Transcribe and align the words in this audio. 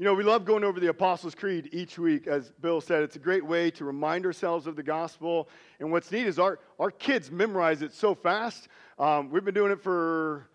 You 0.00 0.04
know, 0.04 0.14
we 0.14 0.22
love 0.22 0.44
going 0.44 0.62
over 0.62 0.78
the 0.78 0.90
Apostles' 0.90 1.34
Creed 1.34 1.70
each 1.72 1.98
week. 1.98 2.28
As 2.28 2.52
Bill 2.60 2.80
said, 2.80 3.02
it's 3.02 3.16
a 3.16 3.18
great 3.18 3.44
way 3.44 3.68
to 3.72 3.84
remind 3.84 4.26
ourselves 4.26 4.68
of 4.68 4.76
the 4.76 4.82
gospel. 4.82 5.48
And 5.80 5.90
what's 5.90 6.12
neat 6.12 6.28
is 6.28 6.38
our, 6.38 6.60
our 6.78 6.92
kids 6.92 7.32
memorize 7.32 7.82
it 7.82 7.92
so 7.92 8.14
fast. 8.14 8.68
Um, 8.96 9.28
we've 9.28 9.44
been 9.44 9.54
doing 9.54 9.72
it 9.72 9.82
for 9.82 10.48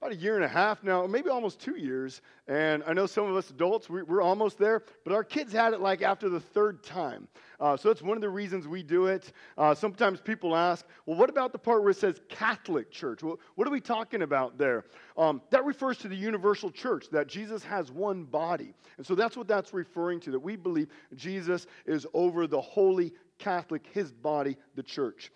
about 0.00 0.12
a 0.12 0.16
year 0.16 0.36
and 0.36 0.44
a 0.44 0.48
half 0.48 0.82
now, 0.82 1.06
maybe 1.06 1.28
almost 1.28 1.60
two 1.60 1.76
years. 1.76 2.22
And 2.48 2.82
I 2.86 2.94
know 2.94 3.04
some 3.04 3.26
of 3.26 3.36
us 3.36 3.50
adults, 3.50 3.90
we, 3.90 4.00
are 4.00 4.22
almost 4.22 4.56
there, 4.56 4.82
but 5.04 5.12
our 5.12 5.22
kids 5.22 5.52
had 5.52 5.74
it 5.74 5.80
like 5.80 6.00
after 6.00 6.30
the 6.30 6.40
third 6.40 6.82
time. 6.82 7.28
Uh, 7.60 7.76
so 7.76 7.88
that's 7.88 8.00
one 8.00 8.16
of 8.16 8.22
the 8.22 8.30
reasons 8.30 8.66
we 8.66 8.82
do 8.82 9.06
it. 9.06 9.32
Uh, 9.58 9.74
sometimes 9.74 10.18
people 10.18 10.56
ask, 10.56 10.86
well, 11.04 11.18
what 11.18 11.28
about 11.28 11.52
the 11.52 11.58
part 11.58 11.82
where 11.82 11.90
it 11.90 11.98
says 11.98 12.18
Catholic 12.30 12.90
Church? 12.90 13.22
Well, 13.22 13.38
what 13.56 13.68
are 13.68 13.70
we 13.70 13.80
talking 13.80 14.22
about 14.22 14.56
there? 14.56 14.86
Um, 15.18 15.42
that 15.50 15.66
refers 15.66 15.98
to 15.98 16.08
the 16.08 16.16
universal 16.16 16.70
church, 16.70 17.10
that 17.10 17.26
Jesus 17.26 17.62
has 17.64 17.92
one 17.92 18.24
body. 18.24 18.72
And 18.96 19.06
so 19.06 19.14
that's 19.14 19.36
what 19.36 19.48
that's 19.48 19.74
referring 19.74 20.20
to, 20.20 20.30
that 20.30 20.40
we 20.40 20.56
believe 20.56 20.88
Jesus 21.14 21.66
is 21.84 22.06
over 22.14 22.46
the 22.46 22.60
holy 22.60 23.12
Catholic, 23.36 23.86
his 23.92 24.12
body, 24.12 24.56
the 24.76 24.82
church. 24.82 25.30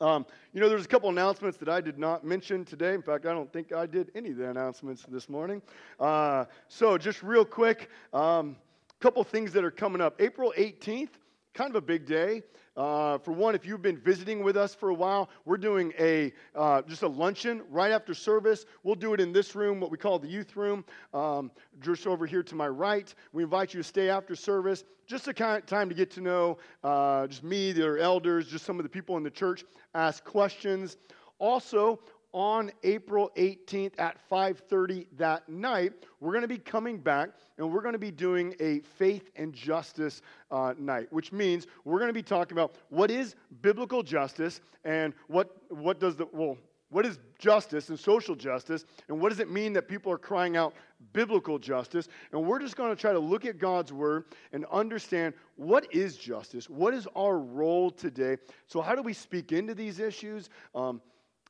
Um, 0.00 0.26
you 0.52 0.60
know, 0.60 0.68
there's 0.68 0.84
a 0.84 0.88
couple 0.88 1.08
announcements 1.08 1.58
that 1.58 1.68
I 1.68 1.80
did 1.80 1.98
not 1.98 2.24
mention 2.24 2.64
today. 2.64 2.94
In 2.94 3.02
fact, 3.02 3.26
I 3.26 3.32
don't 3.32 3.52
think 3.52 3.72
I 3.72 3.84
did 3.84 4.12
any 4.14 4.30
of 4.30 4.36
the 4.36 4.48
announcements 4.48 5.04
this 5.08 5.28
morning. 5.28 5.60
Uh, 5.98 6.44
so, 6.68 6.96
just 6.96 7.20
real 7.22 7.44
quick, 7.44 7.90
a 8.12 8.16
um, 8.16 8.56
couple 9.00 9.24
things 9.24 9.52
that 9.54 9.64
are 9.64 9.72
coming 9.72 10.00
up. 10.00 10.20
April 10.20 10.54
18th, 10.56 11.10
kind 11.52 11.70
of 11.70 11.74
a 11.74 11.80
big 11.80 12.06
day. 12.06 12.42
Uh, 12.78 13.18
for 13.18 13.32
one, 13.32 13.56
if 13.56 13.66
you've 13.66 13.82
been 13.82 13.96
visiting 13.96 14.44
with 14.44 14.56
us 14.56 14.72
for 14.72 14.90
a 14.90 14.94
while, 14.94 15.28
we're 15.44 15.56
doing 15.56 15.92
a 15.98 16.32
uh, 16.54 16.80
just 16.82 17.02
a 17.02 17.08
luncheon 17.08 17.60
right 17.70 17.90
after 17.90 18.14
service. 18.14 18.66
We'll 18.84 18.94
do 18.94 19.14
it 19.14 19.20
in 19.20 19.32
this 19.32 19.56
room, 19.56 19.80
what 19.80 19.90
we 19.90 19.98
call 19.98 20.20
the 20.20 20.28
youth 20.28 20.54
room, 20.54 20.84
um, 21.12 21.50
just 21.80 22.06
over 22.06 22.24
here 22.24 22.44
to 22.44 22.54
my 22.54 22.68
right. 22.68 23.12
We 23.32 23.42
invite 23.42 23.74
you 23.74 23.80
to 23.80 23.84
stay 23.84 24.08
after 24.08 24.36
service, 24.36 24.84
just 25.08 25.26
a 25.26 25.34
kind 25.34 25.60
of 25.60 25.66
time 25.66 25.88
to 25.88 25.94
get 25.94 26.12
to 26.12 26.20
know 26.20 26.58
uh, 26.84 27.26
just 27.26 27.42
me, 27.42 27.72
the 27.72 27.98
elders, 28.00 28.46
just 28.46 28.64
some 28.64 28.78
of 28.78 28.84
the 28.84 28.88
people 28.88 29.16
in 29.16 29.24
the 29.24 29.30
church, 29.30 29.64
ask 29.96 30.24
questions. 30.24 30.98
Also, 31.40 31.98
on 32.32 32.70
April 32.82 33.30
18th 33.36 33.98
at 33.98 34.18
5:30 34.30 35.06
that 35.16 35.48
night, 35.48 35.92
we're 36.20 36.32
going 36.32 36.42
to 36.42 36.48
be 36.48 36.58
coming 36.58 36.98
back 36.98 37.30
and 37.56 37.72
we're 37.72 37.80
going 37.80 37.94
to 37.94 37.98
be 37.98 38.10
doing 38.10 38.54
a 38.60 38.80
faith 38.80 39.30
and 39.36 39.52
justice 39.52 40.22
uh, 40.50 40.74
night, 40.78 41.12
which 41.12 41.32
means 41.32 41.66
we're 41.84 41.98
going 41.98 42.10
to 42.10 42.14
be 42.14 42.22
talking 42.22 42.56
about 42.56 42.74
what 42.90 43.10
is 43.10 43.34
biblical 43.62 44.02
justice 44.02 44.60
and 44.84 45.14
what 45.26 45.56
what 45.70 46.00
does 46.00 46.16
the 46.16 46.26
well 46.32 46.56
what 46.90 47.04
is 47.04 47.18
justice 47.38 47.90
and 47.90 47.98
social 47.98 48.34
justice 48.34 48.84
and 49.08 49.20
what 49.20 49.28
does 49.28 49.40
it 49.40 49.50
mean 49.50 49.74
that 49.74 49.88
people 49.88 50.10
are 50.10 50.18
crying 50.18 50.56
out 50.56 50.74
biblical 51.12 51.58
justice? 51.58 52.08
And 52.32 52.46
we're 52.46 52.58
just 52.58 52.76
going 52.76 52.94
to 52.94 53.00
try 53.00 53.12
to 53.12 53.18
look 53.18 53.44
at 53.44 53.58
god's 53.58 53.92
word 53.92 54.24
and 54.52 54.64
understand 54.66 55.34
what 55.56 55.92
is 55.94 56.16
justice 56.16 56.68
what 56.68 56.94
is 56.94 57.06
our 57.16 57.38
role 57.38 57.90
today? 57.90 58.36
So 58.66 58.80
how 58.80 58.94
do 58.94 59.02
we 59.02 59.12
speak 59.12 59.52
into 59.52 59.74
these 59.74 59.98
issues? 59.98 60.50
Um, 60.74 61.00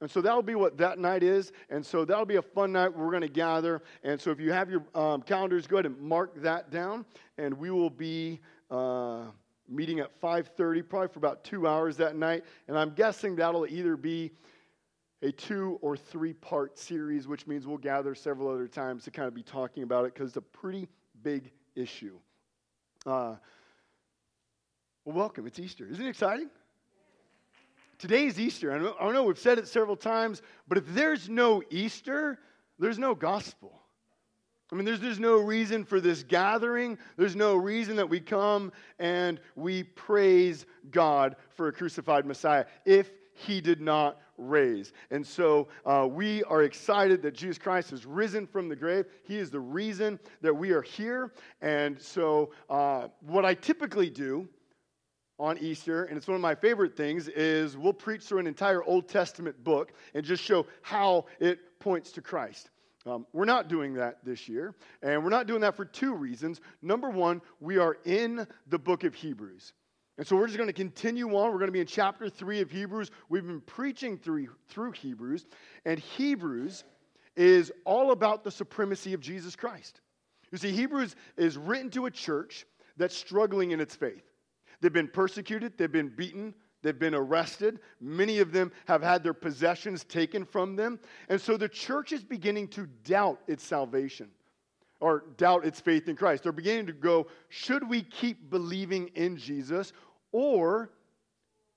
and 0.00 0.10
so 0.10 0.20
that'll 0.20 0.42
be 0.42 0.54
what 0.54 0.78
that 0.78 0.98
night 0.98 1.22
is. 1.22 1.52
And 1.70 1.84
so 1.84 2.04
that'll 2.04 2.24
be 2.24 2.36
a 2.36 2.42
fun 2.42 2.72
night. 2.72 2.96
We're 2.96 3.10
going 3.10 3.22
to 3.22 3.28
gather. 3.28 3.82
And 4.04 4.20
so 4.20 4.30
if 4.30 4.38
you 4.38 4.52
have 4.52 4.70
your 4.70 4.84
um, 4.94 5.22
calendars, 5.22 5.66
go 5.66 5.76
ahead 5.76 5.86
and 5.86 6.00
mark 6.00 6.40
that 6.42 6.70
down. 6.70 7.04
And 7.36 7.54
we 7.54 7.70
will 7.70 7.90
be 7.90 8.40
uh, 8.70 9.24
meeting 9.68 9.98
at 9.98 10.20
5.30, 10.20 10.88
probably 10.88 11.08
for 11.08 11.18
about 11.18 11.42
two 11.42 11.66
hours 11.66 11.96
that 11.96 12.14
night. 12.14 12.44
And 12.68 12.78
I'm 12.78 12.90
guessing 12.90 13.34
that'll 13.36 13.66
either 13.66 13.96
be 13.96 14.30
a 15.22 15.32
two 15.32 15.78
or 15.82 15.96
three 15.96 16.32
part 16.32 16.78
series, 16.78 17.26
which 17.26 17.48
means 17.48 17.66
we'll 17.66 17.76
gather 17.76 18.14
several 18.14 18.48
other 18.48 18.68
times 18.68 19.02
to 19.04 19.10
kind 19.10 19.26
of 19.26 19.34
be 19.34 19.42
talking 19.42 19.82
about 19.82 20.04
it 20.04 20.14
because 20.14 20.28
it's 20.28 20.36
a 20.36 20.40
pretty 20.40 20.86
big 21.24 21.50
issue. 21.74 22.18
Uh, 23.04 23.34
well, 25.04 25.16
welcome. 25.16 25.46
It's 25.48 25.58
Easter. 25.58 25.88
Isn't 25.88 26.06
it 26.06 26.08
exciting? 26.08 26.50
Today's 27.98 28.38
Easter. 28.38 28.72
I, 28.72 29.04
I 29.04 29.12
know 29.12 29.24
we've 29.24 29.38
said 29.38 29.58
it 29.58 29.66
several 29.66 29.96
times, 29.96 30.42
but 30.68 30.78
if 30.78 30.86
there's 30.88 31.28
no 31.28 31.62
Easter, 31.70 32.38
there's 32.78 32.98
no 32.98 33.14
gospel. 33.14 33.82
I 34.70 34.76
mean, 34.76 34.84
there's, 34.84 35.00
there's 35.00 35.18
no 35.18 35.38
reason 35.38 35.84
for 35.84 35.98
this 35.98 36.22
gathering. 36.22 36.98
There's 37.16 37.34
no 37.34 37.56
reason 37.56 37.96
that 37.96 38.08
we 38.08 38.20
come 38.20 38.70
and 38.98 39.40
we 39.56 39.82
praise 39.82 40.66
God 40.90 41.36
for 41.56 41.68
a 41.68 41.72
crucified 41.72 42.26
Messiah 42.26 42.66
if 42.84 43.10
he 43.34 43.60
did 43.60 43.80
not 43.80 44.20
raise. 44.36 44.92
And 45.10 45.26
so 45.26 45.68
uh, 45.86 46.06
we 46.10 46.44
are 46.44 46.62
excited 46.62 47.22
that 47.22 47.34
Jesus 47.34 47.58
Christ 47.58 47.90
has 47.90 48.04
risen 48.04 48.46
from 48.46 48.68
the 48.68 48.76
grave. 48.76 49.06
He 49.24 49.38
is 49.38 49.50
the 49.50 49.60
reason 49.60 50.20
that 50.42 50.54
we 50.54 50.70
are 50.72 50.82
here. 50.82 51.32
And 51.62 52.00
so, 52.00 52.50
uh, 52.68 53.08
what 53.20 53.44
I 53.44 53.54
typically 53.54 54.10
do 54.10 54.48
on 55.38 55.58
Easter, 55.58 56.04
and 56.04 56.16
it's 56.16 56.26
one 56.26 56.34
of 56.34 56.40
my 56.40 56.54
favorite 56.54 56.96
things, 56.96 57.28
is 57.28 57.76
we'll 57.76 57.92
preach 57.92 58.22
through 58.22 58.38
an 58.38 58.46
entire 58.46 58.82
Old 58.82 59.08
Testament 59.08 59.62
book 59.62 59.92
and 60.14 60.24
just 60.24 60.42
show 60.42 60.66
how 60.82 61.26
it 61.38 61.78
points 61.78 62.12
to 62.12 62.20
Christ. 62.20 62.70
Um, 63.06 63.26
we're 63.32 63.44
not 63.44 63.68
doing 63.68 63.94
that 63.94 64.24
this 64.24 64.48
year, 64.48 64.74
and 65.02 65.22
we're 65.22 65.30
not 65.30 65.46
doing 65.46 65.60
that 65.60 65.76
for 65.76 65.84
two 65.84 66.14
reasons. 66.14 66.60
Number 66.82 67.08
one, 67.08 67.40
we 67.60 67.78
are 67.78 67.96
in 68.04 68.46
the 68.66 68.78
book 68.78 69.04
of 69.04 69.14
Hebrews. 69.14 69.72
And 70.18 70.26
so 70.26 70.34
we're 70.34 70.46
just 70.46 70.58
going 70.58 70.68
to 70.68 70.72
continue 70.72 71.28
on. 71.36 71.52
We're 71.52 71.58
going 71.58 71.68
to 71.68 71.72
be 71.72 71.80
in 71.80 71.86
chapter 71.86 72.28
3 72.28 72.60
of 72.60 72.70
Hebrews. 72.72 73.12
We've 73.28 73.46
been 73.46 73.60
preaching 73.60 74.18
through, 74.18 74.48
through 74.66 74.92
Hebrews, 74.92 75.46
and 75.84 75.98
Hebrews 75.98 76.82
is 77.36 77.72
all 77.84 78.10
about 78.10 78.42
the 78.42 78.50
supremacy 78.50 79.14
of 79.14 79.20
Jesus 79.20 79.54
Christ. 79.54 80.00
You 80.50 80.58
see, 80.58 80.72
Hebrews 80.72 81.14
is 81.36 81.56
written 81.56 81.90
to 81.90 82.06
a 82.06 82.10
church 82.10 82.66
that's 82.96 83.16
struggling 83.16 83.70
in 83.70 83.80
its 83.80 83.94
faith. 83.94 84.27
They've 84.80 84.92
been 84.92 85.08
persecuted, 85.08 85.76
they've 85.76 85.90
been 85.90 86.08
beaten, 86.08 86.54
they've 86.82 86.98
been 86.98 87.14
arrested. 87.14 87.80
Many 88.00 88.38
of 88.38 88.52
them 88.52 88.72
have 88.86 89.02
had 89.02 89.22
their 89.22 89.34
possessions 89.34 90.04
taken 90.04 90.44
from 90.44 90.76
them. 90.76 91.00
And 91.28 91.40
so 91.40 91.56
the 91.56 91.68
church 91.68 92.12
is 92.12 92.22
beginning 92.22 92.68
to 92.68 92.86
doubt 93.04 93.40
its 93.46 93.64
salvation 93.64 94.30
or 95.00 95.24
doubt 95.36 95.64
its 95.64 95.80
faith 95.80 96.08
in 96.08 96.16
Christ. 96.16 96.42
They're 96.42 96.52
beginning 96.52 96.86
to 96.86 96.92
go, 96.92 97.26
should 97.48 97.88
we 97.88 98.02
keep 98.02 98.50
believing 98.50 99.08
in 99.14 99.36
Jesus 99.36 99.92
or 100.32 100.90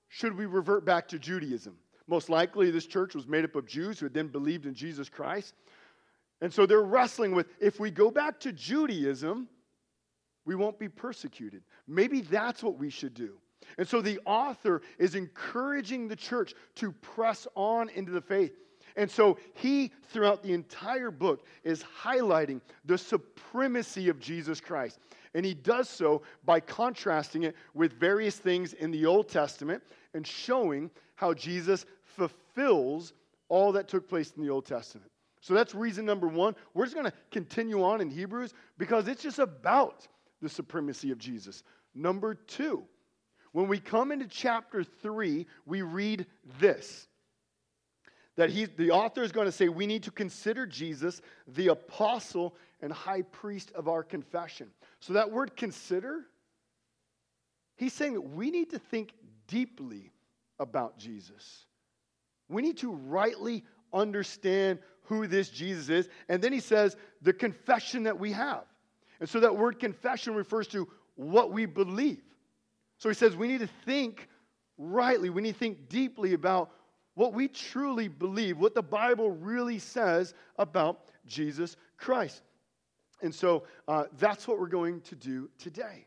should 0.08 0.36
we 0.36 0.46
revert 0.46 0.84
back 0.84 1.08
to 1.08 1.18
Judaism? 1.18 1.76
Most 2.06 2.28
likely, 2.28 2.70
this 2.70 2.86
church 2.86 3.14
was 3.14 3.26
made 3.26 3.44
up 3.44 3.56
of 3.56 3.66
Jews 3.66 3.98
who 3.98 4.06
had 4.06 4.14
then 4.14 4.28
believed 4.28 4.66
in 4.66 4.74
Jesus 4.74 5.08
Christ. 5.08 5.54
And 6.40 6.52
so 6.52 6.66
they're 6.66 6.82
wrestling 6.82 7.34
with 7.34 7.46
if 7.60 7.78
we 7.78 7.90
go 7.90 8.10
back 8.10 8.40
to 8.40 8.52
Judaism, 8.52 9.48
we 10.44 10.54
won't 10.54 10.78
be 10.78 10.88
persecuted. 10.88 11.62
Maybe 11.86 12.20
that's 12.20 12.62
what 12.62 12.78
we 12.78 12.90
should 12.90 13.14
do. 13.14 13.38
And 13.78 13.86
so 13.86 14.00
the 14.00 14.18
author 14.26 14.82
is 14.98 15.14
encouraging 15.14 16.08
the 16.08 16.16
church 16.16 16.54
to 16.76 16.92
press 16.92 17.46
on 17.54 17.88
into 17.90 18.12
the 18.12 18.20
faith. 18.20 18.52
And 18.96 19.10
so 19.10 19.38
he, 19.54 19.90
throughout 20.10 20.42
the 20.42 20.52
entire 20.52 21.10
book, 21.10 21.46
is 21.64 21.84
highlighting 22.02 22.60
the 22.84 22.98
supremacy 22.98 24.08
of 24.08 24.18
Jesus 24.18 24.60
Christ. 24.60 24.98
And 25.34 25.46
he 25.46 25.54
does 25.54 25.88
so 25.88 26.22
by 26.44 26.60
contrasting 26.60 27.44
it 27.44 27.56
with 27.74 27.94
various 27.94 28.36
things 28.36 28.74
in 28.74 28.90
the 28.90 29.06
Old 29.06 29.28
Testament 29.28 29.82
and 30.12 30.26
showing 30.26 30.90
how 31.14 31.32
Jesus 31.32 31.86
fulfills 32.04 33.14
all 33.48 33.72
that 33.72 33.88
took 33.88 34.08
place 34.08 34.32
in 34.36 34.42
the 34.42 34.50
Old 34.50 34.66
Testament. 34.66 35.10
So 35.40 35.54
that's 35.54 35.74
reason 35.74 36.04
number 36.04 36.28
one. 36.28 36.54
We're 36.74 36.84
just 36.84 36.94
going 36.94 37.10
to 37.10 37.16
continue 37.30 37.82
on 37.82 38.00
in 38.00 38.10
Hebrews 38.10 38.52
because 38.78 39.08
it's 39.08 39.22
just 39.22 39.38
about 39.38 40.06
the 40.42 40.48
supremacy 40.48 41.10
of 41.10 41.18
Jesus. 41.18 41.62
Number 41.94 42.34
two, 42.34 42.84
when 43.52 43.68
we 43.68 43.78
come 43.78 44.12
into 44.12 44.26
chapter 44.26 44.84
three, 44.84 45.46
we 45.64 45.82
read 45.82 46.26
this 46.58 47.08
that 48.36 48.48
he, 48.48 48.64
the 48.64 48.90
author 48.90 49.22
is 49.22 49.30
going 49.30 49.44
to 49.44 49.52
say 49.52 49.68
we 49.68 49.86
need 49.86 50.02
to 50.04 50.10
consider 50.10 50.66
Jesus 50.66 51.20
the 51.46 51.68
apostle 51.68 52.54
and 52.80 52.90
high 52.90 53.20
priest 53.22 53.70
of 53.74 53.88
our 53.88 54.02
confession. 54.02 54.68
So, 55.00 55.12
that 55.12 55.30
word 55.30 55.54
consider, 55.54 56.22
he's 57.76 57.92
saying 57.92 58.14
that 58.14 58.22
we 58.22 58.50
need 58.50 58.70
to 58.70 58.78
think 58.78 59.12
deeply 59.48 60.12
about 60.58 60.98
Jesus. 60.98 61.66
We 62.48 62.62
need 62.62 62.78
to 62.78 62.92
rightly 62.92 63.64
understand 63.92 64.78
who 65.02 65.26
this 65.26 65.50
Jesus 65.50 65.88
is. 65.88 66.08
And 66.28 66.40
then 66.40 66.52
he 66.52 66.60
says 66.60 66.96
the 67.20 67.32
confession 67.32 68.04
that 68.04 68.18
we 68.18 68.32
have. 68.32 68.64
And 69.22 69.30
so 69.30 69.38
that 69.38 69.56
word 69.56 69.78
confession 69.78 70.34
refers 70.34 70.66
to 70.68 70.88
what 71.14 71.52
we 71.52 71.64
believe. 71.64 72.24
So 72.98 73.08
he 73.08 73.14
says 73.14 73.36
we 73.36 73.46
need 73.46 73.60
to 73.60 73.68
think 73.84 74.28
rightly, 74.76 75.30
we 75.30 75.42
need 75.42 75.52
to 75.52 75.58
think 75.60 75.88
deeply 75.88 76.34
about 76.34 76.72
what 77.14 77.32
we 77.32 77.46
truly 77.46 78.08
believe, 78.08 78.58
what 78.58 78.74
the 78.74 78.82
Bible 78.82 79.30
really 79.30 79.78
says 79.78 80.34
about 80.58 81.04
Jesus 81.24 81.76
Christ. 81.98 82.42
And 83.22 83.32
so 83.32 83.62
uh, 83.86 84.06
that's 84.18 84.48
what 84.48 84.58
we're 84.58 84.66
going 84.66 85.00
to 85.02 85.14
do 85.14 85.48
today. 85.56 86.04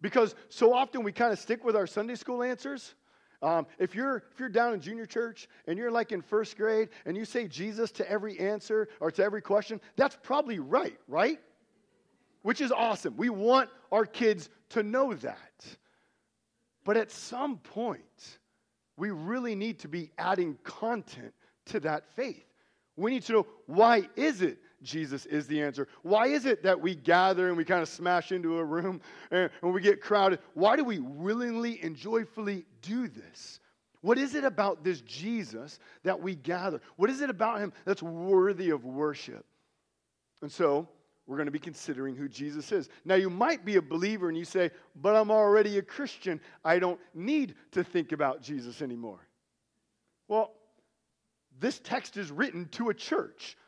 Because 0.00 0.36
so 0.48 0.72
often 0.72 1.02
we 1.02 1.10
kind 1.10 1.32
of 1.32 1.40
stick 1.40 1.64
with 1.64 1.74
our 1.74 1.88
Sunday 1.88 2.14
school 2.14 2.44
answers. 2.44 2.94
Um, 3.42 3.66
if, 3.80 3.96
you're, 3.96 4.22
if 4.30 4.38
you're 4.38 4.48
down 4.48 4.74
in 4.74 4.80
junior 4.80 5.06
church 5.06 5.48
and 5.66 5.76
you're 5.76 5.90
like 5.90 6.12
in 6.12 6.22
first 6.22 6.56
grade 6.56 6.90
and 7.04 7.16
you 7.16 7.24
say 7.24 7.48
Jesus 7.48 7.90
to 7.92 8.08
every 8.08 8.38
answer 8.38 8.88
or 9.00 9.10
to 9.10 9.24
every 9.24 9.42
question, 9.42 9.80
that's 9.96 10.16
probably 10.22 10.60
right, 10.60 10.96
right? 11.08 11.40
Which 12.42 12.60
is 12.60 12.72
awesome. 12.72 13.16
We 13.16 13.30
want 13.30 13.70
our 13.92 14.06
kids 14.06 14.48
to 14.70 14.82
know 14.82 15.14
that. 15.14 15.76
But 16.84 16.96
at 16.96 17.10
some 17.10 17.58
point, 17.58 18.38
we 18.96 19.10
really 19.10 19.54
need 19.54 19.78
to 19.80 19.88
be 19.88 20.10
adding 20.18 20.58
content 20.64 21.34
to 21.66 21.80
that 21.80 22.04
faith. 22.14 22.44
We 22.96 23.12
need 23.12 23.22
to 23.24 23.32
know 23.32 23.46
why 23.66 24.08
is 24.16 24.42
it 24.42 24.58
Jesus 24.82 25.26
is 25.26 25.46
the 25.46 25.62
answer? 25.62 25.86
Why 26.02 26.26
is 26.26 26.46
it 26.46 26.62
that 26.62 26.80
we 26.80 26.94
gather 26.94 27.48
and 27.48 27.56
we 27.56 27.64
kind 27.64 27.82
of 27.82 27.88
smash 27.88 28.32
into 28.32 28.58
a 28.58 28.64
room 28.64 29.00
and 29.30 29.50
we 29.62 29.80
get 29.80 30.00
crowded? 30.00 30.40
Why 30.54 30.76
do 30.76 30.84
we 30.84 30.98
willingly 30.98 31.80
and 31.82 31.94
joyfully 31.94 32.64
do 32.82 33.08
this? 33.08 33.60
What 34.00 34.18
is 34.18 34.34
it 34.34 34.44
about 34.44 34.84
this 34.84 35.00
Jesus 35.02 35.78
that 36.04 36.20
we 36.20 36.34
gather? 36.34 36.80
What 36.96 37.10
is 37.10 37.20
it 37.20 37.30
about 37.30 37.60
him 37.60 37.72
that's 37.84 38.02
worthy 38.02 38.70
of 38.70 38.84
worship? 38.84 39.44
And 40.42 40.50
so, 40.50 40.88
we're 41.28 41.36
going 41.36 41.46
to 41.46 41.52
be 41.52 41.58
considering 41.58 42.16
who 42.16 42.26
Jesus 42.26 42.72
is. 42.72 42.88
Now, 43.04 43.14
you 43.14 43.28
might 43.28 43.62
be 43.62 43.76
a 43.76 43.82
believer 43.82 44.30
and 44.30 44.36
you 44.36 44.46
say, 44.46 44.70
but 44.96 45.14
I'm 45.14 45.30
already 45.30 45.76
a 45.76 45.82
Christian. 45.82 46.40
I 46.64 46.78
don't 46.78 46.98
need 47.14 47.54
to 47.72 47.84
think 47.84 48.12
about 48.12 48.40
Jesus 48.40 48.80
anymore. 48.80 49.20
Well, 50.26 50.54
this 51.60 51.80
text 51.80 52.16
is 52.16 52.30
written 52.30 52.66
to 52.72 52.88
a 52.88 52.94
church. 52.94 53.58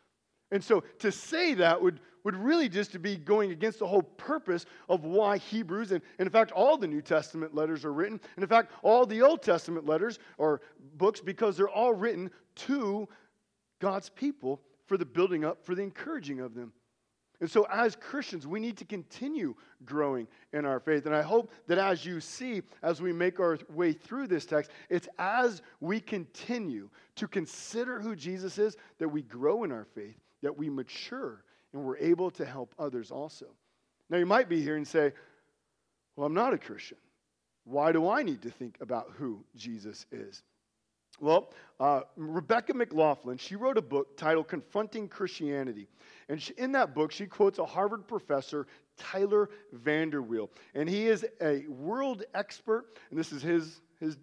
And 0.51 0.65
so 0.65 0.83
to 1.01 1.13
say 1.13 1.53
that 1.55 1.81
would, 1.81 2.01
would 2.25 2.35
really 2.35 2.71
just 2.71 3.01
be 3.03 3.17
going 3.17 3.51
against 3.51 3.81
the 3.81 3.87
whole 3.87 4.03
purpose 4.03 4.65
of 4.89 5.05
why 5.05 5.37
Hebrews, 5.37 5.93
and, 5.93 6.01
and 6.19 6.27
in 6.27 6.33
fact, 6.33 6.53
all 6.53 6.79
the 6.79 6.89
New 6.89 7.03
Testament 7.03 7.55
letters 7.55 7.85
are 7.85 7.93
written, 7.93 8.19
and 8.37 8.43
in 8.43 8.49
fact, 8.49 8.73
all 8.83 9.05
the 9.05 9.21
Old 9.21 9.43
Testament 9.43 9.85
letters 9.85 10.19
or 10.39 10.63
books, 10.97 11.21
because 11.21 11.59
they're 11.59 11.69
all 11.69 11.93
written 11.93 12.31
to 12.57 13.07
God's 13.81 14.09
people 14.09 14.63
for 14.87 14.97
the 14.97 15.07
building 15.07 15.45
up, 15.45 15.63
for 15.63 15.75
the 15.75 15.83
encouraging 15.83 16.41
of 16.41 16.55
them. 16.55 16.73
And 17.41 17.51
so, 17.51 17.67
as 17.73 17.97
Christians, 17.97 18.47
we 18.47 18.61
need 18.61 18.77
to 18.79 18.85
continue 18.85 19.55
growing 19.87 20.29
in 20.53 20.67
our 20.67 20.79
faith. 20.79 21.07
And 21.07 21.15
I 21.15 21.23
hope 21.23 21.51
that 21.69 21.79
as 21.79 22.05
you 22.05 22.21
see, 22.21 22.63
as 22.83 23.01
we 23.01 23.13
make 23.13 23.41
our 23.41 23.59
way 23.73 23.95
through 23.95 24.27
this 24.27 24.45
text, 24.45 24.71
it's 24.91 25.09
as 25.19 25.63
we 25.81 26.01
continue 26.01 26.91
to 27.17 27.27
consider 27.27 27.99
who 27.99 28.15
Jesus 28.15 28.59
is 28.59 28.77
that 28.99 29.09
we 29.09 29.23
grow 29.23 29.65
in 29.65 29.73
our 29.73 29.87
faith, 29.95 30.19
that 30.43 30.57
we 30.57 30.69
mature, 30.69 31.43
and 31.73 31.83
we're 31.83 31.97
able 31.97 32.31
to 32.33 32.45
help 32.45 32.75
others 32.79 33.11
also. 33.11 33.47
Now, 34.11 34.19
you 34.19 34.27
might 34.27 34.49
be 34.49 34.61
here 34.61 34.77
and 34.77 34.87
say, 34.87 35.13
Well, 36.17 36.27
I'm 36.27 36.35
not 36.35 36.53
a 36.53 36.59
Christian. 36.59 36.99
Why 37.65 37.93
do 37.93 38.09
I 38.09 38.23
need 38.23 38.43
to 38.43 38.51
think 38.51 38.77
about 38.81 39.13
who 39.17 39.45
Jesus 39.57 40.05
is? 40.13 40.43
Well, 41.21 41.51
uh, 41.79 42.01
Rebecca 42.17 42.73
McLaughlin, 42.73 43.37
she 43.37 43.55
wrote 43.55 43.77
a 43.77 43.83
book 43.83 44.17
titled 44.17 44.49
Confronting 44.49 45.09
Christianity. 45.09 45.87
And 46.29 46.41
she, 46.41 46.55
in 46.55 46.73
that 46.73 46.95
book, 46.95 47.13
she 47.13 47.27
quotes 47.27 47.59
a 47.59 47.67
Harvard 47.67 48.09
professor, 48.09 48.67
Tyler 48.97 49.51
VanderWeele. 49.85 50.49
And 50.75 50.89
he 50.89 51.09
is 51.09 51.27
a 51.43 51.67
world 51.69 52.25
expert, 52.35 52.99
and 53.11 53.19
this 53.19 53.33
is 53.33 53.43
his, 53.43 53.81
his 53.99 54.17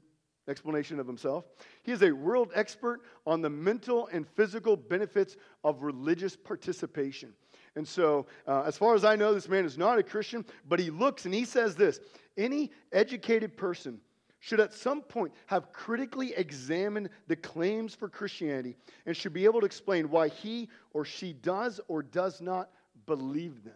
explanation 0.48 1.00
of 1.00 1.06
himself. 1.06 1.46
He 1.84 1.92
is 1.92 2.02
a 2.02 2.12
world 2.12 2.52
expert 2.56 3.02
on 3.28 3.42
the 3.42 3.50
mental 3.50 4.08
and 4.12 4.28
physical 4.28 4.76
benefits 4.76 5.38
of 5.64 5.84
religious 5.84 6.36
participation. 6.36 7.34
And 7.76 7.88
so, 7.88 8.26
uh, 8.48 8.64
as 8.66 8.76
far 8.76 8.96
as 8.96 9.06
I 9.06 9.16
know, 9.16 9.36
this 9.36 9.48
man 9.48 9.66
is 9.66 9.78
not 9.78 10.00
a 10.00 10.04
Christian, 10.04 10.46
but 10.68 10.80
he 10.80 10.90
looks 10.90 11.26
and 11.26 11.34
he 11.34 11.46
says 11.46 11.76
this 11.76 12.00
any 12.38 12.72
educated 12.92 13.56
person 13.56 14.00
should 14.40 14.60
at 14.60 14.74
some 14.74 15.02
point 15.02 15.34
have 15.48 15.74
critically 15.74 16.34
examined 16.36 17.10
the 17.28 17.36
claims 17.36 17.96
for 17.96 18.08
Christianity 18.08 18.76
and 19.06 19.16
should 19.16 19.34
be 19.34 19.46
able 19.46 19.60
to 19.62 19.66
explain 19.66 20.10
why 20.10 20.28
he 20.28 20.70
or 20.94 21.06
she 21.06 21.34
does 21.34 21.80
or 21.88 22.04
does 22.04 22.42
not 22.42 22.70
believe 23.06 23.64
them. 23.64 23.74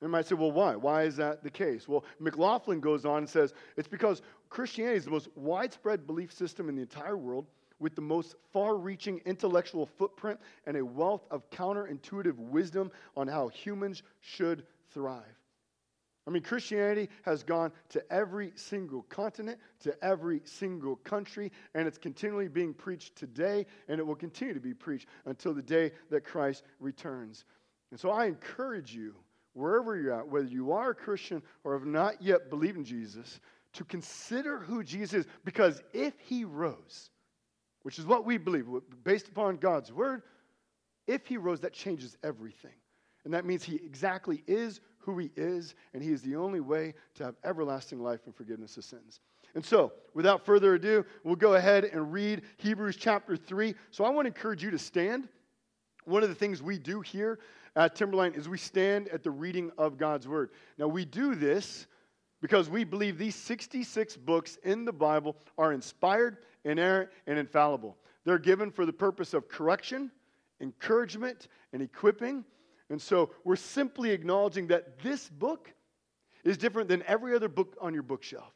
And 0.00 0.12
might 0.12 0.26
say, 0.26 0.36
well, 0.36 0.52
why? 0.52 0.76
Why 0.76 1.02
is 1.02 1.16
that 1.16 1.42
the 1.42 1.50
case? 1.50 1.88
Well, 1.88 2.04
McLaughlin 2.20 2.80
goes 2.80 3.04
on 3.04 3.18
and 3.18 3.28
says 3.28 3.52
it's 3.76 3.88
because 3.88 4.22
Christianity 4.48 4.96
is 4.96 5.04
the 5.04 5.10
most 5.10 5.28
widespread 5.34 6.06
belief 6.06 6.32
system 6.32 6.68
in 6.68 6.76
the 6.76 6.82
entire 6.82 7.16
world 7.16 7.46
with 7.80 7.94
the 7.94 8.02
most 8.02 8.34
far 8.52 8.76
reaching 8.76 9.20
intellectual 9.24 9.86
footprint 9.86 10.38
and 10.66 10.76
a 10.76 10.84
wealth 10.84 11.26
of 11.30 11.48
counterintuitive 11.50 12.36
wisdom 12.36 12.90
on 13.16 13.28
how 13.28 13.48
humans 13.48 14.02
should 14.20 14.64
thrive. 14.90 15.37
I 16.28 16.30
mean, 16.30 16.42
Christianity 16.42 17.08
has 17.22 17.42
gone 17.42 17.72
to 17.88 18.12
every 18.12 18.52
single 18.54 19.00
continent, 19.04 19.58
to 19.80 19.96
every 20.04 20.42
single 20.44 20.96
country, 20.96 21.50
and 21.74 21.88
it's 21.88 21.96
continually 21.96 22.48
being 22.48 22.74
preached 22.74 23.16
today, 23.16 23.64
and 23.88 23.98
it 23.98 24.06
will 24.06 24.14
continue 24.14 24.52
to 24.52 24.60
be 24.60 24.74
preached 24.74 25.08
until 25.24 25.54
the 25.54 25.62
day 25.62 25.90
that 26.10 26.26
Christ 26.26 26.64
returns. 26.80 27.46
And 27.90 27.98
so 27.98 28.10
I 28.10 28.26
encourage 28.26 28.94
you, 28.94 29.14
wherever 29.54 29.96
you're 29.96 30.12
at, 30.12 30.28
whether 30.28 30.48
you 30.48 30.70
are 30.72 30.90
a 30.90 30.94
Christian 30.94 31.42
or 31.64 31.72
have 31.72 31.86
not 31.86 32.20
yet 32.20 32.50
believed 32.50 32.76
in 32.76 32.84
Jesus, 32.84 33.40
to 33.72 33.84
consider 33.84 34.58
who 34.58 34.84
Jesus 34.84 35.20
is, 35.20 35.26
because 35.46 35.80
if 35.94 36.12
he 36.20 36.44
rose, 36.44 37.08
which 37.84 37.98
is 37.98 38.04
what 38.04 38.26
we 38.26 38.36
believe, 38.36 38.66
based 39.02 39.28
upon 39.28 39.56
God's 39.56 39.90
word, 39.90 40.20
if 41.06 41.26
he 41.26 41.38
rose, 41.38 41.60
that 41.60 41.72
changes 41.72 42.18
everything. 42.22 42.74
And 43.28 43.34
that 43.34 43.44
means 43.44 43.62
he 43.62 43.74
exactly 43.74 44.42
is 44.46 44.80
who 45.00 45.18
he 45.18 45.30
is, 45.36 45.74
and 45.92 46.02
he 46.02 46.12
is 46.12 46.22
the 46.22 46.34
only 46.34 46.60
way 46.60 46.94
to 47.16 47.24
have 47.24 47.34
everlasting 47.44 48.02
life 48.02 48.20
and 48.24 48.34
forgiveness 48.34 48.78
of 48.78 48.84
sins. 48.84 49.20
And 49.54 49.62
so, 49.62 49.92
without 50.14 50.46
further 50.46 50.76
ado, 50.76 51.04
we'll 51.24 51.36
go 51.36 51.52
ahead 51.52 51.84
and 51.84 52.10
read 52.10 52.40
Hebrews 52.56 52.96
chapter 52.96 53.36
3. 53.36 53.74
So, 53.90 54.04
I 54.04 54.08
want 54.08 54.24
to 54.24 54.28
encourage 54.28 54.62
you 54.62 54.70
to 54.70 54.78
stand. 54.78 55.28
One 56.06 56.22
of 56.22 56.30
the 56.30 56.34
things 56.34 56.62
we 56.62 56.78
do 56.78 57.02
here 57.02 57.38
at 57.76 57.94
Timberline 57.94 58.32
is 58.32 58.48
we 58.48 58.56
stand 58.56 59.08
at 59.08 59.22
the 59.22 59.30
reading 59.30 59.72
of 59.76 59.98
God's 59.98 60.26
word. 60.26 60.48
Now, 60.78 60.88
we 60.88 61.04
do 61.04 61.34
this 61.34 61.86
because 62.40 62.70
we 62.70 62.82
believe 62.82 63.18
these 63.18 63.36
66 63.36 64.16
books 64.16 64.56
in 64.64 64.86
the 64.86 64.92
Bible 64.92 65.36
are 65.58 65.74
inspired, 65.74 66.38
inerrant, 66.64 67.10
and 67.26 67.38
infallible. 67.38 67.98
They're 68.24 68.38
given 68.38 68.70
for 68.70 68.86
the 68.86 68.92
purpose 68.94 69.34
of 69.34 69.50
correction, 69.50 70.10
encouragement, 70.62 71.48
and 71.74 71.82
equipping 71.82 72.46
and 72.90 73.00
so 73.00 73.30
we're 73.44 73.56
simply 73.56 74.10
acknowledging 74.10 74.68
that 74.68 75.00
this 75.02 75.28
book 75.28 75.72
is 76.44 76.56
different 76.56 76.88
than 76.88 77.02
every 77.06 77.34
other 77.34 77.48
book 77.48 77.76
on 77.80 77.92
your 77.92 78.02
bookshelf. 78.02 78.52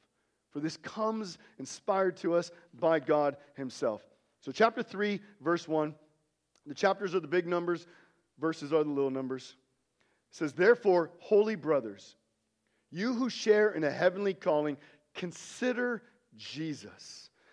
For 0.51 0.61
this 0.61 0.77
comes 0.77 1.39
inspired 1.59 2.17
to 2.19 2.35
us 2.35 2.51
by 2.75 3.01
God 3.01 3.37
Himself. 3.57 4.03
So, 4.41 4.53
chapter 4.53 4.83
3, 4.83 5.21
verse 5.41 5.67
1, 5.67 5.95
the 6.67 6.75
chapters 6.75 7.15
are 7.15 7.21
the 7.21 7.29
big 7.29 7.47
numbers, 7.47 7.87
verses 8.39 8.73
are 8.73 8.85
the 8.85 8.91
little 8.91 9.11
numbers. 9.11 9.57
It 10.31 10.37
says, 10.37 10.53
Therefore, 10.53 11.11
holy 11.19 11.55
brothers, 11.55 12.17
you 12.91 13.15
who 13.15 13.31
share 13.31 13.71
in 13.71 13.85
a 13.85 13.91
heavenly 13.91 14.35
calling, 14.35 14.77
consider 15.15 16.03
Jesus 16.37 17.31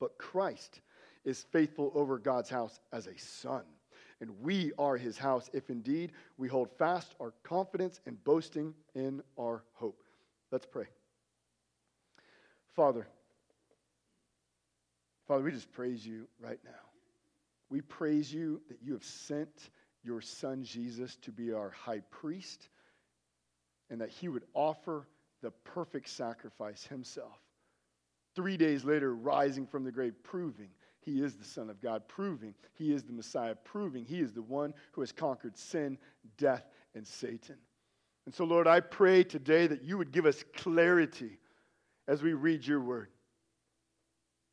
But 0.00 0.16
Christ 0.18 0.80
is 1.24 1.44
faithful 1.52 1.92
over 1.94 2.18
God's 2.18 2.48
house 2.48 2.80
as 2.92 3.06
a 3.06 3.18
son. 3.18 3.62
And 4.20 4.30
we 4.42 4.72
are 4.78 4.96
his 4.96 5.16
house 5.16 5.48
if 5.52 5.70
indeed 5.70 6.12
we 6.36 6.48
hold 6.48 6.70
fast 6.78 7.14
our 7.20 7.32
confidence 7.42 8.00
and 8.06 8.22
boasting 8.24 8.74
in 8.94 9.22
our 9.38 9.62
hope. 9.74 10.02
Let's 10.50 10.66
pray. 10.66 10.86
Father, 12.74 13.06
Father, 15.28 15.44
we 15.44 15.52
just 15.52 15.72
praise 15.72 16.04
you 16.04 16.26
right 16.40 16.58
now. 16.64 16.70
We 17.70 17.82
praise 17.82 18.32
you 18.32 18.60
that 18.68 18.78
you 18.82 18.94
have 18.94 19.04
sent 19.04 19.70
your 20.02 20.20
son 20.20 20.64
Jesus 20.64 21.16
to 21.22 21.30
be 21.30 21.52
our 21.52 21.70
high 21.70 22.00
priest 22.10 22.68
and 23.90 24.00
that 24.00 24.10
he 24.10 24.28
would 24.28 24.44
offer 24.54 25.06
the 25.42 25.50
perfect 25.50 26.08
sacrifice 26.08 26.84
himself 26.84 27.38
Three 28.34 28.56
days 28.56 28.84
later, 28.84 29.14
rising 29.14 29.66
from 29.66 29.84
the 29.84 29.92
grave, 29.92 30.14
proving 30.22 30.68
he 31.00 31.22
is 31.22 31.34
the 31.34 31.44
Son 31.44 31.70
of 31.70 31.80
God, 31.80 32.06
proving 32.08 32.54
he 32.74 32.92
is 32.92 33.02
the 33.02 33.12
Messiah, 33.12 33.54
proving 33.54 34.04
he 34.04 34.20
is 34.20 34.32
the 34.32 34.42
one 34.42 34.74
who 34.92 35.00
has 35.00 35.12
conquered 35.12 35.56
sin, 35.56 35.98
death, 36.36 36.64
and 36.94 37.06
Satan. 37.06 37.56
And 38.26 38.34
so, 38.34 38.44
Lord, 38.44 38.66
I 38.66 38.80
pray 38.80 39.24
today 39.24 39.66
that 39.66 39.82
you 39.82 39.98
would 39.98 40.12
give 40.12 40.26
us 40.26 40.44
clarity 40.54 41.38
as 42.06 42.22
we 42.22 42.34
read 42.34 42.66
your 42.66 42.80
word. 42.80 43.08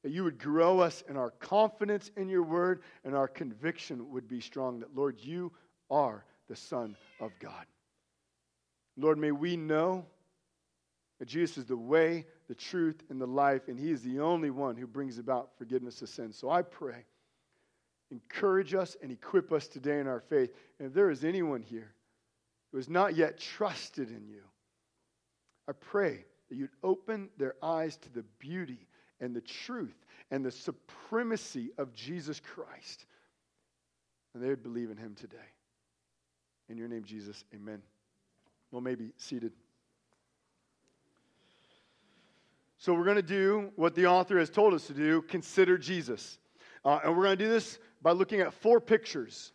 That 0.04 0.12
you 0.12 0.24
would 0.24 0.40
grow 0.40 0.80
us 0.80 1.04
in 1.10 1.18
our 1.18 1.32
confidence 1.32 2.12
in 2.16 2.30
your 2.30 2.44
word 2.44 2.82
and 3.04 3.16
our 3.16 3.28
conviction 3.28 4.10
would 4.12 4.28
be 4.28 4.40
strong 4.40 4.80
that, 4.80 4.96
Lord, 4.96 5.20
you 5.20 5.52
are 5.90 6.24
the 6.48 6.56
Son 6.56 6.96
of 7.20 7.32
God. 7.40 7.66
Lord, 8.96 9.18
may 9.18 9.32
we 9.32 9.58
know 9.58 10.06
that 11.20 11.28
Jesus 11.28 11.58
is 11.58 11.66
the 11.66 11.76
way, 11.76 12.26
the 12.48 12.56
truth, 12.56 13.04
and 13.10 13.20
the 13.20 13.28
life, 13.28 13.68
and 13.68 13.78
He 13.78 13.92
is 13.92 14.02
the 14.02 14.20
only 14.20 14.50
one 14.50 14.76
who 14.76 14.88
brings 14.88 15.18
about 15.18 15.58
forgiveness 15.58 16.02
of 16.02 16.10
sins. 16.10 16.38
So 16.38 16.50
I 16.50 16.62
pray, 16.62 17.06
encourage 18.12 18.74
us 18.74 18.96
and 19.02 19.12
equip 19.12 19.52
us 19.52 19.68
today 19.68 20.00
in 20.00 20.08
our 20.08 20.22
faith. 20.22 20.52
And 20.80 20.88
if 20.88 20.94
there 20.94 21.10
is 21.10 21.24
anyone 21.24 21.62
here 21.62 21.94
who 22.72 22.78
has 22.78 22.90
not 22.90 23.16
yet 23.16 23.38
trusted 23.38 24.10
in 24.10 24.28
you, 24.28 24.44
I 25.68 25.74
pray 25.74 26.26
that 26.50 26.56
you'd 26.56 26.70
open 26.84 27.30
their 27.38 27.56
eyes 27.62 27.98
to 27.98 28.14
the 28.14 28.24
beauty 28.40 28.88
and 29.20 29.36
the 29.36 29.42
truth 29.42 30.06
and 30.32 30.46
the 30.46 30.52
supremacy 30.52 31.72
of 31.78 31.94
Jesus 31.94 32.40
Christ. 32.40 33.06
And 34.34 34.44
they 34.44 34.50
would 34.50 34.64
believe 34.64 34.90
in 34.90 34.98
him 34.98 35.16
today. 35.16 35.38
In 36.70 36.78
your 36.78 36.88
name, 36.88 37.04
Jesus, 37.04 37.44
amen. 37.54 37.82
Well, 38.72 38.82
maybe 38.82 39.12
seated. 39.18 39.52
So, 42.78 42.94
we're 42.94 43.06
going 43.06 43.16
to 43.16 43.22
do 43.22 43.72
what 43.76 43.96
the 43.96 44.06
author 44.06 44.38
has 44.38 44.50
told 44.50 44.74
us 44.74 44.88
to 44.88 44.94
do 44.94 45.22
consider 45.24 45.78
Jesus. 45.78 46.38
Uh, 46.86 47.00
and 47.04 47.16
we're 47.16 47.24
going 47.24 47.38
to 47.38 47.44
do 47.44 47.50
this 47.50 47.80
by 48.02 48.12
looking 48.12 48.40
at 48.40 48.54
four 48.54 48.80
pictures. 48.80 49.52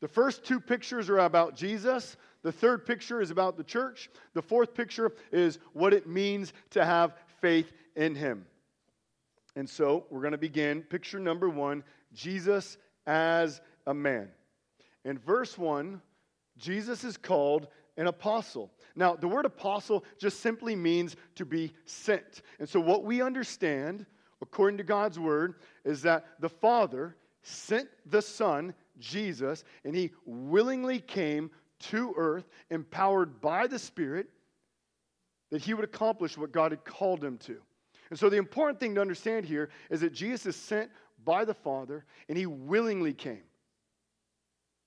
The 0.00 0.08
first 0.08 0.44
two 0.44 0.60
pictures 0.60 1.08
are 1.10 1.18
about 1.18 1.56
Jesus. 1.56 2.16
The 2.42 2.52
third 2.52 2.84
picture 2.84 3.20
is 3.20 3.30
about 3.30 3.56
the 3.56 3.64
church. 3.64 4.10
The 4.34 4.42
fourth 4.42 4.74
picture 4.74 5.12
is 5.30 5.58
what 5.72 5.92
it 5.92 6.08
means 6.08 6.52
to 6.70 6.84
have 6.84 7.14
faith 7.40 7.72
in 7.94 8.14
him. 8.14 8.46
And 9.54 9.68
so 9.68 10.06
we're 10.10 10.20
going 10.20 10.32
to 10.32 10.38
begin. 10.38 10.82
Picture 10.82 11.20
number 11.20 11.48
one 11.48 11.84
Jesus 12.12 12.78
as 13.06 13.60
a 13.86 13.94
man. 13.94 14.28
In 15.04 15.18
verse 15.18 15.58
one, 15.58 16.00
Jesus 16.56 17.04
is 17.04 17.16
called 17.16 17.68
an 17.96 18.06
apostle. 18.06 18.70
Now, 18.96 19.14
the 19.14 19.28
word 19.28 19.44
apostle 19.44 20.04
just 20.18 20.40
simply 20.40 20.74
means 20.74 21.16
to 21.36 21.44
be 21.44 21.72
sent. 21.84 22.42
And 22.58 22.68
so, 22.68 22.80
what 22.80 23.04
we 23.04 23.22
understand, 23.22 24.06
according 24.40 24.78
to 24.78 24.84
God's 24.84 25.18
word, 25.18 25.54
is 25.84 26.02
that 26.02 26.26
the 26.40 26.48
Father 26.48 27.16
sent 27.42 27.88
the 28.06 28.22
Son, 28.22 28.74
Jesus, 28.98 29.64
and 29.84 29.94
he 29.94 30.10
willingly 30.24 31.00
came 31.00 31.50
to 31.80 32.14
earth, 32.16 32.48
empowered 32.70 33.40
by 33.40 33.66
the 33.66 33.78
Spirit, 33.78 34.28
that 35.50 35.60
he 35.60 35.74
would 35.74 35.84
accomplish 35.84 36.38
what 36.38 36.52
God 36.52 36.72
had 36.72 36.84
called 36.84 37.22
him 37.22 37.36
to. 37.38 37.58
And 38.10 38.18
so, 38.18 38.28
the 38.28 38.36
important 38.36 38.80
thing 38.80 38.94
to 38.94 39.00
understand 39.00 39.44
here 39.44 39.70
is 39.90 40.00
that 40.00 40.12
Jesus 40.12 40.46
is 40.46 40.56
sent 40.56 40.90
by 41.24 41.44
the 41.44 41.54
Father, 41.54 42.04
and 42.28 42.38
he 42.38 42.46
willingly 42.46 43.12
came. 43.12 43.42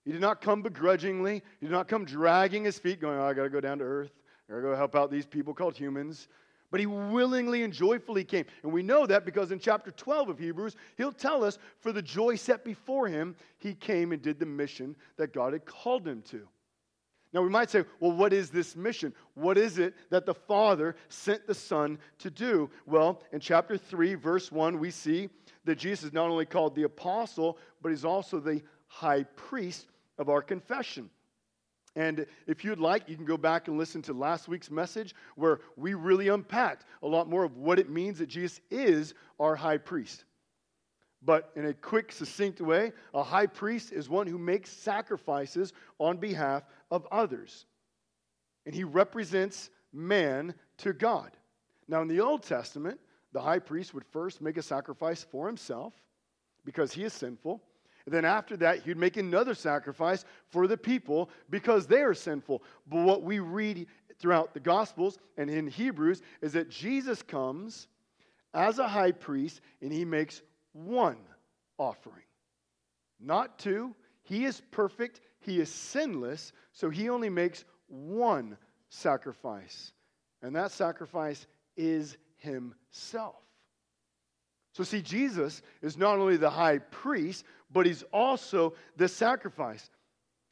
He 0.06 0.12
did 0.12 0.22
not 0.22 0.40
come 0.40 0.62
begrudgingly. 0.62 1.42
He 1.60 1.66
did 1.66 1.72
not 1.72 1.88
come 1.88 2.06
dragging 2.06 2.64
his 2.64 2.78
feet, 2.78 3.02
going, 3.02 3.18
oh, 3.18 3.26
I 3.26 3.34
got 3.34 3.44
to 3.44 3.50
go 3.50 3.60
down 3.60 3.80
to 3.80 3.84
earth. 3.84 4.12
I 4.48 4.54
got 4.54 4.58
to 4.58 4.62
go 4.62 4.76
help 4.76 4.96
out 4.96 5.10
these 5.10 5.26
people 5.26 5.54
called 5.54 5.76
humans. 5.76 6.28
But 6.70 6.80
he 6.80 6.86
willingly 6.86 7.64
and 7.64 7.74
joyfully 7.74 8.24
came. 8.24 8.46
And 8.64 8.72
we 8.72 8.84
know 8.84 9.06
that 9.08 9.26
because 9.26 9.52
in 9.52 9.60
chapter 9.60 9.92
12 9.92 10.30
of 10.30 10.40
Hebrews, 10.40 10.76
he'll 10.98 11.12
tell 11.12 11.44
us 11.44 11.58
for 11.80 11.92
the 11.92 12.02
joy 12.02 12.36
set 12.36 12.64
before 12.64 13.08
him, 13.08 13.36
he 13.58 13.74
came 13.74 14.12
and 14.12 14.22
did 14.22 14.40
the 14.40 14.46
mission 14.46 14.96
that 15.18 15.34
God 15.34 15.54
had 15.54 15.66
called 15.66 16.08
him 16.08 16.22
to. 16.30 16.48
Now, 17.34 17.42
we 17.42 17.50
might 17.50 17.70
say, 17.70 17.84
well, 18.00 18.14
what 18.14 18.32
is 18.32 18.50
this 18.50 18.76
mission? 18.76 19.14
What 19.34 19.58
is 19.58 19.78
it 19.78 19.94
that 20.10 20.26
the 20.26 20.34
Father 20.34 20.96
sent 21.10 21.46
the 21.48 21.54
Son 21.54 21.98
to 22.20 22.30
do? 22.30 22.70
Well, 22.86 23.22
in 23.34 23.40
chapter 23.40 23.78
3, 23.78 24.16
verse 24.16 24.52
1, 24.52 24.80
we 24.80 24.90
see 24.90 25.30
that 25.66 25.78
Jesus 25.78 26.06
is 26.06 26.14
not 26.14 26.30
only 26.30 26.46
called 26.46 26.76
the 26.76 26.84
apostle, 26.84 27.58
but 27.82 27.90
he's 27.90 28.06
also 28.06 28.40
the 28.40 28.62
high 28.88 29.24
priest 29.36 29.88
of 30.18 30.30
our 30.30 30.42
confession. 30.42 31.10
And 31.96 32.26
if 32.46 32.66
you'd 32.66 32.80
like, 32.80 33.08
you 33.08 33.16
can 33.16 33.26
go 33.26 33.38
back 33.38 33.68
and 33.68 33.78
listen 33.78 34.02
to 34.04 34.14
last 34.14 34.48
week's 34.48 34.70
message 34.70 35.16
where 35.36 35.60
we 35.78 35.94
really 35.94 36.28
unpacked 36.28 36.86
a 37.02 37.08
lot 37.08 37.30
more 37.30 37.44
of 37.44 37.58
what 37.58 37.80
it 37.80 37.90
means 37.90 38.20
that 38.20 38.28
Jesus 38.28 38.60
is 38.70 39.14
our 39.40 39.56
high 39.56 39.78
priest. 39.78 40.26
But 41.24 41.52
in 41.56 41.66
a 41.66 41.74
quick, 41.74 42.12
succinct 42.12 42.60
way, 42.60 42.92
a 43.14 43.24
high 43.24 43.48
priest 43.48 43.94
is 43.94 44.10
one 44.10 44.28
who 44.28 44.38
makes 44.38 44.70
sacrifices 44.70 45.74
on 45.98 46.18
behalf 46.18 46.64
of 46.92 47.08
others. 47.12 47.66
And 48.66 48.76
he 48.76 48.84
represents 48.84 49.70
man 49.94 50.54
to 50.80 50.92
God. 50.92 51.32
Now, 51.88 52.02
in 52.02 52.08
the 52.08 52.20
Old 52.20 52.44
Testament, 52.44 53.00
the 53.32 53.42
high 53.42 53.60
priest 53.60 53.94
would 53.94 54.06
first 54.06 54.42
make 54.42 54.58
a 54.58 54.62
sacrifice 54.62 55.24
for 55.24 55.48
himself 55.48 55.94
because 56.66 56.94
he 56.94 57.04
is 57.04 57.14
sinful. 57.14 57.62
Then 58.08 58.26
after 58.26 58.56
that, 58.58 58.84
he'd 58.84 58.98
make 58.98 59.18
another 59.18 59.56
sacrifice 59.56 60.26
for 60.50 60.68
the 60.68 60.78
people 60.78 61.30
because 61.50 61.88
they 61.88 62.02
are 62.02 62.14
sinful. 62.14 62.62
But 62.88 63.04
what 63.04 63.24
we 63.24 63.40
read 63.40 63.88
throughout 64.20 64.54
the 64.54 64.60
Gospels 64.60 65.18
and 65.38 65.50
in 65.50 65.68
Hebrews 65.68 66.22
is 66.42 66.54
that 66.54 66.70
Jesus 66.70 67.22
comes 67.22 67.88
as 68.54 68.80
a 68.80 68.88
high 68.88 69.12
priest 69.12 69.60
and 69.82 69.92
he 69.92 70.06
makes 70.06 70.42
one 70.74 71.18
offering, 71.78 72.24
not 73.20 73.58
two. 73.60 73.96
He 74.24 74.46
is 74.46 74.62
perfect, 74.72 75.22
he 75.40 75.60
is 75.60 75.70
sinless, 75.70 76.52
so 76.74 76.90
he 76.90 77.10
only 77.10 77.30
makes 77.30 77.64
one 77.88 78.58
sacrifice. 78.90 79.94
And 80.42 80.56
that 80.56 80.72
sacrifice 80.72 81.46
is 81.76 82.18
himself. 82.38 83.36
So, 84.74 84.84
see, 84.84 85.02
Jesus 85.02 85.62
is 85.82 85.98
not 85.98 86.20
only 86.20 86.36
the 86.36 86.50
high 86.50 86.80
priest, 86.80 87.46
but 87.72 87.86
he's 87.86 88.04
also 88.14 88.74
the 88.98 89.08
sacrifice. 89.08 89.90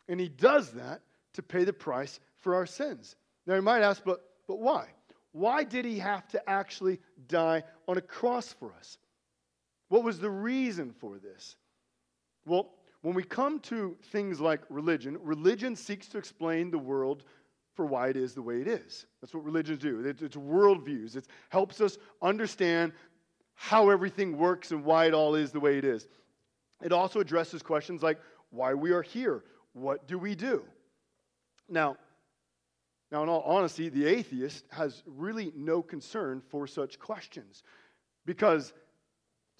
And 0.07 0.19
he 0.19 0.29
does 0.29 0.71
that 0.71 1.01
to 1.33 1.41
pay 1.41 1.63
the 1.63 1.73
price 1.73 2.19
for 2.39 2.55
our 2.55 2.65
sins. 2.65 3.15
Now, 3.45 3.55
you 3.55 3.61
might 3.61 3.81
ask, 3.81 4.03
but, 4.03 4.21
but 4.47 4.59
why? 4.59 4.87
Why 5.31 5.63
did 5.63 5.85
he 5.85 5.99
have 5.99 6.27
to 6.29 6.49
actually 6.49 6.99
die 7.27 7.63
on 7.87 7.97
a 7.97 8.01
cross 8.01 8.53
for 8.53 8.73
us? 8.79 8.97
What 9.89 10.03
was 10.03 10.19
the 10.19 10.29
reason 10.29 10.91
for 10.91 11.17
this? 11.17 11.55
Well, 12.45 12.71
when 13.01 13.15
we 13.15 13.23
come 13.23 13.59
to 13.61 13.97
things 14.11 14.39
like 14.39 14.61
religion, 14.69 15.17
religion 15.21 15.75
seeks 15.75 16.07
to 16.09 16.17
explain 16.17 16.71
the 16.71 16.77
world 16.77 17.23
for 17.75 17.85
why 17.85 18.09
it 18.09 18.15
is 18.15 18.33
the 18.33 18.41
way 18.41 18.61
it 18.61 18.67
is. 18.67 19.05
That's 19.21 19.33
what 19.33 19.43
religions 19.43 19.79
do. 19.79 19.99
It's 20.05 20.35
worldviews. 20.35 21.15
It 21.15 21.27
helps 21.49 21.81
us 21.81 21.97
understand 22.21 22.93
how 23.55 23.89
everything 23.89 24.37
works 24.37 24.71
and 24.71 24.85
why 24.85 25.05
it 25.05 25.13
all 25.13 25.35
is 25.35 25.51
the 25.51 25.59
way 25.59 25.77
it 25.77 25.85
is. 25.85 26.07
It 26.83 26.91
also 26.91 27.19
addresses 27.19 27.63
questions 27.63 28.03
like 28.03 28.19
why 28.51 28.73
we 28.73 28.91
are 28.91 29.01
here, 29.01 29.43
what 29.73 30.07
do 30.07 30.19
we 30.19 30.35
do? 30.35 30.63
Now, 31.69 31.97
now, 33.11 33.21
in 33.21 33.29
all 33.29 33.43
honesty, 33.43 33.89
the 33.89 34.07
atheist 34.07 34.65
has 34.71 35.03
really 35.05 35.53
no 35.55 35.83
concern 35.83 36.41
for 36.49 36.65
such 36.65 36.97
questions 36.97 37.61
because 38.25 38.73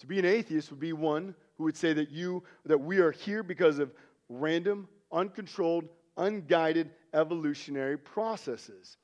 to 0.00 0.08
be 0.08 0.18
an 0.18 0.24
atheist 0.24 0.70
would 0.70 0.80
be 0.80 0.92
one 0.92 1.36
who 1.56 1.62
would 1.62 1.76
say 1.76 1.92
that 1.92 2.10
you 2.10 2.42
that 2.66 2.78
we 2.78 2.98
are 2.98 3.12
here 3.12 3.44
because 3.44 3.78
of 3.78 3.94
random, 4.28 4.88
uncontrolled, 5.12 5.84
unguided 6.16 6.90
evolutionary 7.12 7.96
processes. 7.96 8.96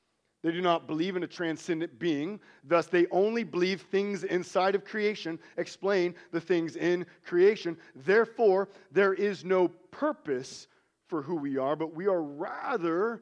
They 0.43 0.51
do 0.51 0.61
not 0.61 0.87
believe 0.87 1.15
in 1.15 1.23
a 1.23 1.27
transcendent 1.27 1.99
being. 1.99 2.39
Thus, 2.63 2.87
they 2.87 3.05
only 3.11 3.43
believe 3.43 3.81
things 3.81 4.23
inside 4.23 4.73
of 4.73 4.83
creation 4.83 5.39
explain 5.57 6.15
the 6.31 6.41
things 6.41 6.75
in 6.75 7.05
creation. 7.23 7.77
Therefore, 7.95 8.69
there 8.91 9.13
is 9.13 9.45
no 9.45 9.67
purpose 9.91 10.67
for 11.07 11.21
who 11.21 11.35
we 11.35 11.57
are, 11.57 11.75
but 11.75 11.93
we 11.93 12.07
are 12.07 12.23
rather 12.23 13.21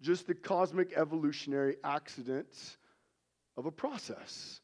just 0.00 0.26
the 0.26 0.34
cosmic 0.34 0.92
evolutionary 0.96 1.76
accidents 1.84 2.78
of 3.56 3.66
a 3.66 3.72
process. 3.72 4.60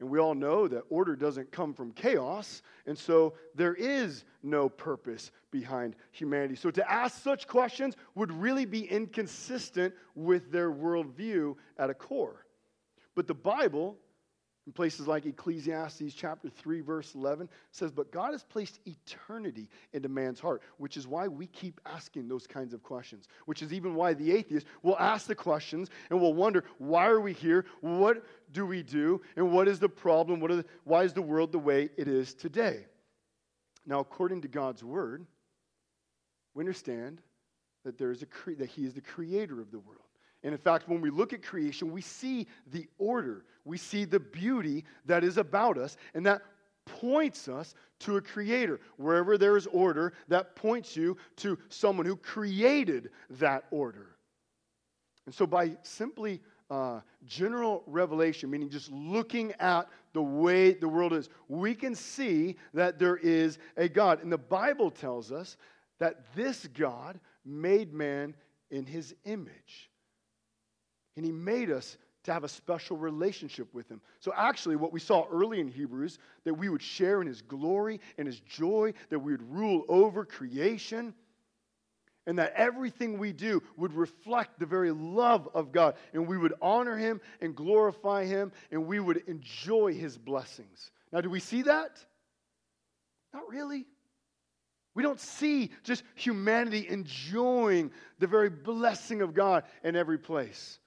And 0.00 0.08
we 0.08 0.18
all 0.18 0.34
know 0.34 0.66
that 0.66 0.82
order 0.88 1.14
doesn't 1.14 1.52
come 1.52 1.74
from 1.74 1.92
chaos, 1.92 2.62
and 2.86 2.96
so 2.96 3.34
there 3.54 3.74
is 3.74 4.24
no 4.42 4.68
purpose 4.68 5.30
behind 5.50 5.94
humanity. 6.10 6.56
So 6.56 6.70
to 6.70 6.90
ask 6.90 7.22
such 7.22 7.46
questions 7.46 7.96
would 8.14 8.32
really 8.32 8.64
be 8.64 8.86
inconsistent 8.86 9.94
with 10.14 10.50
their 10.50 10.72
worldview 10.72 11.54
at 11.76 11.90
a 11.90 11.94
core. 11.94 12.46
But 13.14 13.26
the 13.26 13.34
Bible 13.34 13.98
in 14.66 14.72
places 14.72 15.06
like 15.08 15.24
Ecclesiastes 15.24 16.12
chapter 16.14 16.48
3, 16.48 16.80
verse 16.80 17.14
11 17.14 17.48
says, 17.72 17.90
But 17.90 18.12
God 18.12 18.32
has 18.32 18.44
placed 18.44 18.78
eternity 18.86 19.68
into 19.92 20.08
man's 20.08 20.38
heart, 20.38 20.62
which 20.76 20.96
is 20.96 21.06
why 21.06 21.28
we 21.28 21.46
keep 21.46 21.80
asking 21.86 22.28
those 22.28 22.46
kinds 22.46 22.74
of 22.74 22.82
questions, 22.82 23.26
which 23.46 23.62
is 23.62 23.72
even 23.72 23.94
why 23.94 24.12
the 24.12 24.30
atheist 24.32 24.66
will 24.82 24.98
ask 24.98 25.26
the 25.26 25.34
questions 25.34 25.88
and 26.10 26.20
will 26.20 26.34
wonder, 26.34 26.64
Why 26.78 27.06
are 27.06 27.20
we 27.20 27.32
here? 27.32 27.64
What 27.80 28.24
do 28.52 28.66
we 28.66 28.82
do? 28.82 29.22
And 29.34 29.50
what 29.50 29.66
is 29.66 29.78
the 29.78 29.88
problem? 29.88 30.40
What 30.40 30.50
the, 30.50 30.64
why 30.84 31.04
is 31.04 31.14
the 31.14 31.22
world 31.22 31.52
the 31.52 31.58
way 31.58 31.88
it 31.96 32.06
is 32.06 32.34
today? 32.34 32.84
Now, 33.86 34.00
according 34.00 34.42
to 34.42 34.48
God's 34.48 34.84
word, 34.84 35.26
we 36.54 36.60
understand 36.60 37.22
that, 37.84 37.96
there 37.96 38.10
is 38.10 38.22
a 38.22 38.26
cre- 38.26 38.52
that 38.58 38.68
He 38.68 38.84
is 38.84 38.92
the 38.92 39.00
creator 39.00 39.60
of 39.60 39.70
the 39.70 39.78
world. 39.78 40.09
And 40.42 40.52
in 40.52 40.58
fact, 40.58 40.88
when 40.88 41.00
we 41.00 41.10
look 41.10 41.32
at 41.32 41.42
creation, 41.42 41.92
we 41.92 42.00
see 42.00 42.46
the 42.72 42.86
order, 42.98 43.44
we 43.64 43.76
see 43.76 44.04
the 44.04 44.20
beauty 44.20 44.84
that 45.06 45.22
is 45.22 45.36
about 45.36 45.76
us, 45.76 45.96
and 46.14 46.24
that 46.26 46.42
points 46.86 47.46
us 47.48 47.74
to 48.00 48.16
a 48.16 48.20
creator. 48.20 48.80
Wherever 48.96 49.36
there 49.36 49.56
is 49.56 49.66
order, 49.66 50.14
that 50.28 50.56
points 50.56 50.96
you 50.96 51.16
to 51.36 51.58
someone 51.68 52.06
who 52.06 52.16
created 52.16 53.10
that 53.30 53.64
order. 53.70 54.16
And 55.26 55.34
so, 55.34 55.46
by 55.46 55.76
simply 55.82 56.40
uh, 56.70 57.00
general 57.26 57.82
revelation, 57.86 58.50
meaning 58.50 58.70
just 58.70 58.90
looking 58.90 59.52
at 59.60 59.88
the 60.12 60.22
way 60.22 60.72
the 60.72 60.88
world 60.88 61.12
is, 61.12 61.28
we 61.48 61.74
can 61.74 61.94
see 61.94 62.56
that 62.74 62.98
there 62.98 63.16
is 63.16 63.58
a 63.76 63.88
God. 63.88 64.22
And 64.22 64.32
the 64.32 64.38
Bible 64.38 64.90
tells 64.90 65.30
us 65.30 65.56
that 65.98 66.34
this 66.34 66.66
God 66.68 67.20
made 67.44 67.92
man 67.92 68.34
in 68.70 68.86
his 68.86 69.14
image. 69.24 69.89
And 71.20 71.26
he 71.26 71.32
made 71.32 71.70
us 71.70 71.98
to 72.24 72.32
have 72.32 72.44
a 72.44 72.48
special 72.48 72.96
relationship 72.96 73.74
with 73.74 73.90
him. 73.90 74.00
So, 74.20 74.32
actually, 74.34 74.76
what 74.76 74.90
we 74.90 75.00
saw 75.00 75.26
early 75.30 75.60
in 75.60 75.68
Hebrews, 75.68 76.18
that 76.44 76.54
we 76.54 76.70
would 76.70 76.80
share 76.80 77.20
in 77.20 77.26
his 77.26 77.42
glory 77.42 78.00
and 78.16 78.26
his 78.26 78.40
joy, 78.40 78.94
that 79.10 79.18
we 79.18 79.32
would 79.32 79.52
rule 79.52 79.84
over 79.90 80.24
creation, 80.24 81.12
and 82.26 82.38
that 82.38 82.54
everything 82.56 83.18
we 83.18 83.34
do 83.34 83.62
would 83.76 83.92
reflect 83.92 84.58
the 84.58 84.64
very 84.64 84.92
love 84.92 85.46
of 85.52 85.72
God, 85.72 85.96
and 86.14 86.26
we 86.26 86.38
would 86.38 86.54
honor 86.62 86.96
him 86.96 87.20
and 87.42 87.54
glorify 87.54 88.24
him, 88.24 88.50
and 88.70 88.86
we 88.86 88.98
would 88.98 89.18
enjoy 89.26 89.92
his 89.92 90.16
blessings. 90.16 90.90
Now, 91.12 91.20
do 91.20 91.28
we 91.28 91.40
see 91.40 91.60
that? 91.60 92.02
Not 93.34 93.46
really. 93.46 93.84
We 94.94 95.02
don't 95.02 95.20
see 95.20 95.70
just 95.84 96.02
humanity 96.14 96.88
enjoying 96.88 97.90
the 98.20 98.26
very 98.26 98.48
blessing 98.48 99.20
of 99.20 99.34
God 99.34 99.64
in 99.84 99.96
every 99.96 100.16
place. 100.16 100.79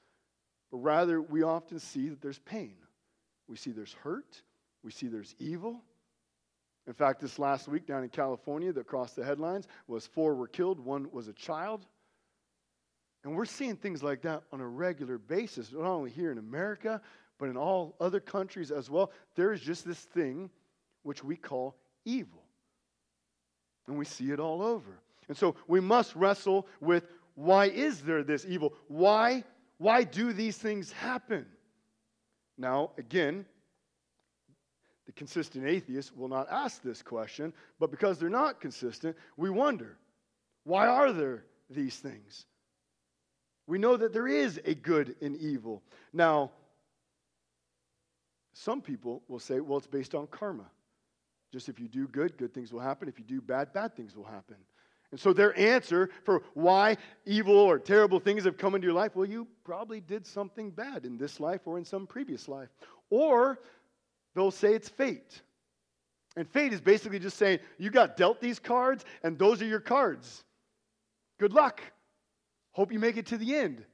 But 0.73 0.79
rather, 0.79 1.21
we 1.21 1.43
often 1.43 1.77
see 1.77 2.09
that 2.09 2.19
there's 2.19 2.39
pain. 2.39 2.73
We 3.47 3.57
see 3.57 3.69
there's 3.69 3.93
hurt. 3.93 4.41
We 4.83 4.89
see 4.89 5.05
there's 5.05 5.35
evil. 5.37 5.83
In 6.87 6.93
fact, 6.93 7.21
this 7.21 7.37
last 7.37 7.67
week 7.67 7.85
down 7.85 8.01
in 8.01 8.09
California, 8.09 8.73
that 8.73 8.87
crossed 8.87 9.15
the 9.15 9.23
headlines 9.23 9.67
was 9.87 10.07
four 10.07 10.33
were 10.33 10.47
killed, 10.47 10.79
one 10.79 11.11
was 11.11 11.27
a 11.27 11.33
child. 11.33 11.85
And 13.23 13.35
we're 13.35 13.45
seeing 13.45 13.75
things 13.75 14.01
like 14.01 14.23
that 14.23 14.41
on 14.51 14.61
a 14.61 14.67
regular 14.67 15.19
basis, 15.19 15.71
not 15.71 15.83
only 15.83 16.09
here 16.09 16.31
in 16.31 16.39
America, 16.39 16.99
but 17.37 17.49
in 17.49 17.55
all 17.55 17.95
other 17.99 18.19
countries 18.19 18.71
as 18.71 18.89
well. 18.89 19.11
There 19.35 19.53
is 19.53 19.61
just 19.61 19.85
this 19.85 19.99
thing 19.99 20.49
which 21.03 21.23
we 21.23 21.35
call 21.35 21.75
evil. 22.03 22.41
And 23.85 23.95
we 23.95 24.05
see 24.05 24.31
it 24.31 24.39
all 24.39 24.63
over. 24.63 24.99
And 25.27 25.37
so 25.37 25.55
we 25.67 25.79
must 25.79 26.15
wrestle 26.15 26.67
with 26.81 27.05
why 27.35 27.65
is 27.65 28.01
there 28.01 28.23
this 28.23 28.43
evil? 28.47 28.73
Why 28.87 29.43
why 29.77 30.03
do 30.03 30.33
these 30.33 30.57
things 30.57 30.91
happen? 30.91 31.45
Now, 32.57 32.91
again, 32.97 33.45
the 35.05 35.11
consistent 35.11 35.67
atheist 35.67 36.15
will 36.15 36.29
not 36.29 36.47
ask 36.49 36.81
this 36.81 37.01
question, 37.01 37.53
but 37.79 37.91
because 37.91 38.17
they're 38.17 38.29
not 38.29 38.61
consistent, 38.61 39.17
we 39.37 39.49
wonder 39.49 39.97
why 40.63 40.87
are 40.87 41.11
there 41.11 41.43
these 41.69 41.97
things? 41.97 42.45
We 43.67 43.77
know 43.77 43.97
that 43.97 44.13
there 44.13 44.27
is 44.27 44.59
a 44.65 44.75
good 44.75 45.15
and 45.21 45.35
evil. 45.37 45.83
Now, 46.11 46.51
some 48.53 48.81
people 48.81 49.23
will 49.27 49.39
say, 49.39 49.59
well, 49.59 49.77
it's 49.79 49.87
based 49.87 50.15
on 50.15 50.27
karma. 50.27 50.69
Just 51.51 51.69
if 51.69 51.79
you 51.79 51.87
do 51.87 52.07
good, 52.07 52.37
good 52.37 52.53
things 52.53 52.71
will 52.71 52.79
happen. 52.79 53.07
If 53.07 53.19
you 53.19 53.25
do 53.25 53.41
bad, 53.41 53.73
bad 53.73 53.95
things 53.95 54.15
will 54.15 54.25
happen. 54.25 54.57
And 55.13 55.19
so 55.19 55.31
their 55.31 55.55
answer 55.59 56.09
for 56.23 56.41
why 56.55 56.97
evil 57.23 57.55
or 57.55 57.77
terrible 57.77 58.19
things 58.19 58.45
have 58.45 58.57
come 58.57 58.73
into 58.73 58.85
your 58.85 58.95
life, 58.95 59.15
well, 59.15 59.27
you 59.27 59.47
probably 59.63 60.01
did 60.01 60.25
something 60.25 60.71
bad 60.71 61.05
in 61.05 61.19
this 61.19 61.39
life 61.39 61.61
or 61.65 61.77
in 61.77 61.85
some 61.85 62.07
previous 62.07 62.47
life. 62.47 62.69
Or 63.11 63.59
they'll 64.33 64.49
say 64.49 64.73
it's 64.73 64.89
fate. 64.89 65.43
And 66.35 66.49
fate 66.49 66.73
is 66.73 66.81
basically 66.81 67.19
just 67.19 67.37
saying, 67.37 67.59
you 67.77 67.91
got 67.91 68.17
dealt 68.17 68.41
these 68.41 68.57
cards, 68.57 69.05
and 69.21 69.37
those 69.37 69.61
are 69.61 69.67
your 69.67 69.79
cards. 69.79 70.43
Good 71.39 71.53
luck. 71.53 71.79
Hope 72.71 72.91
you 72.91 72.97
make 72.97 73.17
it 73.17 73.27
to 73.27 73.37
the 73.37 73.55
end. 73.55 73.85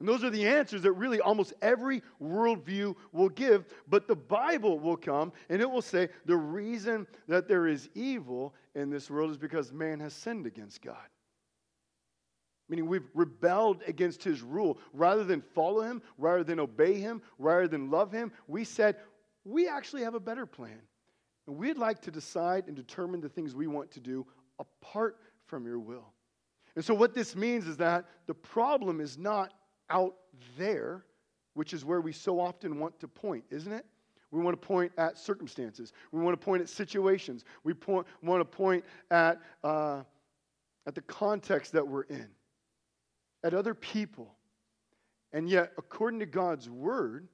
And 0.00 0.08
those 0.08 0.22
are 0.22 0.30
the 0.30 0.46
answers 0.46 0.82
that 0.82 0.92
really 0.92 1.20
almost 1.20 1.54
every 1.60 2.02
worldview 2.22 2.94
will 3.12 3.28
give. 3.28 3.64
But 3.88 4.06
the 4.06 4.14
Bible 4.14 4.78
will 4.78 4.96
come 4.96 5.32
and 5.48 5.60
it 5.60 5.68
will 5.68 5.82
say 5.82 6.08
the 6.24 6.36
reason 6.36 7.06
that 7.26 7.48
there 7.48 7.66
is 7.66 7.88
evil 7.94 8.54
in 8.74 8.90
this 8.90 9.10
world 9.10 9.30
is 9.30 9.36
because 9.36 9.72
man 9.72 9.98
has 10.00 10.14
sinned 10.14 10.46
against 10.46 10.82
God. 10.82 10.96
Meaning 12.68 12.86
we've 12.86 13.08
rebelled 13.14 13.82
against 13.86 14.22
his 14.22 14.42
rule. 14.42 14.78
Rather 14.92 15.24
than 15.24 15.40
follow 15.40 15.80
him, 15.80 16.02
rather 16.16 16.44
than 16.44 16.60
obey 16.60 17.00
him, 17.00 17.20
rather 17.38 17.66
than 17.66 17.90
love 17.90 18.12
him, 18.12 18.30
we 18.46 18.62
said, 18.62 18.96
we 19.44 19.68
actually 19.68 20.02
have 20.02 20.14
a 20.14 20.20
better 20.20 20.46
plan. 20.46 20.80
And 21.46 21.56
we'd 21.56 21.78
like 21.78 22.02
to 22.02 22.10
decide 22.10 22.64
and 22.66 22.76
determine 22.76 23.20
the 23.20 23.28
things 23.28 23.54
we 23.54 23.66
want 23.66 23.90
to 23.92 24.00
do 24.00 24.26
apart 24.58 25.16
from 25.46 25.64
your 25.64 25.78
will. 25.78 26.12
And 26.76 26.84
so, 26.84 26.94
what 26.94 27.14
this 27.14 27.34
means 27.34 27.66
is 27.66 27.78
that 27.78 28.04
the 28.26 28.34
problem 28.34 29.00
is 29.00 29.16
not 29.16 29.54
out 29.90 30.14
there, 30.56 31.04
which 31.54 31.72
is 31.72 31.84
where 31.84 32.00
we 32.00 32.12
so 32.12 32.40
often 32.40 32.78
want 32.78 32.98
to 33.00 33.08
point, 33.08 33.44
isn't 33.50 33.72
it? 33.72 33.86
We 34.30 34.42
want 34.42 34.60
to 34.60 34.66
point 34.66 34.92
at 34.98 35.16
circumstances. 35.16 35.92
We 36.12 36.20
want 36.20 36.38
to 36.38 36.44
point 36.44 36.62
at 36.62 36.68
situations. 36.68 37.44
We 37.64 37.72
point, 37.72 38.06
want 38.22 38.40
to 38.40 38.44
point 38.44 38.84
at, 39.10 39.40
uh, 39.64 40.02
at 40.86 40.94
the 40.94 41.00
context 41.02 41.72
that 41.72 41.86
we're 41.86 42.02
in, 42.02 42.28
at 43.42 43.54
other 43.54 43.74
people. 43.74 44.34
And 45.32 45.48
yet, 45.48 45.72
according 45.78 46.20
to 46.20 46.26
God's 46.26 46.68
word, 46.68 47.28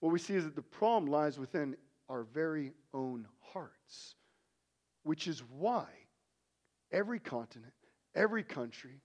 what 0.00 0.12
we 0.12 0.18
see 0.18 0.34
is 0.34 0.44
that 0.44 0.56
the 0.56 0.62
problem 0.62 1.10
lies 1.10 1.38
within 1.38 1.76
our 2.08 2.24
very 2.24 2.72
own 2.92 3.26
hearts, 3.40 4.14
which 5.02 5.28
is 5.28 5.42
why 5.58 5.86
every 6.90 7.18
continent, 7.18 7.72
every 8.14 8.42
country, 8.42 9.00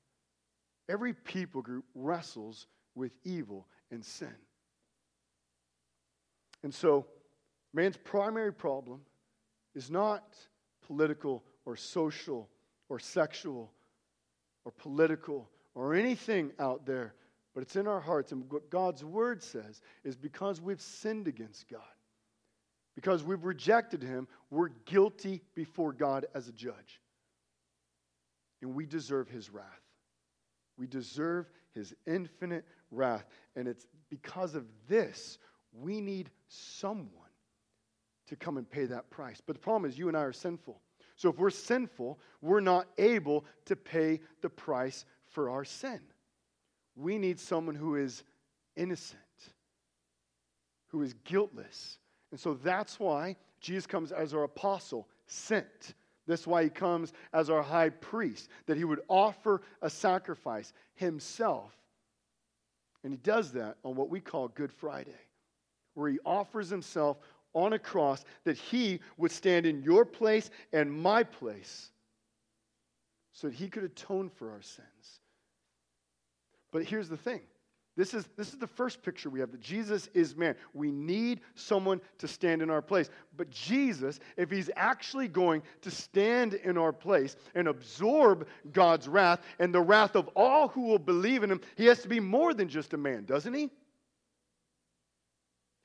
Every 0.90 1.14
people 1.14 1.62
group 1.62 1.86
wrestles 1.96 2.68
with 2.96 3.12
evil 3.24 3.68
and 3.92 4.04
sin. 4.04 4.34
And 6.64 6.74
so, 6.74 7.06
man's 7.74 7.98
primary 7.98 8.54
problem 8.54 9.02
is 9.76 9.92
not 9.92 10.36
political 10.86 11.44
or 11.66 11.76
social 11.76 12.50
or 12.90 13.00
sexual 13.00 13.72
or 14.66 14.72
political 14.72 15.50
or 15.76 15.94
anything 15.94 16.52
out 16.60 16.86
there, 16.86 17.14
but 17.54 17.62
it's 17.62 17.76
in 17.76 17.88
our 17.88 18.00
hearts. 18.00 18.32
And 18.32 18.52
what 18.52 18.70
God's 18.70 19.04
word 19.04 19.44
says 19.44 19.82
is 20.04 20.16
because 20.16 20.60
we've 20.60 20.82
sinned 20.82 21.28
against 21.28 21.70
God, 21.70 21.82
because 22.96 23.24
we've 23.24 23.44
rejected 23.44 24.02
Him, 24.02 24.28
we're 24.50 24.70
guilty 24.86 25.42
before 25.54 25.94
God 25.94 26.26
as 26.34 26.48
a 26.48 26.54
judge. 26.54 27.02
And 28.62 28.74
we 28.74 28.86
deserve 28.86 29.30
His 29.30 29.52
wrath. 29.52 29.87
We 30.78 30.88
deserve 30.88 31.50
his 31.74 31.94
infinite 32.06 32.66
wrath. 32.92 33.26
And 33.56 33.68
it's 33.68 33.88
because 34.10 34.56
of 34.56 34.66
this, 34.88 35.38
we 35.74 36.02
need 36.02 36.30
someone 36.48 37.12
to 38.28 38.36
come 38.36 38.58
and 38.58 38.70
pay 38.70 38.86
that 38.86 39.10
price. 39.10 39.42
But 39.46 39.56
the 39.56 39.62
problem 39.62 39.90
is, 39.90 39.98
you 39.98 40.08
and 40.08 40.18
I 40.18 40.22
are 40.22 40.34
sinful. 40.34 40.82
So 41.16 41.30
if 41.30 41.38
we're 41.38 41.50
sinful, 41.50 42.20
we're 42.42 42.60
not 42.60 42.88
able 42.98 43.46
to 43.66 43.76
pay 43.76 44.20
the 44.42 44.50
price 44.50 45.06
for 45.30 45.50
our 45.50 45.66
sin. 45.66 46.00
We 46.96 47.18
need 47.18 47.40
someone 47.40 47.76
who 47.76 47.96
is 47.96 48.24
innocent, 48.76 49.20
who 50.88 51.02
is 51.02 51.14
guiltless. 51.24 52.00
And 52.32 52.40
so 52.40 52.54
that's 52.54 53.00
why 53.00 53.36
Jesus 53.62 53.88
comes 53.88 54.12
as 54.12 54.34
our 54.34 54.44
apostle, 54.44 55.08
sent 55.26 55.96
that's 56.28 56.46
why 56.46 56.64
he 56.64 56.70
comes 56.70 57.14
as 57.34 57.50
our 57.50 57.64
high 57.64 57.90
priest, 57.90 58.50
that 58.66 58.78
he 58.78 58.84
would 58.84 59.02
offer 59.08 59.62
a 59.82 59.90
sacrifice 59.90 60.74
himself. 60.96 61.74
And 63.04 63.14
he 63.14 63.18
does 63.18 63.54
that 63.54 63.78
on 63.84 63.96
what 63.96 64.10
we 64.10 64.20
call 64.20 64.50
Good 64.50 64.72
Friday, 64.72 65.16
where 65.94 66.10
he 66.10 66.20
offers 66.26 66.70
himself 66.70 67.18
on 67.54 67.74
a 67.74 67.80
cross 67.80 68.24
that 68.44 68.58
he 68.58 69.00
would 69.18 69.32
stand 69.32 69.66
in 69.66 69.82
your 69.82 70.06
place 70.06 70.50
and 70.74 70.92
my 70.92 71.24
place 71.24 71.90
so 73.32 73.48
that 73.48 73.56
he 73.56 73.70
could 73.70 73.84
atone 73.84 74.30
for 74.30 74.52
our 74.52 74.62
sins. 74.62 75.22
But 76.72 76.84
here's 76.84 77.10
the 77.10 77.18
thing 77.18 77.42
this 77.98 78.14
is, 78.14 78.30
this 78.38 78.54
is 78.54 78.60
the 78.60 78.68
first 78.68 79.02
picture 79.02 79.28
we 79.32 79.40
have 79.40 79.52
that 79.52 79.60
Jesus 79.60 80.08
is 80.14 80.36
man. 80.36 80.56
We 80.76 80.92
need 80.92 81.42
someone 81.56 82.00
to 82.20 82.28
stand 82.28 82.62
in 82.62 82.70
our 82.70 82.82
place. 82.82 83.10
But 83.36 83.50
Jesus, 83.50 84.20
if 84.38 84.52
he's 84.52 84.70
actually 84.76 85.28
going 85.28 85.64
to 85.82 85.90
stand 85.90 86.54
in 86.54 86.78
our 86.78 86.94
place 86.94 87.36
and 87.56 87.68
absorb 87.68 88.48
God's 88.72 89.08
wrath 89.08 89.42
and 89.58 89.74
the 89.74 89.82
wrath 89.82 90.16
of 90.16 90.30
all 90.36 90.68
who 90.68 90.84
will 90.84 91.00
believe 91.00 91.42
in 91.42 91.52
him, 91.52 91.60
he 91.76 91.86
has 91.88 92.04
to 92.04 92.08
be 92.08 92.20
more 92.20 92.54
than 92.54 92.70
just 92.70 92.94
a 92.94 92.98
man, 92.98 93.26
doesn't 93.26 93.54
he? 93.56 93.72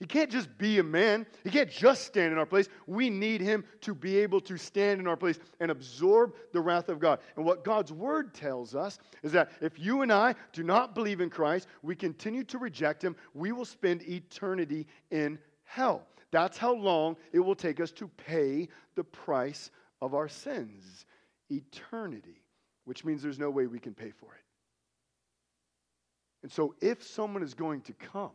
He 0.02 0.08
can't 0.08 0.32
just 0.32 0.58
be 0.58 0.80
a 0.80 0.82
man. 0.82 1.26
He 1.44 1.50
can't 1.50 1.70
just 1.70 2.04
stand 2.04 2.32
in 2.32 2.38
our 2.38 2.44
place. 2.44 2.68
We 2.88 3.08
need 3.08 3.40
him 3.40 3.64
to 3.82 3.94
be 3.94 4.18
able 4.18 4.40
to 4.40 4.56
stand 4.56 5.00
in 5.00 5.06
our 5.06 5.16
place 5.16 5.38
and 5.60 5.70
absorb 5.70 6.34
the 6.52 6.60
wrath 6.60 6.88
of 6.88 6.98
God. 6.98 7.20
And 7.36 7.44
what 7.44 7.62
God's 7.62 7.92
word 7.92 8.34
tells 8.34 8.74
us 8.74 8.98
is 9.22 9.30
that 9.30 9.52
if 9.60 9.78
you 9.78 10.02
and 10.02 10.12
I 10.12 10.34
do 10.52 10.64
not 10.64 10.96
believe 10.96 11.20
in 11.20 11.30
Christ, 11.30 11.68
we 11.82 11.94
continue 11.94 12.42
to 12.42 12.58
reject 12.58 13.04
him, 13.04 13.14
we 13.32 13.52
will 13.52 13.64
spend 13.64 14.02
eternity 14.02 14.88
in 15.12 15.38
hell. 15.62 16.04
That's 16.32 16.58
how 16.58 16.74
long 16.74 17.14
it 17.32 17.38
will 17.38 17.54
take 17.54 17.78
us 17.78 17.92
to 17.92 18.08
pay 18.08 18.66
the 18.96 19.04
price 19.04 19.70
of 20.00 20.14
our 20.14 20.28
sins. 20.28 21.06
Eternity, 21.48 22.42
which 22.86 23.04
means 23.04 23.22
there's 23.22 23.38
no 23.38 23.50
way 23.50 23.68
we 23.68 23.78
can 23.78 23.94
pay 23.94 24.10
for 24.10 24.34
it. 24.34 24.42
And 26.42 26.50
so, 26.50 26.74
if 26.80 27.04
someone 27.04 27.44
is 27.44 27.54
going 27.54 27.82
to 27.82 27.92
come, 27.92 28.32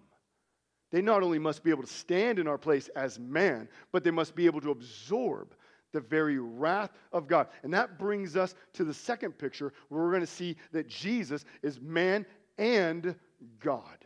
they 0.91 1.01
not 1.01 1.23
only 1.23 1.39
must 1.39 1.63
be 1.63 1.69
able 1.69 1.83
to 1.83 1.89
stand 1.93 2.39
in 2.39 2.47
our 2.47 2.57
place 2.57 2.87
as 2.95 3.19
man, 3.19 3.67
but 3.91 4.03
they 4.03 4.11
must 4.11 4.35
be 4.35 4.45
able 4.45 4.61
to 4.61 4.71
absorb 4.71 5.53
the 5.93 5.99
very 5.99 6.39
wrath 6.39 6.91
of 7.11 7.27
God. 7.27 7.47
And 7.63 7.73
that 7.73 7.97
brings 7.97 8.35
us 8.35 8.55
to 8.73 8.83
the 8.83 8.93
second 8.93 9.37
picture 9.37 9.73
where 9.89 10.01
we're 10.03 10.11
going 10.11 10.21
to 10.21 10.27
see 10.27 10.55
that 10.71 10.87
Jesus 10.87 11.45
is 11.61 11.79
man 11.79 12.25
and 12.57 13.15
God. 13.59 13.97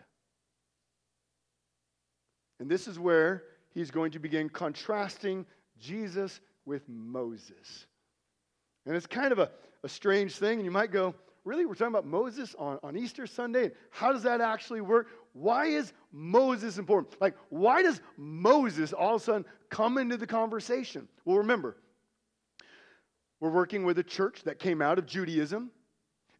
And 2.59 2.69
this 2.69 2.87
is 2.87 2.99
where 2.99 3.43
he's 3.73 3.91
going 3.91 4.11
to 4.11 4.19
begin 4.19 4.49
contrasting 4.49 5.45
Jesus 5.79 6.39
with 6.65 6.87
Moses. 6.87 7.87
And 8.85 8.95
it's 8.95 9.07
kind 9.07 9.31
of 9.31 9.39
a, 9.39 9.51
a 9.83 9.89
strange 9.89 10.35
thing, 10.35 10.59
and 10.59 10.65
you 10.65 10.71
might 10.71 10.91
go, 10.91 11.15
Really? 11.43 11.65
We're 11.65 11.73
talking 11.73 11.87
about 11.87 12.05
Moses 12.05 12.55
on, 12.59 12.77
on 12.83 12.95
Easter 12.95 13.25
Sunday? 13.25 13.71
How 13.89 14.13
does 14.13 14.21
that 14.23 14.41
actually 14.41 14.81
work? 14.81 15.07
Why 15.33 15.65
is 15.65 15.93
Moses 16.11 16.77
important? 16.77 17.19
Like, 17.21 17.35
why 17.49 17.81
does 17.81 18.01
Moses 18.17 18.93
all 18.93 19.15
of 19.15 19.21
a 19.21 19.25
sudden 19.25 19.45
come 19.69 19.97
into 19.97 20.17
the 20.17 20.27
conversation? 20.27 21.07
Well, 21.25 21.37
remember, 21.37 21.77
we're 23.39 23.49
working 23.49 23.85
with 23.85 23.97
a 23.97 24.03
church 24.03 24.43
that 24.43 24.59
came 24.59 24.81
out 24.81 24.99
of 24.99 25.05
Judaism. 25.05 25.71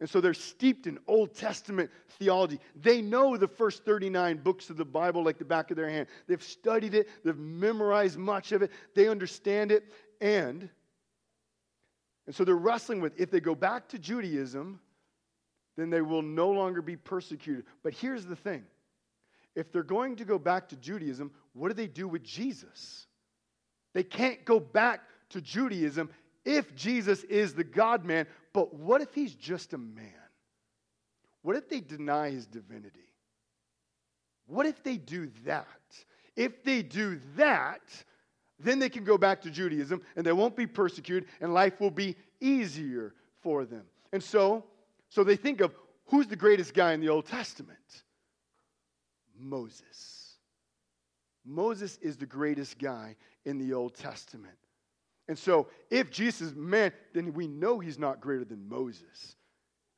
And 0.02 0.10
so 0.10 0.20
they're 0.20 0.34
steeped 0.34 0.88
in 0.88 0.98
Old 1.06 1.32
Testament 1.32 1.88
theology. 2.18 2.58
They 2.74 3.00
know 3.00 3.36
the 3.36 3.46
first 3.46 3.84
39 3.84 4.38
books 4.38 4.68
of 4.68 4.76
the 4.76 4.84
Bible 4.84 5.22
like 5.22 5.38
the 5.38 5.44
back 5.44 5.70
of 5.70 5.76
their 5.76 5.88
hand. 5.88 6.08
They've 6.26 6.42
studied 6.42 6.94
it, 6.94 7.08
they've 7.24 7.38
memorized 7.38 8.18
much 8.18 8.50
of 8.50 8.62
it, 8.62 8.72
they 8.96 9.06
understand 9.06 9.70
it. 9.70 9.84
And, 10.20 10.68
and 12.26 12.34
so 12.34 12.44
they're 12.44 12.56
wrestling 12.56 13.00
with 13.00 13.12
if 13.16 13.30
they 13.30 13.38
go 13.38 13.54
back 13.54 13.88
to 13.90 13.98
Judaism, 13.98 14.80
then 15.76 15.88
they 15.88 16.02
will 16.02 16.22
no 16.22 16.50
longer 16.50 16.82
be 16.82 16.96
persecuted. 16.96 17.64
But 17.84 17.94
here's 17.94 18.26
the 18.26 18.34
thing 18.36 18.64
if 19.54 19.70
they're 19.72 19.82
going 19.82 20.16
to 20.16 20.24
go 20.24 20.38
back 20.38 20.68
to 20.70 20.76
Judaism, 20.76 21.30
what 21.52 21.68
do 21.68 21.74
they 21.74 21.86
do 21.86 22.08
with 22.08 22.22
Jesus? 22.22 23.06
They 23.92 24.02
can't 24.02 24.44
go 24.44 24.58
back 24.58 25.02
to 25.30 25.40
Judaism 25.40 26.10
if 26.44 26.74
Jesus 26.74 27.22
is 27.24 27.54
the 27.54 27.64
God 27.64 28.04
man, 28.04 28.26
but 28.52 28.74
what 28.74 29.00
if 29.00 29.14
he's 29.14 29.34
just 29.34 29.74
a 29.74 29.78
man? 29.78 30.12
What 31.42 31.56
if 31.56 31.68
they 31.68 31.80
deny 31.80 32.30
his 32.30 32.46
divinity? 32.46 33.00
What 34.46 34.66
if 34.66 34.82
they 34.82 34.96
do 34.96 35.30
that? 35.44 35.66
If 36.36 36.64
they 36.64 36.82
do 36.82 37.20
that, 37.36 37.82
then 38.58 38.78
they 38.78 38.88
can 38.88 39.04
go 39.04 39.18
back 39.18 39.42
to 39.42 39.50
Judaism 39.50 40.02
and 40.16 40.24
they 40.24 40.32
won't 40.32 40.56
be 40.56 40.66
persecuted 40.66 41.28
and 41.40 41.52
life 41.52 41.80
will 41.80 41.90
be 41.90 42.16
easier 42.40 43.14
for 43.40 43.64
them. 43.64 43.84
And 44.12 44.22
so, 44.22 44.64
so 45.08 45.24
they 45.24 45.36
think 45.36 45.60
of 45.60 45.74
who's 46.06 46.26
the 46.26 46.36
greatest 46.36 46.74
guy 46.74 46.92
in 46.92 47.00
the 47.00 47.08
Old 47.08 47.26
Testament? 47.26 47.78
Moses. 49.42 50.36
Moses 51.44 51.98
is 52.00 52.16
the 52.16 52.26
greatest 52.26 52.78
guy 52.78 53.16
in 53.44 53.58
the 53.58 53.74
Old 53.74 53.94
Testament. 53.94 54.54
And 55.28 55.38
so, 55.38 55.68
if 55.90 56.10
Jesus 56.10 56.40
is 56.40 56.54
man, 56.54 56.92
then 57.14 57.32
we 57.32 57.46
know 57.46 57.78
he's 57.78 57.98
not 57.98 58.20
greater 58.20 58.44
than 58.44 58.68
Moses. 58.68 59.36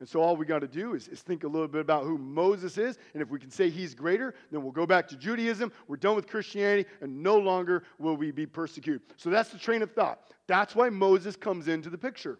And 0.01 0.09
so, 0.09 0.21
all 0.21 0.37
we 0.37 0.45
got 0.45 0.61
to 0.61 0.69
do 0.69 0.95
is, 0.95 1.09
is 1.09 1.23
think 1.23 1.45
a 1.45 1.49
little 1.49 1.69
bit 1.69 1.81
about 1.81 2.05
who 2.05 2.19
Moses 2.19 2.77
is. 2.77 2.99
And 3.15 3.23
if 3.23 3.31
we 3.31 3.39
can 3.39 3.51
say 3.51 3.71
he's 3.71 3.95
greater, 3.95 4.35
then 4.51 4.63
we'll 4.63 4.73
go 4.73 4.87
back 4.87 5.09
to 5.09 5.17
Judaism. 5.17 5.73
We're 5.89 5.97
done 5.97 6.15
with 6.15 6.27
Christianity, 6.27 6.89
and 7.01 7.23
no 7.23 7.39
longer 7.39 7.85
will 7.99 8.17
we 8.17 8.31
be 8.31 8.47
persecuted. 8.47 9.03
So, 9.17 9.31
that's 9.31 9.51
the 9.51 9.59
train 9.59 9.83
of 9.83 9.93
thought. 9.93 10.21
That's 10.47 10.75
why 10.75 10.91
Moses 10.91 11.37
comes 11.37 11.69
into 11.69 11.91
the 11.91 11.99
picture. 11.99 12.39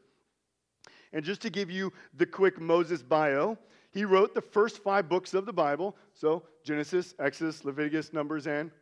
And 1.13 1.25
just 1.25 1.41
to 1.43 1.51
give 1.51 1.71
you 1.71 1.93
the 2.17 2.27
quick 2.27 2.61
Moses 2.61 3.03
bio, 3.03 3.57
he 3.95 4.05
wrote 4.05 4.35
the 4.35 4.43
first 4.43 4.79
five 4.79 5.09
books 5.09 5.33
of 5.35 5.47
the 5.47 5.53
Bible. 5.53 5.97
So, 6.13 6.43
Genesis, 6.65 7.15
Exodus, 7.21 7.65
Leviticus, 7.65 8.13
Numbers, 8.13 8.49
and 8.49 8.73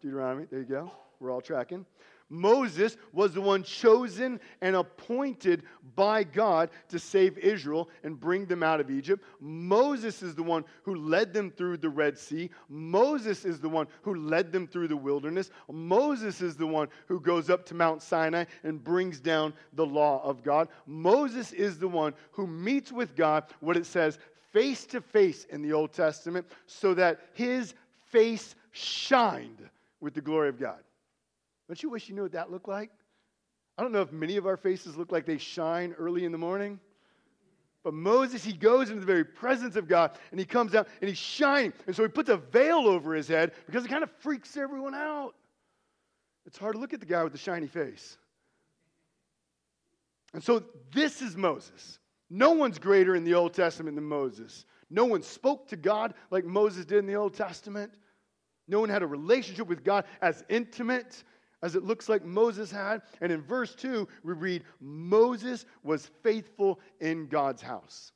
Deuteronomy. 0.00 0.46
There 0.48 0.60
you 0.60 0.66
go. 0.66 0.90
We're 1.18 1.32
all 1.32 1.40
tracking. 1.40 1.84
Moses 2.30 2.96
was 3.12 3.34
the 3.34 3.40
one 3.40 3.62
chosen 3.62 4.40
and 4.60 4.74
appointed 4.76 5.62
by 5.94 6.24
God 6.24 6.70
to 6.88 6.98
save 6.98 7.38
Israel 7.38 7.88
and 8.02 8.18
bring 8.18 8.46
them 8.46 8.62
out 8.62 8.80
of 8.80 8.90
Egypt. 8.90 9.22
Moses 9.40 10.22
is 10.22 10.34
the 10.34 10.42
one 10.42 10.64
who 10.82 10.94
led 10.94 11.32
them 11.32 11.50
through 11.50 11.76
the 11.76 11.88
Red 11.88 12.18
Sea. 12.18 12.50
Moses 12.68 13.44
is 13.44 13.60
the 13.60 13.68
one 13.68 13.86
who 14.02 14.14
led 14.14 14.52
them 14.52 14.66
through 14.66 14.88
the 14.88 14.96
wilderness. 14.96 15.50
Moses 15.70 16.40
is 16.40 16.56
the 16.56 16.66
one 16.66 16.88
who 17.06 17.20
goes 17.20 17.50
up 17.50 17.66
to 17.66 17.74
Mount 17.74 18.02
Sinai 18.02 18.44
and 18.62 18.82
brings 18.82 19.20
down 19.20 19.52
the 19.74 19.86
law 19.86 20.22
of 20.24 20.42
God. 20.42 20.68
Moses 20.86 21.52
is 21.52 21.78
the 21.78 21.88
one 21.88 22.14
who 22.32 22.46
meets 22.46 22.90
with 22.90 23.14
God, 23.14 23.44
what 23.60 23.76
it 23.76 23.86
says, 23.86 24.18
face 24.52 24.86
to 24.86 25.00
face 25.00 25.44
in 25.50 25.62
the 25.62 25.72
Old 25.72 25.92
Testament, 25.92 26.46
so 26.66 26.94
that 26.94 27.20
his 27.34 27.74
face 28.10 28.54
shined 28.70 29.68
with 30.00 30.14
the 30.14 30.20
glory 30.20 30.48
of 30.48 30.58
God. 30.58 30.78
Don't 31.68 31.82
you 31.82 31.90
wish 31.90 32.08
you 32.08 32.14
knew 32.14 32.22
what 32.22 32.32
that 32.32 32.50
looked 32.50 32.68
like? 32.68 32.90
I 33.76 33.82
don't 33.82 33.92
know 33.92 34.02
if 34.02 34.12
many 34.12 34.36
of 34.36 34.46
our 34.46 34.56
faces 34.56 34.96
look 34.96 35.10
like 35.10 35.26
they 35.26 35.38
shine 35.38 35.94
early 35.98 36.24
in 36.24 36.32
the 36.32 36.38
morning. 36.38 36.78
But 37.82 37.92
Moses, 37.92 38.42
he 38.42 38.52
goes 38.52 38.88
into 38.88 39.00
the 39.00 39.06
very 39.06 39.24
presence 39.24 39.76
of 39.76 39.88
God 39.88 40.12
and 40.30 40.40
he 40.40 40.46
comes 40.46 40.74
out 40.74 40.88
and 41.00 41.08
he's 41.08 41.18
shining. 41.18 41.72
And 41.86 41.94
so 41.94 42.02
he 42.02 42.08
puts 42.08 42.30
a 42.30 42.38
veil 42.38 42.88
over 42.88 43.14
his 43.14 43.28
head 43.28 43.52
because 43.66 43.84
it 43.84 43.88
kind 43.88 44.02
of 44.02 44.10
freaks 44.20 44.56
everyone 44.56 44.94
out. 44.94 45.34
It's 46.46 46.56
hard 46.56 46.74
to 46.74 46.78
look 46.78 46.94
at 46.94 47.00
the 47.00 47.06
guy 47.06 47.22
with 47.22 47.32
the 47.32 47.38
shiny 47.38 47.66
face. 47.66 48.16
And 50.32 50.42
so 50.42 50.64
this 50.92 51.20
is 51.20 51.36
Moses. 51.36 51.98
No 52.30 52.52
one's 52.52 52.78
greater 52.78 53.14
in 53.14 53.24
the 53.24 53.34
Old 53.34 53.52
Testament 53.54 53.96
than 53.96 54.04
Moses. 54.04 54.64
No 54.90 55.04
one 55.04 55.22
spoke 55.22 55.68
to 55.68 55.76
God 55.76 56.14
like 56.30 56.44
Moses 56.44 56.86
did 56.86 56.98
in 56.98 57.06
the 57.06 57.14
Old 57.14 57.34
Testament. 57.34 57.92
No 58.66 58.80
one 58.80 58.88
had 58.88 59.02
a 59.02 59.06
relationship 59.06 59.66
with 59.66 59.84
God 59.84 60.04
as 60.22 60.42
intimate 60.48 61.22
as 61.64 61.74
it 61.74 61.82
looks 61.82 62.10
like 62.10 62.22
Moses 62.26 62.70
had. 62.70 63.00
And 63.22 63.32
in 63.32 63.40
verse 63.40 63.74
2, 63.74 64.06
we 64.22 64.34
read, 64.34 64.64
Moses 64.80 65.64
was 65.82 66.10
faithful 66.22 66.78
in 67.00 67.26
God's 67.26 67.62
house. 67.62 68.12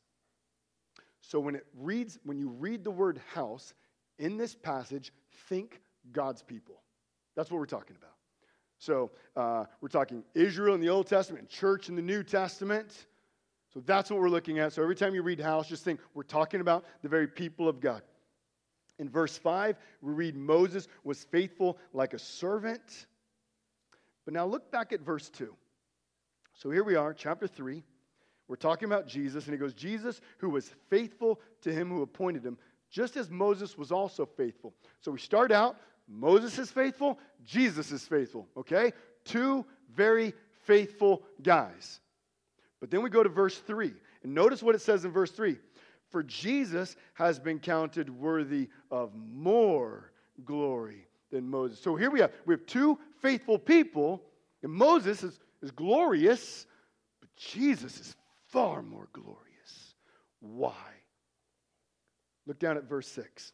So 1.23 1.41
when 1.41 1.55
it 1.55 1.65
reads, 1.75 2.19
when 2.25 2.39
you 2.39 2.51
read 2.51 2.85
the 2.85 2.91
word 2.91 3.19
house 3.33 3.73
in 4.19 4.37
this 4.37 4.55
passage, 4.55 5.13
think 5.49 5.81
God's 6.13 6.43
people. 6.43 6.83
That's 7.37 7.51
what 7.51 7.59
we're 7.59 7.65
talking 7.65 7.97
about. 7.97 8.13
So 8.79 9.13
uh, 9.35 9.65
we're 9.81 9.89
talking 9.89 10.25
Israel 10.35 10.75
in 10.75 10.83
the 10.83 10.91
Old 10.91 11.07
Testament, 11.07 11.49
church 11.49 11.89
in 11.89 11.97
the 11.97 12.03
New 12.03 12.23
Testament. 12.23 13.07
So 13.73 13.81
that's 13.81 14.11
what 14.11 14.21
we're 14.21 14.29
looking 14.29 14.59
at. 14.59 14.75
So 14.75 14.83
every 14.83 14.95
time 14.95 15.15
you 15.15 15.23
read 15.23 15.41
house, 15.41 15.69
just 15.69 15.85
think 15.85 16.01
we're 16.13 16.23
talking 16.23 16.61
about 16.61 16.85
the 17.01 17.09
very 17.09 17.27
people 17.27 17.67
of 17.67 17.81
God. 17.81 18.03
In 18.99 19.09
verse 19.09 19.39
5, 19.39 19.79
we 20.03 20.13
read 20.13 20.37
Moses 20.37 20.87
was 21.03 21.25
faithful 21.25 21.79
like 21.95 22.13
a 22.13 22.19
servant. 22.19 23.07
But 24.29 24.35
now 24.35 24.45
look 24.45 24.71
back 24.71 24.93
at 24.93 25.01
verse 25.01 25.31
2. 25.31 25.55
So 26.53 26.69
here 26.69 26.85
we 26.85 26.97
are, 26.97 27.15
chapter 27.15 27.47
3. 27.47 27.83
We're 28.47 28.57
talking 28.57 28.85
about 28.85 29.07
Jesus, 29.07 29.47
and 29.47 29.55
he 29.55 29.59
goes, 29.59 29.73
Jesus, 29.73 30.21
who 30.37 30.51
was 30.51 30.71
faithful 30.91 31.41
to 31.63 31.73
him 31.73 31.89
who 31.89 32.03
appointed 32.03 32.45
him, 32.45 32.59
just 32.91 33.17
as 33.17 33.31
Moses 33.31 33.79
was 33.79 33.91
also 33.91 34.27
faithful. 34.27 34.75
So 35.01 35.13
we 35.13 35.19
start 35.19 35.51
out, 35.51 35.79
Moses 36.07 36.59
is 36.59 36.71
faithful, 36.71 37.19
Jesus 37.47 37.91
is 37.91 38.07
faithful, 38.07 38.47
okay? 38.55 38.93
Two 39.25 39.65
very 39.95 40.35
faithful 40.67 41.23
guys. 41.43 42.01
But 42.81 42.91
then 42.91 43.01
we 43.01 43.09
go 43.09 43.23
to 43.23 43.31
verse 43.31 43.57
3, 43.57 43.95
and 44.25 44.35
notice 44.35 44.63
what 44.63 44.75
it 44.75 44.83
says 44.83 45.07
in 45.07 45.11
verse 45.11 45.31
3 45.31 45.57
For 46.11 46.23
Jesus 46.23 46.97
has 47.15 47.39
been 47.39 47.61
counted 47.61 48.11
worthy 48.11 48.69
of 48.91 49.11
more 49.15 50.13
glory 50.45 51.08
than 51.31 51.49
Moses. 51.49 51.79
So 51.81 51.97
here 51.97 52.11
we 52.11 52.21
have 52.21 52.33
we 52.47 52.55
have 52.55 52.67
two 52.67 52.99
faithful 53.21 53.59
people, 53.59 54.23
and 54.63 54.73
Moses 54.73 55.23
is, 55.23 55.39
is 55.63 55.71
glorious, 55.71 56.67
but 57.21 57.29
Jesus 57.37 58.01
is 58.01 58.17
far 58.49 58.83
more 58.83 59.09
glorious. 59.13 59.95
Why? 60.41 60.73
Look 62.47 62.59
down 62.59 62.77
at 62.77 62.85
verse 62.85 63.09
6. 63.09 63.53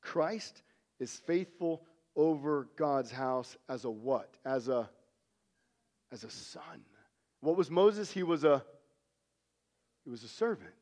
Christ 0.00 0.62
is 1.00 1.20
faithful 1.26 1.82
over 2.14 2.68
God's 2.76 3.10
house 3.10 3.56
as 3.68 3.84
a 3.84 3.90
what? 3.90 4.36
As 4.44 4.68
a 4.68 4.88
as 6.12 6.24
a 6.24 6.30
son. 6.30 6.84
What 7.40 7.56
was 7.56 7.70
Moses? 7.70 8.10
He 8.10 8.22
was 8.22 8.44
a 8.44 8.64
he 10.04 10.10
was 10.10 10.22
a 10.22 10.28
servant. 10.28 10.72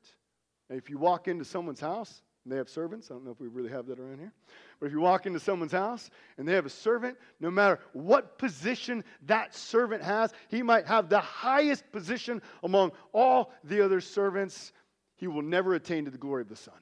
And 0.68 0.79
if 0.79 0.90
you 0.90 0.98
walk 0.98 1.29
into 1.29 1.44
someone's 1.44 1.81
house, 1.81 2.22
and 2.44 2.53
they 2.53 2.57
have 2.57 2.68
servants. 2.68 3.11
I 3.11 3.14
don't 3.14 3.24
know 3.24 3.31
if 3.31 3.40
we 3.40 3.48
really 3.48 3.70
have 3.70 3.87
that 3.87 3.98
around 3.98 4.18
here. 4.18 4.33
But 4.81 4.87
if 4.87 4.93
you 4.93 5.01
walk 5.01 5.27
into 5.27 5.41
someone's 5.41 5.73
house 5.73 6.11
and 6.37 6.47
they 6.47 6.53
have 6.53 6.67
a 6.67 6.71
servant, 6.71 7.17
no 7.41 7.51
matter 7.51 7.81
what 7.93 8.39
position 8.39 9.05
that 9.27 9.55
servant 9.55 10.03
has, 10.03 10.33
he 10.49 10.63
might 10.63 10.87
have 10.87 11.09
the 11.09 11.21
highest 11.21 11.91
position 11.93 12.43
among 12.63 12.93
all 13.13 13.53
the 13.65 13.85
other 13.85 14.01
servants. 14.01 14.73
He 15.17 15.27
will 15.27 15.43
never 15.43 15.75
attain 15.75 16.05
to 16.05 16.11
the 16.11 16.19
glory 16.19 16.43
of 16.43 16.49
the 16.49 16.57
Son. 16.57 16.75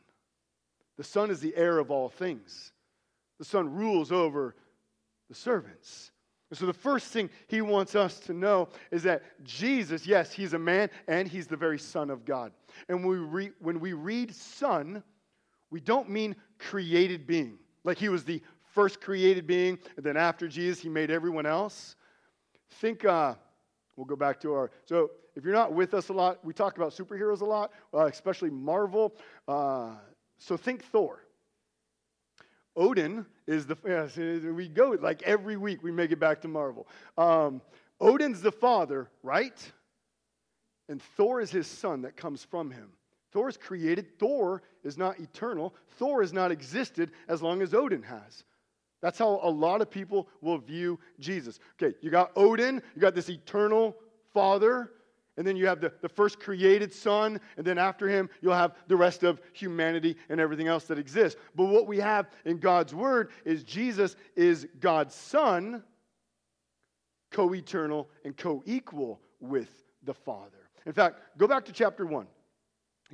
The 0.96 1.04
Son 1.04 1.30
is 1.30 1.40
the 1.40 1.54
heir 1.56 1.78
of 1.78 1.90
all 1.90 2.08
things, 2.08 2.72
the 3.38 3.44
Son 3.44 3.74
rules 3.74 4.12
over 4.12 4.54
the 5.28 5.34
servants. 5.34 6.10
And 6.50 6.58
So, 6.58 6.66
the 6.66 6.74
first 6.74 7.06
thing 7.06 7.30
he 7.48 7.62
wants 7.62 7.94
us 7.94 8.20
to 8.20 8.34
know 8.34 8.68
is 8.90 9.04
that 9.04 9.22
Jesus, 9.42 10.06
yes, 10.06 10.32
he's 10.32 10.52
a 10.52 10.58
man 10.58 10.90
and 11.08 11.26
he's 11.26 11.46
the 11.46 11.56
very 11.56 11.78
Son 11.78 12.10
of 12.10 12.26
God. 12.26 12.52
And 12.90 12.98
when 12.98 13.08
we, 13.08 13.26
re- 13.26 13.52
when 13.58 13.80
we 13.80 13.94
read 13.94 14.34
Son, 14.34 15.02
we 15.70 15.80
don't 15.80 16.10
mean 16.10 16.36
created 16.58 17.26
being, 17.26 17.58
like 17.84 17.98
he 17.98 18.08
was 18.08 18.24
the 18.24 18.42
first 18.72 19.00
created 19.00 19.46
being, 19.46 19.78
and 19.96 20.04
then 20.04 20.16
after 20.16 20.48
Jesus, 20.48 20.82
he 20.82 20.88
made 20.88 21.10
everyone 21.10 21.46
else. 21.46 21.96
Think, 22.80 23.04
uh, 23.04 23.34
we'll 23.96 24.06
go 24.06 24.16
back 24.16 24.40
to 24.40 24.52
our. 24.52 24.70
So, 24.84 25.10
if 25.34 25.44
you're 25.44 25.54
not 25.54 25.72
with 25.72 25.94
us 25.94 26.10
a 26.10 26.12
lot, 26.12 26.44
we 26.44 26.52
talk 26.52 26.76
about 26.76 26.92
superheroes 26.92 27.40
a 27.40 27.44
lot, 27.44 27.72
uh, 27.94 28.06
especially 28.06 28.50
Marvel. 28.50 29.14
Uh, 29.48 29.92
so, 30.38 30.56
think 30.56 30.84
Thor. 30.84 31.24
Odin 32.74 33.26
is 33.46 33.66
the, 33.66 33.76
yes, 33.86 34.16
we 34.16 34.68
go 34.68 34.96
like 35.00 35.22
every 35.24 35.56
week 35.56 35.82
we 35.82 35.90
make 35.90 36.10
it 36.10 36.18
back 36.18 36.40
to 36.40 36.48
Marvel. 36.48 36.88
Um, 37.18 37.60
Odin's 38.00 38.40
the 38.40 38.52
father, 38.52 39.08
right? 39.22 39.72
And 40.88 41.02
Thor 41.16 41.40
is 41.40 41.50
his 41.50 41.66
son 41.66 42.02
that 42.02 42.16
comes 42.16 42.44
from 42.44 42.70
him. 42.70 42.88
Thor 43.32 43.48
is 43.48 43.56
created. 43.56 44.18
Thor 44.18 44.62
is 44.84 44.98
not 44.98 45.18
eternal. 45.18 45.74
Thor 45.96 46.20
has 46.20 46.32
not 46.32 46.52
existed 46.52 47.10
as 47.28 47.42
long 47.42 47.62
as 47.62 47.74
Odin 47.74 48.02
has. 48.02 48.44
That's 49.00 49.18
how 49.18 49.40
a 49.42 49.50
lot 49.50 49.80
of 49.80 49.90
people 49.90 50.28
will 50.40 50.58
view 50.58 50.98
Jesus. 51.18 51.58
Okay, 51.82 51.96
you 52.00 52.10
got 52.10 52.30
Odin, 52.36 52.80
you 52.94 53.00
got 53.00 53.14
this 53.14 53.28
eternal 53.28 53.96
father, 54.32 54.92
and 55.36 55.46
then 55.46 55.56
you 55.56 55.66
have 55.66 55.80
the, 55.80 55.92
the 56.02 56.08
first 56.08 56.38
created 56.38 56.92
son, 56.92 57.40
and 57.56 57.66
then 57.66 57.78
after 57.78 58.06
him, 58.06 58.28
you'll 58.42 58.54
have 58.54 58.76
the 58.86 58.96
rest 58.96 59.22
of 59.22 59.40
humanity 59.54 60.16
and 60.28 60.38
everything 60.38 60.68
else 60.68 60.84
that 60.84 60.98
exists. 60.98 61.40
But 61.56 61.64
what 61.64 61.86
we 61.86 61.98
have 61.98 62.30
in 62.44 62.58
God's 62.58 62.94
word 62.94 63.30
is 63.44 63.64
Jesus 63.64 64.14
is 64.36 64.68
God's 64.78 65.14
son, 65.14 65.82
co 67.30 67.54
eternal 67.54 68.08
and 68.24 68.36
co 68.36 68.62
equal 68.66 69.20
with 69.40 69.84
the 70.04 70.14
Father. 70.14 70.68
In 70.86 70.92
fact, 70.92 71.18
go 71.38 71.48
back 71.48 71.64
to 71.64 71.72
chapter 71.72 72.04
1. 72.04 72.26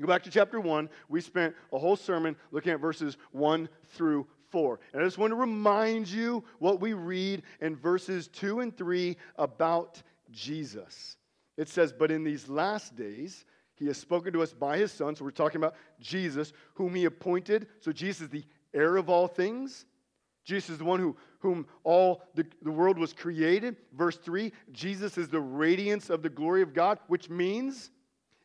Go 0.01 0.07
back 0.07 0.23
to 0.25 0.31
chapter 0.31 0.61
1. 0.61 0.89
We 1.09 1.21
spent 1.21 1.55
a 1.73 1.79
whole 1.79 1.97
sermon 1.97 2.37
looking 2.51 2.73
at 2.73 2.81
verses 2.81 3.17
1 3.33 3.69
through 3.91 4.27
4. 4.51 4.79
And 4.93 5.03
I 5.03 5.05
just 5.05 5.19
want 5.19 5.33
to 5.33 5.37
remind 5.37 6.09
you 6.09 6.45
what 6.59 6.81
we 6.81 6.93
read 6.93 7.43
in 7.61 7.77
verses 7.77 8.29
2 8.29 8.61
and 8.61 8.77
3 8.77 9.17
about 9.37 10.03
Jesus. 10.31 11.17
It 11.57 11.69
says, 11.69 11.93
But 11.93 12.11
in 12.11 12.23
these 12.23 12.49
last 12.49 12.97
days, 12.97 13.45
he 13.75 13.87
has 13.87 13.99
spoken 13.99 14.33
to 14.33 14.43
us 14.43 14.53
by 14.53 14.79
his 14.79 14.93
son. 14.93 15.17
So 15.17 15.25
we're 15.25 15.31
talking 15.31 15.61
about 15.61 15.75
Jesus, 16.01 16.53
whom 16.75 16.95
he 16.95 17.05
appointed. 17.05 17.67
So 17.81 17.93
Jesus 17.93 18.23
is 18.23 18.29
the 18.29 18.45
heir 18.75 18.97
of 18.97 19.09
all 19.09 19.27
things. 19.27 19.85
Jesus 20.45 20.71
is 20.71 20.79
the 20.79 20.85
one 20.85 20.99
who, 20.99 21.17
whom 21.41 21.67
all 21.85 22.23
the, 22.35 22.47
the 22.63 22.71
world 22.71 22.99
was 22.99 23.13
created. 23.13 23.77
Verse 23.93 24.17
3 24.17 24.53
Jesus 24.73 25.19
is 25.19 25.29
the 25.29 25.41
radiance 25.41 26.09
of 26.09 26.23
the 26.23 26.29
glory 26.29 26.63
of 26.63 26.73
God, 26.73 26.99
which 27.09 27.29
means 27.29 27.91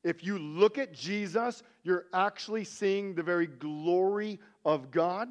if 0.03 0.23
you 0.23 0.37
look 0.37 0.77
at 0.77 0.93
Jesus, 0.93 1.63
you're 1.83 2.05
actually 2.13 2.63
seeing 2.63 3.15
the 3.15 3.23
very 3.23 3.47
glory 3.47 4.39
of 4.65 4.91
God. 4.91 5.29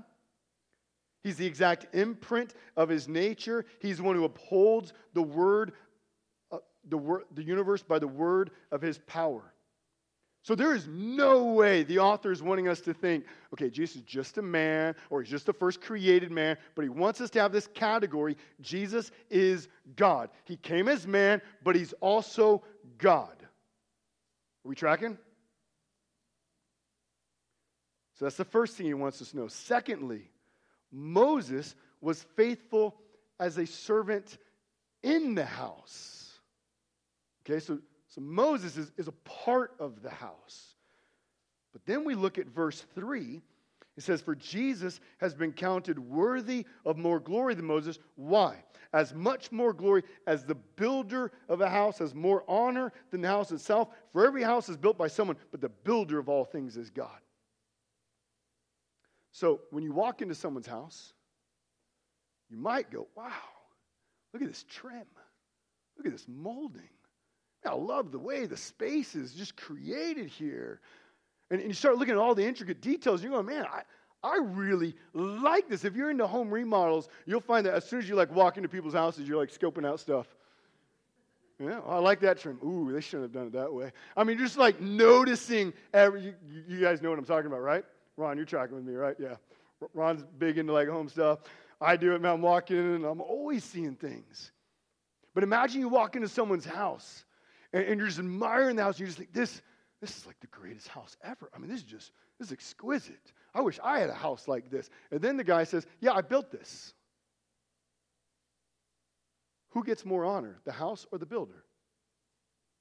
He's 1.22 1.36
the 1.36 1.46
exact 1.46 1.94
imprint 1.94 2.54
of 2.76 2.88
his 2.88 3.06
nature. 3.06 3.64
He's 3.80 3.98
the 3.98 4.02
one 4.02 4.16
who 4.16 4.24
upholds 4.24 4.92
the 5.14 5.22
word 5.22 5.72
uh, 6.50 6.58
the, 6.88 6.98
wor- 6.98 7.24
the 7.34 7.42
universe 7.42 7.82
by 7.82 7.98
the 7.98 8.08
word 8.08 8.50
of 8.72 8.82
his 8.82 8.98
power. 8.98 9.52
So 10.44 10.56
there 10.56 10.74
is 10.74 10.88
no 10.88 11.44
way 11.44 11.84
the 11.84 12.00
author 12.00 12.32
is 12.32 12.42
wanting 12.42 12.66
us 12.66 12.80
to 12.80 12.92
think, 12.92 13.26
okay, 13.54 13.70
Jesus 13.70 13.96
is 13.96 14.02
just 14.02 14.38
a 14.38 14.42
man 14.42 14.96
or 15.08 15.22
he's 15.22 15.30
just 15.30 15.46
the 15.46 15.52
first 15.52 15.80
created 15.80 16.32
man, 16.32 16.56
but 16.74 16.82
he 16.82 16.88
wants 16.88 17.20
us 17.20 17.30
to 17.30 17.40
have 17.40 17.52
this 17.52 17.68
category 17.68 18.36
Jesus 18.60 19.12
is 19.30 19.68
God. 19.94 20.30
He 20.44 20.56
came 20.56 20.88
as 20.88 21.06
man, 21.06 21.40
but 21.62 21.76
he's 21.76 21.92
also 22.00 22.64
God. 22.98 23.41
Are 24.64 24.68
we 24.68 24.74
tracking? 24.74 25.18
So 28.18 28.26
that's 28.26 28.36
the 28.36 28.44
first 28.44 28.76
thing 28.76 28.86
he 28.86 28.94
wants 28.94 29.20
us 29.20 29.30
to 29.30 29.36
know. 29.36 29.48
Secondly, 29.48 30.30
Moses 30.90 31.74
was 32.00 32.22
faithful 32.36 32.96
as 33.40 33.58
a 33.58 33.66
servant 33.66 34.38
in 35.02 35.34
the 35.34 35.44
house. 35.44 36.38
Okay, 37.44 37.58
so, 37.58 37.78
so 38.08 38.20
Moses 38.20 38.76
is, 38.76 38.92
is 38.96 39.08
a 39.08 39.12
part 39.12 39.72
of 39.80 40.02
the 40.02 40.10
house. 40.10 40.74
But 41.72 41.84
then 41.86 42.04
we 42.04 42.14
look 42.14 42.38
at 42.38 42.46
verse 42.46 42.84
3. 42.94 43.40
It 43.96 44.02
says, 44.02 44.20
For 44.20 44.34
Jesus 44.34 45.00
has 45.18 45.34
been 45.34 45.52
counted 45.52 45.98
worthy 45.98 46.66
of 46.84 46.96
more 46.96 47.20
glory 47.20 47.54
than 47.54 47.66
Moses. 47.66 47.98
Why? 48.16 48.64
As 48.92 49.14
much 49.14 49.52
more 49.52 49.72
glory 49.72 50.02
as 50.26 50.44
the 50.44 50.54
builder 50.54 51.32
of 51.48 51.60
a 51.60 51.68
house 51.68 51.98
has 51.98 52.14
more 52.14 52.44
honor 52.48 52.92
than 53.10 53.20
the 53.20 53.28
house 53.28 53.52
itself. 53.52 53.88
For 54.12 54.26
every 54.26 54.42
house 54.42 54.68
is 54.68 54.76
built 54.76 54.98
by 54.98 55.08
someone, 55.08 55.36
but 55.50 55.60
the 55.60 55.68
builder 55.68 56.18
of 56.18 56.28
all 56.28 56.44
things 56.44 56.76
is 56.76 56.90
God. 56.90 57.18
So 59.30 59.60
when 59.70 59.82
you 59.82 59.92
walk 59.92 60.20
into 60.20 60.34
someone's 60.34 60.66
house, 60.66 61.14
you 62.50 62.58
might 62.58 62.90
go, 62.90 63.08
Wow, 63.16 63.32
look 64.32 64.42
at 64.42 64.48
this 64.48 64.64
trim. 64.68 65.06
Look 65.96 66.06
at 66.06 66.12
this 66.12 66.26
molding. 66.28 66.88
I 67.64 67.74
love 67.74 68.10
the 68.10 68.18
way 68.18 68.46
the 68.46 68.56
space 68.56 69.14
is 69.14 69.32
just 69.32 69.56
created 69.56 70.28
here. 70.28 70.80
And, 71.52 71.60
and 71.60 71.68
you 71.68 71.74
start 71.74 71.98
looking 71.98 72.14
at 72.14 72.18
all 72.18 72.34
the 72.34 72.44
intricate 72.44 72.80
details, 72.80 73.20
and 73.20 73.30
you're 73.30 73.42
going, 73.42 73.54
man, 73.54 73.66
I, 73.70 73.82
I 74.26 74.38
really 74.38 74.96
like 75.12 75.68
this. 75.68 75.84
If 75.84 75.94
you're 75.94 76.10
into 76.10 76.26
home 76.26 76.50
remodels, 76.50 77.10
you'll 77.26 77.40
find 77.40 77.66
that 77.66 77.74
as 77.74 77.84
soon 77.84 77.98
as 77.98 78.08
you 78.08 78.14
like 78.14 78.34
walk 78.34 78.56
into 78.56 78.70
people's 78.70 78.94
houses, 78.94 79.28
you're 79.28 79.36
like 79.36 79.50
scoping 79.50 79.86
out 79.86 80.00
stuff. 80.00 80.26
Yeah, 81.60 81.80
oh, 81.84 81.90
I 81.90 81.98
like 81.98 82.20
that 82.20 82.38
trim. 82.38 82.58
Ooh, 82.64 82.90
they 82.90 83.02
shouldn't 83.02 83.24
have 83.24 83.32
done 83.32 83.46
it 83.48 83.52
that 83.52 83.72
way. 83.72 83.92
I 84.16 84.24
mean, 84.24 84.38
just 84.38 84.56
like 84.56 84.80
noticing 84.80 85.74
every. 85.92 86.22
You, 86.22 86.34
you 86.66 86.80
guys 86.80 87.02
know 87.02 87.10
what 87.10 87.18
I'm 87.18 87.24
talking 87.26 87.46
about, 87.46 87.60
right? 87.60 87.84
Ron, 88.16 88.38
you're 88.38 88.46
tracking 88.46 88.74
with 88.74 88.84
me, 88.84 88.94
right? 88.94 89.14
Yeah. 89.18 89.36
Ron's 89.92 90.24
big 90.38 90.56
into 90.56 90.72
like 90.72 90.88
home 90.88 91.08
stuff. 91.08 91.40
I 91.80 91.96
do 91.96 92.14
it, 92.14 92.22
man. 92.22 92.32
I'm 92.32 92.42
walking 92.42 92.78
in 92.78 92.84
and 92.94 93.04
I'm 93.04 93.20
always 93.20 93.62
seeing 93.62 93.94
things. 93.94 94.52
But 95.34 95.44
imagine 95.44 95.82
you 95.82 95.88
walk 95.88 96.16
into 96.16 96.28
someone's 96.28 96.64
house 96.64 97.24
and, 97.74 97.84
and 97.84 97.98
you're 97.98 98.08
just 98.08 98.20
admiring 98.20 98.76
the 98.76 98.84
house. 98.84 98.94
And 98.94 99.00
you 99.00 99.06
just 99.06 99.18
like, 99.18 99.32
this, 99.32 99.60
this 100.02 100.18
is 100.18 100.26
like 100.26 100.40
the 100.40 100.48
greatest 100.48 100.88
house 100.88 101.16
ever. 101.22 101.48
I 101.54 101.58
mean, 101.58 101.70
this 101.70 101.78
is 101.78 101.84
just, 101.84 102.10
this 102.38 102.48
is 102.48 102.52
exquisite. 102.52 103.32
I 103.54 103.60
wish 103.60 103.78
I 103.82 104.00
had 104.00 104.10
a 104.10 104.14
house 104.14 104.48
like 104.48 104.68
this. 104.68 104.90
And 105.12 105.22
then 105.22 105.36
the 105.36 105.44
guy 105.44 105.62
says, 105.62 105.86
yeah, 106.00 106.12
I 106.12 106.22
built 106.22 106.50
this. 106.50 106.92
Who 109.70 109.84
gets 109.84 110.04
more 110.04 110.24
honor, 110.24 110.58
the 110.64 110.72
house 110.72 111.06
or 111.12 111.18
the 111.18 111.24
builder? 111.24 111.64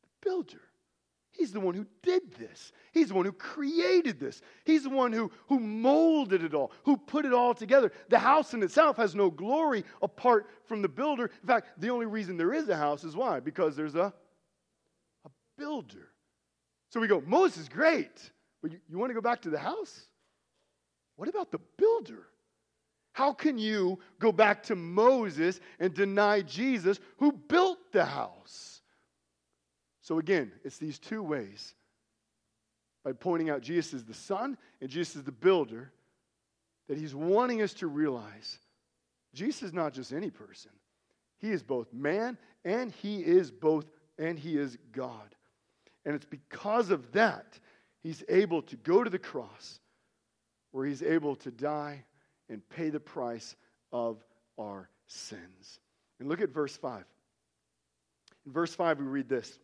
The 0.02 0.30
builder. 0.30 0.62
He's 1.30 1.52
the 1.52 1.60
one 1.60 1.76
who 1.76 1.86
did 2.02 2.34
this. 2.34 2.74
He's 2.92 3.10
the 3.10 3.14
one 3.14 3.26
who 3.26 3.34
created 3.34 4.20
this. 4.20 4.42
He's 4.66 4.84
the 4.84 4.90
one 4.90 5.14
who, 5.14 5.32
who 5.48 5.60
molded 5.60 6.44
it 6.44 6.56
all, 6.56 6.72
who 6.84 6.98
put 6.98 7.26
it 7.26 7.34
all 7.34 7.54
together. 7.54 7.92
The 8.10 8.18
house 8.18 8.56
in 8.56 8.64
itself 8.64 8.98
has 8.98 9.14
no 9.14 9.30
glory 9.30 9.86
apart 10.02 10.48
from 10.66 10.82
the 10.82 10.90
builder. 10.90 11.30
In 11.44 11.48
fact, 11.48 11.68
the 11.80 11.92
only 11.92 12.08
reason 12.08 12.36
there 12.36 12.52
is 12.52 12.68
a 12.68 12.76
house 12.76 13.04
is 13.04 13.16
why? 13.16 13.40
Because 13.40 13.76
there's 13.76 13.96
a 13.96 14.12
builder. 15.56 16.11
So 16.91 16.99
we 16.99 17.08
go, 17.08 17.23
Moses, 17.25 17.67
great. 17.67 18.32
But 18.62 18.71
you, 18.71 18.80
you 18.88 18.97
want 18.97 19.10
to 19.10 19.13
go 19.15 19.21
back 19.21 19.41
to 19.41 19.49
the 19.49 19.58
house? 19.58 20.06
What 21.15 21.30
about 21.30 21.51
the 21.51 21.60
builder? 21.77 22.27
How 23.13 23.34
can 23.34 23.58
you 23.58 23.99
go 24.19 24.32
back 24.32 24.63
to 24.63 24.75
Moses 24.75 25.60
and 25.80 25.93
deny 25.93 26.41
Jesus 26.41 26.99
who 27.17 27.32
built 27.32 27.80
the 27.91 28.06
house? 28.06 28.82
So 30.01 30.19
again, 30.19 30.51
it's 30.63 30.77
these 30.77 30.99
two 30.99 31.23
ways 31.23 31.73
by 33.04 33.13
pointing 33.13 33.49
out 33.49 33.62
Jesus 33.62 33.93
is 33.93 34.06
the 34.06 34.13
Son 34.13 34.58
and 34.80 34.89
Jesus 34.89 35.17
is 35.17 35.23
the 35.23 35.32
builder 35.32 35.91
that 36.88 36.97
he's 36.97 37.15
wanting 37.15 37.62
us 37.62 37.73
to 37.75 37.88
realize 37.88 38.60
Jesus 39.34 39.63
is 39.63 39.73
not 39.73 39.93
just 39.93 40.12
any 40.12 40.30
person. 40.30 40.71
He 41.39 41.51
is 41.51 41.63
both 41.63 41.93
man 41.93 42.38
and 42.65 42.91
he 42.91 43.19
is 43.19 43.51
both 43.51 43.86
and 44.17 44.38
he 44.38 44.58
is 44.58 44.77
God. 44.91 45.36
And 46.06 46.16
it's 46.16 46.26
because 46.26 46.90
of 46.90 47.12
that 47.12 47.60
he's 48.02 48.24
able 48.30 48.62
to 48.64 48.76
go 48.78 49.04
to 49.04 49.10
the 49.10 49.20
cross 49.20 49.80
where 50.72 50.86
he's 50.86 51.04
able 51.04 51.36
to 51.38 51.52
die 51.52 52.04
and 52.50 52.68
pay 52.70 52.90
the 52.90 53.00
price 53.00 53.56
of 53.92 54.24
our 54.58 54.90
sins. 55.08 55.80
And 56.20 56.30
look 56.30 56.42
at 56.42 56.50
verse 56.50 56.76
5. 56.76 57.04
In 58.46 58.52
verse 58.52 58.74
5, 58.74 59.00
we 59.00 59.06
read 59.06 59.30
this. 59.30 59.60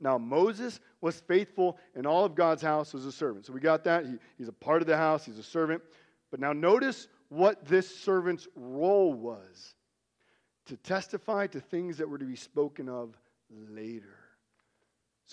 Now, 0.00 0.18
Moses 0.18 0.80
was 1.00 1.20
faithful 1.20 1.78
in 1.94 2.06
all 2.06 2.24
of 2.24 2.34
God's 2.34 2.62
house 2.62 2.94
as 2.94 3.06
a 3.06 3.12
servant. 3.12 3.46
So 3.46 3.52
we 3.52 3.60
got 3.60 3.84
that. 3.84 4.04
He, 4.04 4.16
he's 4.36 4.48
a 4.48 4.52
part 4.52 4.82
of 4.82 4.88
the 4.88 4.96
house, 4.96 5.24
he's 5.24 5.38
a 5.38 5.44
servant. 5.44 5.82
But 6.30 6.40
now, 6.40 6.52
notice 6.52 7.08
what 7.28 7.64
this 7.66 7.94
servant's 7.94 8.48
role 8.56 9.12
was 9.12 9.74
to 10.66 10.76
testify 10.76 11.46
to 11.48 11.60
things 11.60 11.98
that 11.98 12.08
were 12.08 12.18
to 12.18 12.24
be 12.24 12.36
spoken 12.36 12.88
of 12.88 13.16
later. 13.68 14.21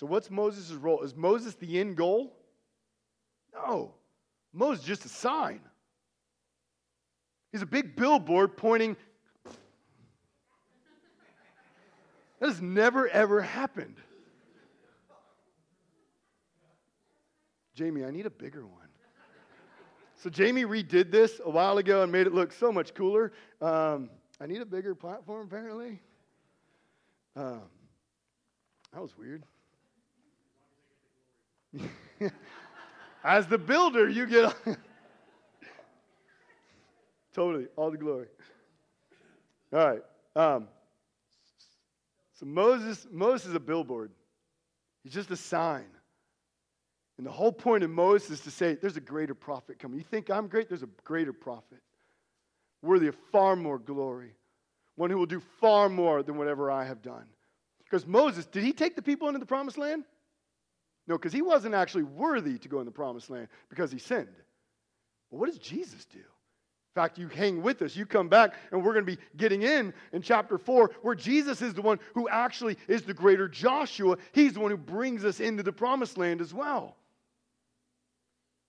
So, 0.00 0.06
what's 0.06 0.30
Moses' 0.30 0.72
role? 0.72 1.02
Is 1.02 1.14
Moses 1.14 1.56
the 1.56 1.78
end 1.78 1.94
goal? 1.94 2.34
No. 3.52 3.92
Moses 4.50 4.80
is 4.80 4.86
just 4.86 5.04
a 5.04 5.10
sign. 5.10 5.60
He's 7.52 7.60
a 7.60 7.66
big 7.66 7.96
billboard 7.96 8.56
pointing. 8.56 8.96
That 12.38 12.48
has 12.48 12.62
never, 12.62 13.08
ever 13.08 13.42
happened. 13.42 13.96
Jamie, 17.74 18.02
I 18.02 18.10
need 18.10 18.24
a 18.24 18.30
bigger 18.30 18.64
one. 18.64 18.88
So 20.16 20.30
Jamie 20.30 20.64
redid 20.64 21.10
this 21.10 21.42
a 21.44 21.50
while 21.50 21.76
ago 21.76 22.04
and 22.04 22.10
made 22.10 22.26
it 22.26 22.32
look 22.32 22.52
so 22.52 22.72
much 22.72 22.94
cooler. 22.94 23.32
Um, 23.60 24.08
I 24.40 24.46
need 24.46 24.62
a 24.62 24.66
bigger 24.66 24.94
platform, 24.94 25.46
apparently. 25.46 26.00
Um, 27.36 27.64
that 28.94 29.02
was 29.02 29.18
weird. 29.18 29.44
As 33.24 33.46
the 33.46 33.58
builder, 33.58 34.08
you 34.08 34.26
get 34.26 34.54
totally 37.34 37.66
all 37.76 37.90
the 37.90 37.98
glory. 37.98 38.28
All 39.72 39.86
right. 39.86 40.02
Um, 40.36 40.68
so 42.34 42.46
Moses, 42.46 43.06
Moses 43.10 43.48
is 43.48 43.54
a 43.54 43.60
billboard. 43.60 44.10
He's 45.02 45.12
just 45.12 45.30
a 45.30 45.36
sign. 45.36 45.86
And 47.18 47.26
the 47.26 47.30
whole 47.30 47.52
point 47.52 47.84
of 47.84 47.90
Moses 47.90 48.30
is 48.30 48.40
to 48.40 48.50
say, 48.50 48.74
there's 48.74 48.96
a 48.96 49.00
greater 49.00 49.34
prophet 49.34 49.78
coming. 49.78 49.98
You 49.98 50.04
think 50.04 50.30
I'm 50.30 50.48
great? 50.48 50.68
There's 50.68 50.82
a 50.82 50.88
greater 51.04 51.34
prophet, 51.34 51.80
worthy 52.80 53.08
of 53.08 53.16
far 53.30 53.56
more 53.56 53.78
glory, 53.78 54.34
one 54.96 55.10
who 55.10 55.18
will 55.18 55.26
do 55.26 55.42
far 55.60 55.90
more 55.90 56.22
than 56.22 56.38
whatever 56.38 56.70
I 56.70 56.84
have 56.84 57.02
done. 57.02 57.26
Because 57.84 58.06
Moses, 58.06 58.46
did 58.46 58.64
he 58.64 58.72
take 58.72 58.96
the 58.96 59.02
people 59.02 59.28
into 59.28 59.38
the 59.38 59.46
promised 59.46 59.76
land? 59.76 60.04
No, 61.06 61.16
because 61.16 61.32
he 61.32 61.42
wasn't 61.42 61.74
actually 61.74 62.04
worthy 62.04 62.58
to 62.58 62.68
go 62.68 62.80
in 62.80 62.86
the 62.86 62.92
promised 62.92 63.30
land 63.30 63.48
because 63.68 63.90
he 63.90 63.98
sinned. 63.98 64.28
But 65.30 65.38
what 65.38 65.46
does 65.46 65.58
Jesus 65.58 66.04
do? 66.04 66.18
In 66.18 67.02
fact, 67.02 67.18
you 67.18 67.28
hang 67.28 67.62
with 67.62 67.82
us. 67.82 67.94
You 67.94 68.04
come 68.04 68.28
back, 68.28 68.54
and 68.72 68.82
we're 68.82 68.92
going 68.92 69.06
to 69.06 69.16
be 69.16 69.22
getting 69.36 69.62
in 69.62 69.94
in 70.12 70.22
chapter 70.22 70.58
4, 70.58 70.90
where 71.02 71.14
Jesus 71.14 71.62
is 71.62 71.72
the 71.72 71.82
one 71.82 72.00
who 72.14 72.28
actually 72.28 72.76
is 72.88 73.02
the 73.02 73.14
greater 73.14 73.48
Joshua. 73.48 74.16
He's 74.32 74.54
the 74.54 74.60
one 74.60 74.72
who 74.72 74.76
brings 74.76 75.24
us 75.24 75.38
into 75.38 75.62
the 75.62 75.72
promised 75.72 76.18
land 76.18 76.40
as 76.40 76.52
well. 76.52 76.96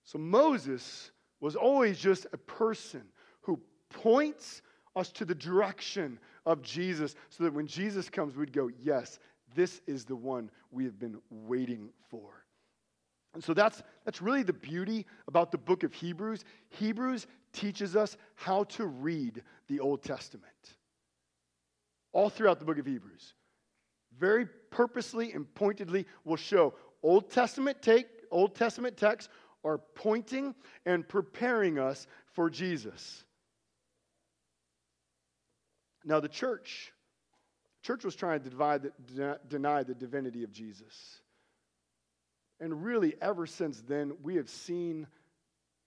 So 0.04 0.18
Moses 0.18 1.10
was 1.40 1.56
always 1.56 1.98
just 1.98 2.26
a 2.32 2.38
person 2.38 3.02
who 3.40 3.60
points 3.90 4.62
us 4.94 5.10
to 5.12 5.24
the 5.24 5.34
direction 5.34 6.20
of 6.46 6.62
Jesus 6.62 7.16
so 7.28 7.44
that 7.44 7.52
when 7.52 7.66
Jesus 7.66 8.08
comes, 8.08 8.36
we'd 8.36 8.52
go, 8.52 8.70
Yes, 8.80 9.18
this 9.54 9.80
is 9.86 10.04
the 10.04 10.16
one 10.16 10.50
we 10.70 10.84
have 10.84 10.98
been 10.98 11.18
waiting 11.30 11.90
for. 12.10 12.44
And 13.34 13.42
so 13.42 13.54
that's, 13.54 13.82
that's 14.04 14.20
really 14.20 14.42
the 14.42 14.52
beauty 14.52 15.06
about 15.26 15.50
the 15.50 15.58
book 15.58 15.84
of 15.84 15.94
Hebrews. 15.94 16.44
Hebrews 16.68 17.26
teaches 17.52 17.96
us 17.96 18.16
how 18.34 18.64
to 18.64 18.86
read 18.86 19.42
the 19.68 19.80
Old 19.80 20.02
Testament. 20.02 20.52
All 22.12 22.28
throughout 22.28 22.58
the 22.58 22.66
book 22.66 22.78
of 22.78 22.86
Hebrews. 22.86 23.34
Very 24.18 24.46
purposely 24.70 25.32
and 25.32 25.52
pointedly 25.54 26.06
will 26.24 26.36
show 26.36 26.74
Old 27.02 27.30
Testament 27.30 27.80
take 27.80 28.06
Old 28.30 28.54
Testament 28.54 28.96
texts 28.96 29.30
are 29.64 29.78
pointing 29.78 30.54
and 30.86 31.06
preparing 31.06 31.78
us 31.78 32.06
for 32.32 32.50
Jesus. 32.50 33.24
Now, 36.04 36.18
the 36.18 36.28
church, 36.28 36.92
church 37.82 38.04
was 38.04 38.14
trying 38.14 38.42
to 38.42 38.50
the, 38.50 39.38
deny 39.48 39.82
the 39.82 39.94
divinity 39.94 40.44
of 40.44 40.52
Jesus. 40.52 41.20
And 42.60 42.84
really, 42.84 43.14
ever 43.20 43.46
since 43.46 43.80
then, 43.80 44.12
we 44.22 44.36
have 44.36 44.48
seen 44.48 45.06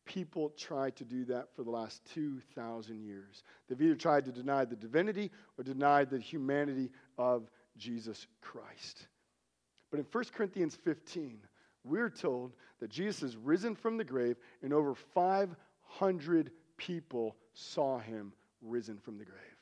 people 0.06 0.52
try 0.58 0.92
to 0.92 1.04
do 1.04 1.26
that 1.26 1.56
for 1.56 1.64
the 1.64 1.72
last 1.72 2.02
2,000 2.14 3.04
years. 3.04 3.44
They've 3.68 3.82
either 3.82 3.96
tried 3.96 4.26
to 4.26 4.32
deny 4.32 4.66
the 4.66 4.76
divinity 4.76 5.32
or 5.58 5.64
deny 5.64 6.06
the 6.06 6.20
humanity 6.20 6.92
of 7.18 7.50
Jesus 7.78 8.28
Christ. 8.42 9.08
But 9.90 10.00
in 10.00 10.06
1 10.12 10.24
Corinthians 10.36 10.76
15, 10.84 11.40
we're 11.84 12.10
told 12.10 12.54
that 12.80 12.90
Jesus 12.90 13.24
is 13.24 13.38
risen 13.38 13.76
from 13.76 13.98
the 13.98 14.04
grave, 14.04 14.38
and 14.62 14.74
over 14.74 14.96
500 14.96 16.52
people 16.78 17.36
saw 17.54 18.00
him 18.00 18.34
risen 18.62 18.98
from 18.98 19.18
the 19.18 19.26
grave. 19.26 19.55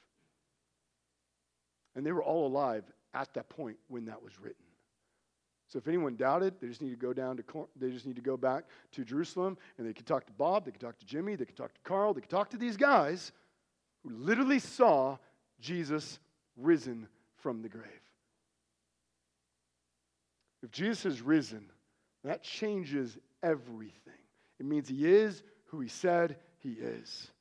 And 1.95 2.05
they 2.05 2.11
were 2.11 2.23
all 2.23 2.47
alive 2.47 2.83
at 3.13 3.33
that 3.33 3.49
point 3.49 3.77
when 3.87 4.05
that 4.05 4.21
was 4.21 4.39
written. 4.39 4.63
So 5.67 5.77
if 5.77 5.87
anyone 5.87 6.15
doubted, 6.15 6.55
they 6.61 6.67
just 6.67 6.81
need 6.81 6.91
to 6.91 6.95
go 6.95 7.13
down 7.13 7.37
to 7.37 7.67
they 7.75 7.89
just 7.89 8.05
need 8.05 8.15
to 8.15 8.21
go 8.21 8.37
back 8.37 8.65
to 8.91 9.03
Jerusalem 9.03 9.57
and 9.77 9.87
they 9.87 9.93
could 9.93 10.05
talk 10.05 10.25
to 10.27 10.33
Bob, 10.33 10.65
they 10.65 10.71
could 10.71 10.81
talk 10.81 10.99
to 10.99 11.05
Jimmy, 11.05 11.35
they 11.35 11.45
could 11.45 11.57
talk 11.57 11.73
to 11.73 11.79
Carl, 11.83 12.13
they 12.13 12.21
could 12.21 12.29
talk 12.29 12.49
to 12.51 12.57
these 12.57 12.77
guys 12.77 13.31
who 14.03 14.11
literally 14.11 14.59
saw 14.59 15.17
Jesus 15.59 16.19
risen 16.57 17.07
from 17.37 17.61
the 17.61 17.69
grave. 17.69 17.87
If 20.61 20.71
Jesus 20.71 21.05
is 21.05 21.21
risen, 21.21 21.65
that 22.23 22.43
changes 22.43 23.17
everything. 23.41 24.13
It 24.59 24.65
means 24.65 24.87
he 24.87 25.11
is 25.11 25.43
who 25.65 25.81
he 25.81 25.89
said 25.89 26.37
he 26.59 26.73
is. 26.73 27.31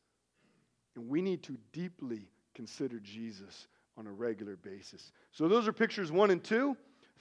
And 0.96 1.08
we 1.08 1.22
need 1.22 1.42
to 1.44 1.56
deeply 1.72 2.28
consider 2.54 2.98
Jesus 2.98 3.68
on 3.96 4.06
a 4.06 4.12
regular 4.12 4.56
basis. 4.56 5.12
So 5.32 5.48
those 5.48 5.68
are 5.68 5.72
pictures 5.72 6.10
one 6.10 6.30
and 6.30 6.42
two. 6.42 6.76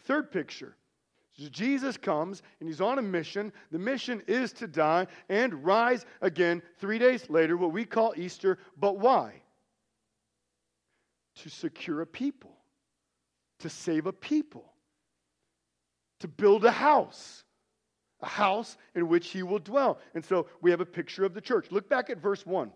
Third 0.05 0.31
picture. 0.31 0.75
Jesus 1.51 1.97
comes 1.97 2.43
and 2.59 2.67
he's 2.67 2.81
on 2.81 2.99
a 2.99 3.01
mission. 3.01 3.51
The 3.71 3.79
mission 3.79 4.21
is 4.27 4.51
to 4.53 4.67
die 4.67 5.07
and 5.29 5.63
rise 5.63 6.05
again 6.21 6.61
three 6.79 6.99
days 6.99 7.29
later, 7.29 7.57
what 7.57 7.71
we 7.71 7.85
call 7.85 8.13
Easter. 8.17 8.59
But 8.77 8.99
why? 8.99 9.41
To 11.37 11.49
secure 11.49 12.01
a 12.01 12.07
people, 12.07 12.55
to 13.59 13.69
save 13.69 14.05
a 14.05 14.13
people, 14.13 14.71
to 16.19 16.27
build 16.27 16.65
a 16.65 16.71
house 16.71 17.43
a 18.21 18.27
house 18.27 18.77
in 18.95 19.07
which 19.07 19.29
he 19.29 19.43
will 19.43 19.59
dwell. 19.59 19.99
And 20.13 20.23
so 20.23 20.47
we 20.61 20.71
have 20.71 20.81
a 20.81 20.85
picture 20.85 21.25
of 21.25 21.33
the 21.33 21.41
church. 21.41 21.71
Look 21.71 21.89
back 21.89 22.09
at 22.09 22.19
verse 22.19 22.45
1. 22.45 22.71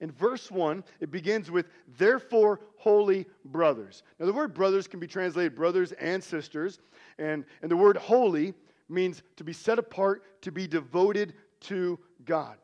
In 0.00 0.12
verse 0.12 0.50
1, 0.50 0.84
it 1.00 1.10
begins 1.10 1.50
with, 1.50 1.66
therefore, 1.98 2.60
holy 2.76 3.26
brothers. 3.44 4.04
Now, 4.18 4.26
the 4.26 4.32
word 4.32 4.54
brothers 4.54 4.86
can 4.86 5.00
be 5.00 5.08
translated 5.08 5.56
brothers 5.56 5.92
and 5.92 6.22
sisters, 6.22 6.78
and, 7.18 7.44
and 7.62 7.70
the 7.70 7.76
word 7.76 7.96
holy 7.96 8.54
means 8.88 9.22
to 9.36 9.44
be 9.44 9.52
set 9.52 9.78
apart, 9.78 10.22
to 10.42 10.52
be 10.52 10.66
devoted 10.66 11.34
to 11.60 11.98
God. 12.24 12.56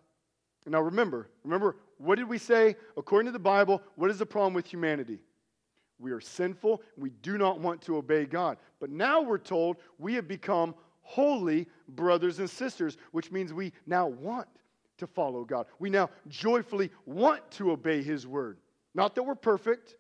now, 0.67 0.81
remember, 0.81 1.29
remember, 1.43 1.77
what 1.99 2.17
did 2.17 2.29
we 2.29 2.39
say? 2.39 2.77
According 2.97 3.27
to 3.27 3.33
the 3.33 3.39
Bible, 3.39 3.83
what 3.97 4.11
is 4.11 4.19
the 4.19 4.27
problem 4.27 4.55
with 4.55 4.67
humanity? 4.67 5.19
We 5.99 6.13
are 6.13 6.21
sinful, 6.21 6.83
we 6.97 7.11
do 7.23 7.39
not 7.39 7.61
want 7.61 7.81
to 7.83 7.97
obey 7.97 8.27
God. 8.27 8.59
But 8.81 8.91
now 8.91 9.21
we're 9.21 9.39
told 9.39 9.77
we 9.99 10.15
have 10.15 10.29
become 10.29 10.75
holy 11.03 11.67
brothers 11.89 12.39
and 12.39 12.49
sisters, 12.49 12.97
which 13.13 13.31
means 13.31 13.53
we 13.53 13.73
now 13.87 14.07
want 14.07 14.49
to 14.99 15.07
follow 15.07 15.45
God. 15.45 15.67
We 15.79 15.91
now 15.91 16.11
joyfully 16.29 16.91
want 17.07 17.49
to 17.53 17.73
obey 17.73 18.03
His 18.03 18.27
word. 18.27 18.59
Not 18.95 19.15
that 19.15 19.23
we're 19.23 19.35
perfect. 19.35 19.97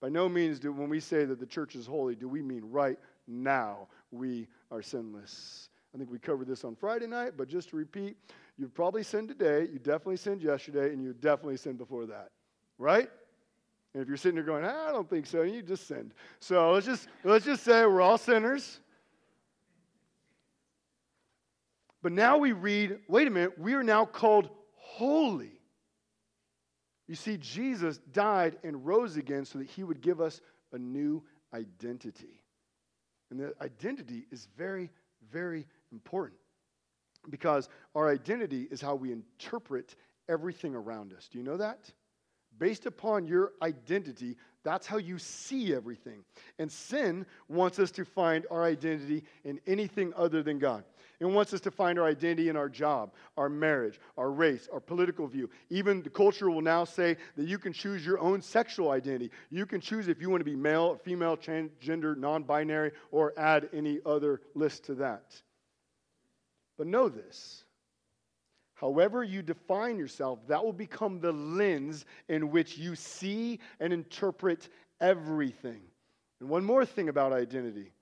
By 0.00 0.08
no 0.08 0.28
means 0.28 0.58
do 0.58 0.72
when 0.72 0.88
we 0.88 1.00
say 1.00 1.24
that 1.24 1.40
the 1.40 1.46
church 1.46 1.74
is 1.74 1.86
holy, 1.86 2.14
do 2.14 2.28
we 2.28 2.42
mean 2.42 2.62
right 2.70 2.98
now 3.26 3.88
we 4.10 4.48
are 4.70 4.82
sinless. 4.82 5.70
I 5.94 5.98
think 5.98 6.10
we 6.10 6.18
covered 6.18 6.46
this 6.46 6.64
on 6.64 6.74
Friday 6.74 7.06
night, 7.06 7.32
but 7.36 7.48
just 7.48 7.70
to 7.70 7.76
repeat, 7.76 8.16
you've 8.58 8.74
probably 8.74 9.02
sinned 9.02 9.28
today, 9.28 9.68
you 9.72 9.78
definitely 9.78 10.16
sinned 10.16 10.42
yesterday, 10.42 10.92
and 10.92 11.02
you 11.02 11.14
definitely 11.14 11.56
sinned 11.56 11.78
before 11.78 12.06
that. 12.06 12.30
Right? 12.78 13.08
And 13.94 14.02
if 14.02 14.08
you're 14.08 14.16
sitting 14.16 14.34
there 14.34 14.44
going, 14.44 14.64
I 14.64 14.90
don't 14.90 15.08
think 15.08 15.26
so, 15.26 15.42
you 15.42 15.62
just 15.62 15.86
sinned. 15.86 16.12
So 16.40 16.72
let's 16.72 16.86
just 16.86 17.08
let's 17.22 17.44
just 17.44 17.62
say 17.62 17.86
we're 17.86 18.00
all 18.00 18.18
sinners. 18.18 18.80
But 22.04 22.12
now 22.12 22.36
we 22.36 22.52
read, 22.52 22.98
wait 23.08 23.28
a 23.28 23.30
minute, 23.30 23.58
we 23.58 23.72
are 23.72 23.82
now 23.82 24.04
called 24.04 24.50
holy. 24.74 25.58
You 27.08 27.14
see, 27.14 27.38
Jesus 27.38 27.96
died 28.12 28.58
and 28.62 28.84
rose 28.84 29.16
again 29.16 29.46
so 29.46 29.58
that 29.58 29.68
he 29.68 29.84
would 29.84 30.02
give 30.02 30.20
us 30.20 30.42
a 30.74 30.78
new 30.78 31.24
identity. 31.54 32.42
And 33.30 33.40
the 33.40 33.54
identity 33.62 34.26
is 34.30 34.48
very, 34.54 34.90
very 35.32 35.66
important 35.92 36.38
because 37.30 37.70
our 37.94 38.10
identity 38.10 38.68
is 38.70 38.82
how 38.82 38.96
we 38.96 39.10
interpret 39.10 39.96
everything 40.28 40.74
around 40.74 41.14
us. 41.14 41.30
Do 41.32 41.38
you 41.38 41.44
know 41.44 41.56
that? 41.56 41.90
Based 42.58 42.84
upon 42.84 43.26
your 43.26 43.52
identity, 43.62 44.36
that's 44.62 44.86
how 44.86 44.98
you 44.98 45.16
see 45.16 45.74
everything. 45.74 46.22
And 46.58 46.70
sin 46.70 47.24
wants 47.48 47.78
us 47.78 47.90
to 47.92 48.04
find 48.04 48.44
our 48.50 48.62
identity 48.62 49.24
in 49.42 49.58
anything 49.66 50.12
other 50.14 50.42
than 50.42 50.58
God. 50.58 50.84
It 51.20 51.26
wants 51.26 51.54
us 51.54 51.60
to 51.62 51.70
find 51.70 51.98
our 51.98 52.06
identity 52.06 52.48
in 52.48 52.56
our 52.56 52.68
job, 52.68 53.12
our 53.36 53.48
marriage, 53.48 54.00
our 54.16 54.30
race, 54.30 54.68
our 54.72 54.80
political 54.80 55.26
view. 55.26 55.48
Even 55.70 56.02
the 56.02 56.10
culture 56.10 56.50
will 56.50 56.60
now 56.60 56.84
say 56.84 57.16
that 57.36 57.46
you 57.46 57.58
can 57.58 57.72
choose 57.72 58.04
your 58.04 58.18
own 58.18 58.42
sexual 58.42 58.90
identity. 58.90 59.30
You 59.50 59.66
can 59.66 59.80
choose 59.80 60.08
if 60.08 60.20
you 60.20 60.28
want 60.28 60.40
to 60.40 60.44
be 60.44 60.56
male, 60.56 60.96
female, 60.96 61.36
transgender, 61.36 62.16
non 62.16 62.42
binary, 62.42 62.92
or 63.10 63.32
add 63.36 63.68
any 63.72 64.00
other 64.04 64.40
list 64.54 64.84
to 64.86 64.94
that. 64.96 65.40
But 66.76 66.88
know 66.88 67.08
this 67.08 67.64
however 68.74 69.24
you 69.24 69.40
define 69.40 69.98
yourself, 69.98 70.38
that 70.46 70.62
will 70.62 70.72
become 70.72 71.18
the 71.18 71.32
lens 71.32 72.04
in 72.28 72.50
which 72.50 72.76
you 72.76 72.94
see 72.94 73.58
and 73.80 73.94
interpret 73.94 74.68
everything. 75.00 75.80
And 76.38 76.50
one 76.50 76.64
more 76.64 76.84
thing 76.84 77.08
about 77.08 77.32
identity 77.32 77.93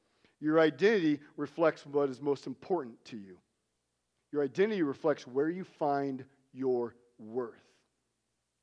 your 0.42 0.58
identity 0.58 1.20
reflects 1.36 1.86
what 1.86 2.10
is 2.10 2.20
most 2.20 2.48
important 2.48 3.02
to 3.04 3.16
you. 3.16 3.38
Your 4.32 4.42
identity 4.42 4.82
reflects 4.82 5.24
where 5.24 5.48
you 5.48 5.62
find 5.62 6.24
your 6.52 6.96
worth. 7.16 7.62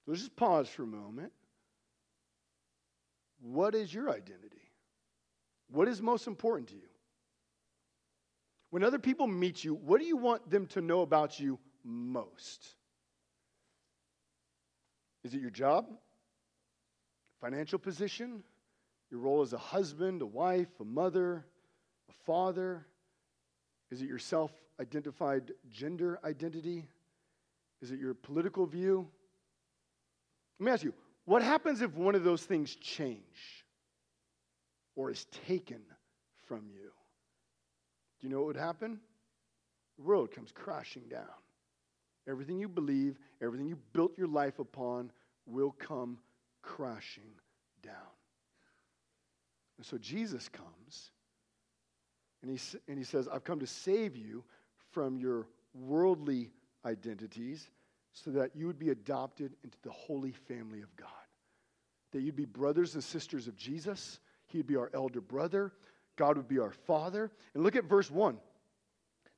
So 0.03 0.11
let's 0.11 0.21
just 0.21 0.35
pause 0.35 0.67
for 0.67 0.83
a 0.83 0.87
moment. 0.87 1.31
What 3.41 3.75
is 3.75 3.93
your 3.93 4.09
identity? 4.09 4.69
What 5.71 5.87
is 5.87 6.01
most 6.01 6.27
important 6.27 6.67
to 6.69 6.75
you? 6.75 6.89
When 8.71 8.83
other 8.83 8.99
people 8.99 9.25
meet 9.25 9.63
you, 9.63 9.75
what 9.75 10.01
do 10.01 10.05
you 10.05 10.17
want 10.17 10.49
them 10.49 10.67
to 10.67 10.81
know 10.81 11.01
about 11.01 11.39
you 11.39 11.57
most? 11.85 12.75
Is 15.23 15.33
it 15.33 15.39
your 15.39 15.49
job? 15.49 15.85
Financial 17.39 17.79
position? 17.79 18.43
Your 19.09 19.21
role 19.21 19.41
as 19.41 19.53
a 19.53 19.57
husband, 19.57 20.21
a 20.21 20.25
wife, 20.25 20.67
a 20.81 20.85
mother, 20.85 21.45
a 22.09 22.13
father? 22.25 22.85
Is 23.91 24.01
it 24.01 24.07
your 24.07 24.19
self 24.19 24.51
identified 24.79 25.51
gender 25.69 26.19
identity? 26.23 26.87
Is 27.81 27.91
it 27.91 27.99
your 27.99 28.13
political 28.13 28.65
view? 28.65 29.07
Let 30.59 30.65
me 30.65 30.71
ask 30.71 30.83
you 30.83 30.93
what 31.25 31.43
happens 31.43 31.81
if 31.81 31.93
one 31.95 32.15
of 32.15 32.23
those 32.23 32.43
things 32.43 32.75
change 32.75 33.65
or 34.95 35.09
is 35.09 35.25
taken 35.47 35.81
from 36.47 36.63
you? 36.69 36.91
Do 38.19 38.27
you 38.27 38.29
know 38.29 38.39
what 38.39 38.47
would 38.47 38.57
happen? 38.57 38.99
The 39.97 40.03
world 40.03 40.31
comes 40.31 40.51
crashing 40.51 41.03
down. 41.09 41.27
Everything 42.27 42.59
you 42.59 42.67
believe, 42.67 43.17
everything 43.41 43.67
you 43.67 43.77
built 43.93 44.17
your 44.17 44.27
life 44.27 44.59
upon 44.59 45.11
will 45.45 45.71
come 45.71 46.17
crashing 46.61 47.31
down. 47.81 47.93
And 49.77 49.85
so 49.85 49.97
Jesus 49.97 50.49
comes 50.49 51.11
and 52.41 52.51
he, 52.51 52.77
and 52.87 52.97
he 52.97 53.03
says, 53.03 53.27
I've 53.27 53.43
come 53.43 53.59
to 53.59 53.67
save 53.67 54.15
you 54.15 54.43
from 54.91 55.17
your 55.17 55.47
worldly 55.73 56.51
identities 56.85 57.69
so 58.13 58.31
that 58.31 58.55
you 58.55 58.67
would 58.67 58.79
be 58.79 58.89
adopted 58.89 59.55
into 59.63 59.77
the 59.83 59.91
holy 59.91 60.31
family 60.31 60.81
of 60.81 60.95
God. 60.95 61.09
That 62.11 62.21
you'd 62.21 62.35
be 62.35 62.45
brothers 62.45 62.95
and 62.95 63.03
sisters 63.03 63.47
of 63.47 63.55
Jesus. 63.55 64.19
He'd 64.47 64.67
be 64.67 64.75
our 64.75 64.89
elder 64.93 65.21
brother. 65.21 65.73
God 66.15 66.37
would 66.37 66.47
be 66.47 66.59
our 66.59 66.71
father. 66.71 67.31
And 67.53 67.63
look 67.63 67.75
at 67.75 67.85
verse 67.85 68.09
1. 68.09 68.37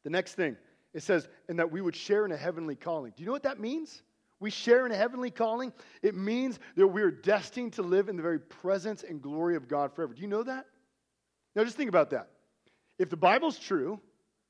The 0.03 0.09
next 0.09 0.35
thing 0.35 0.57
it 0.93 1.03
says, 1.03 1.29
and 1.47 1.57
that 1.59 1.71
we 1.71 1.81
would 1.81 1.95
share 1.95 2.25
in 2.25 2.31
a 2.31 2.37
heavenly 2.37 2.75
calling. 2.75 3.13
Do 3.15 3.23
you 3.23 3.27
know 3.27 3.31
what 3.31 3.43
that 3.43 3.59
means? 3.59 4.03
We 4.39 4.49
share 4.49 4.85
in 4.85 4.91
a 4.91 4.95
heavenly 4.95 5.31
calling. 5.31 5.71
It 6.01 6.15
means 6.15 6.59
that 6.75 6.87
we're 6.87 7.11
destined 7.11 7.73
to 7.73 7.81
live 7.81 8.09
in 8.09 8.17
the 8.17 8.23
very 8.23 8.39
presence 8.39 9.03
and 9.07 9.21
glory 9.21 9.55
of 9.55 9.67
God 9.67 9.93
forever. 9.93 10.13
Do 10.13 10.21
you 10.21 10.27
know 10.27 10.43
that? 10.43 10.65
Now, 11.55 11.63
just 11.63 11.77
think 11.77 11.89
about 11.89 12.09
that. 12.09 12.30
If 13.01 13.09
the 13.09 13.17
Bible's 13.17 13.57
true, 13.57 13.99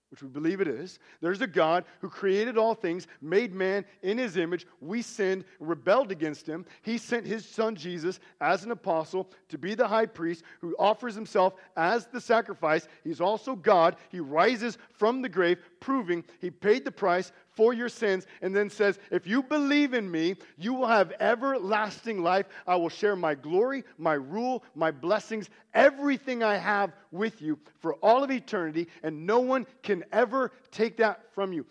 which 0.09 0.21
we 0.21 0.27
believe 0.27 0.59
it 0.59 0.67
is, 0.67 0.99
there's 1.21 1.39
a 1.39 1.47
God 1.47 1.85
who 2.01 2.09
created 2.09 2.57
all 2.57 2.75
things, 2.75 3.07
made 3.21 3.53
man 3.53 3.85
in 4.03 4.17
his 4.17 4.35
image. 4.35 4.67
We 4.81 5.01
sinned, 5.01 5.45
rebelled 5.61 6.11
against 6.11 6.45
him. 6.45 6.65
He 6.81 6.97
sent 6.97 7.25
his 7.25 7.45
son 7.45 7.77
Jesus 7.77 8.19
as 8.41 8.65
an 8.65 8.71
apostle 8.71 9.29
to 9.47 9.57
be 9.57 9.73
the 9.73 9.87
high 9.87 10.05
priest 10.05 10.43
who 10.59 10.75
offers 10.77 11.15
himself 11.15 11.53
as 11.77 12.07
the 12.07 12.19
sacrifice. 12.19 12.89
He's 13.05 13.21
also 13.21 13.55
God. 13.55 13.95
He 14.09 14.19
rises 14.19 14.77
from 14.91 15.21
the 15.21 15.29
grave, 15.29 15.59
proving 15.81 16.23
he 16.39 16.49
paid 16.49 16.85
the 16.85 16.91
price 16.91 17.33
for 17.49 17.73
your 17.73 17.89
sins, 17.89 18.25
and 18.41 18.55
then 18.55 18.69
says, 18.69 18.97
If 19.11 19.27
you 19.27 19.43
believe 19.43 19.93
in 19.93 20.09
me, 20.09 20.37
you 20.57 20.73
will 20.73 20.87
have 20.87 21.11
everlasting 21.19 22.23
life. 22.23 22.45
I 22.65 22.77
will 22.77 22.87
share 22.87 23.17
my 23.17 23.35
glory, 23.35 23.83
my 23.97 24.13
rule, 24.13 24.63
my 24.73 24.91
blessings, 24.91 25.49
everything 25.73 26.43
I 26.43 26.55
have 26.55 26.93
with 27.11 27.41
you 27.41 27.59
for 27.79 27.95
all 27.95 28.23
of 28.23 28.31
eternity, 28.31 28.87
and 29.03 29.25
no 29.25 29.39
one 29.39 29.67
can 29.83 30.05
ever 30.13 30.53
take 30.71 30.95
that 30.97 31.33
from 31.33 31.51
you. 31.51 31.65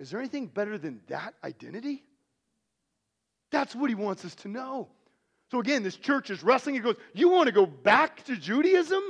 Is 0.00 0.10
there 0.10 0.20
anything 0.20 0.46
better 0.46 0.78
than 0.78 1.02
that 1.08 1.34
identity? 1.44 2.02
That's 3.50 3.74
what 3.74 3.90
he 3.90 3.94
wants 3.94 4.24
us 4.24 4.34
to 4.36 4.48
know. 4.48 4.88
So 5.50 5.60
again, 5.60 5.82
this 5.82 5.96
church 5.96 6.30
is 6.30 6.42
wrestling. 6.42 6.74
He 6.74 6.80
goes, 6.80 6.96
You 7.12 7.28
want 7.28 7.46
to 7.48 7.52
go 7.52 7.66
back 7.66 8.24
to 8.24 8.36
Judaism? 8.36 9.02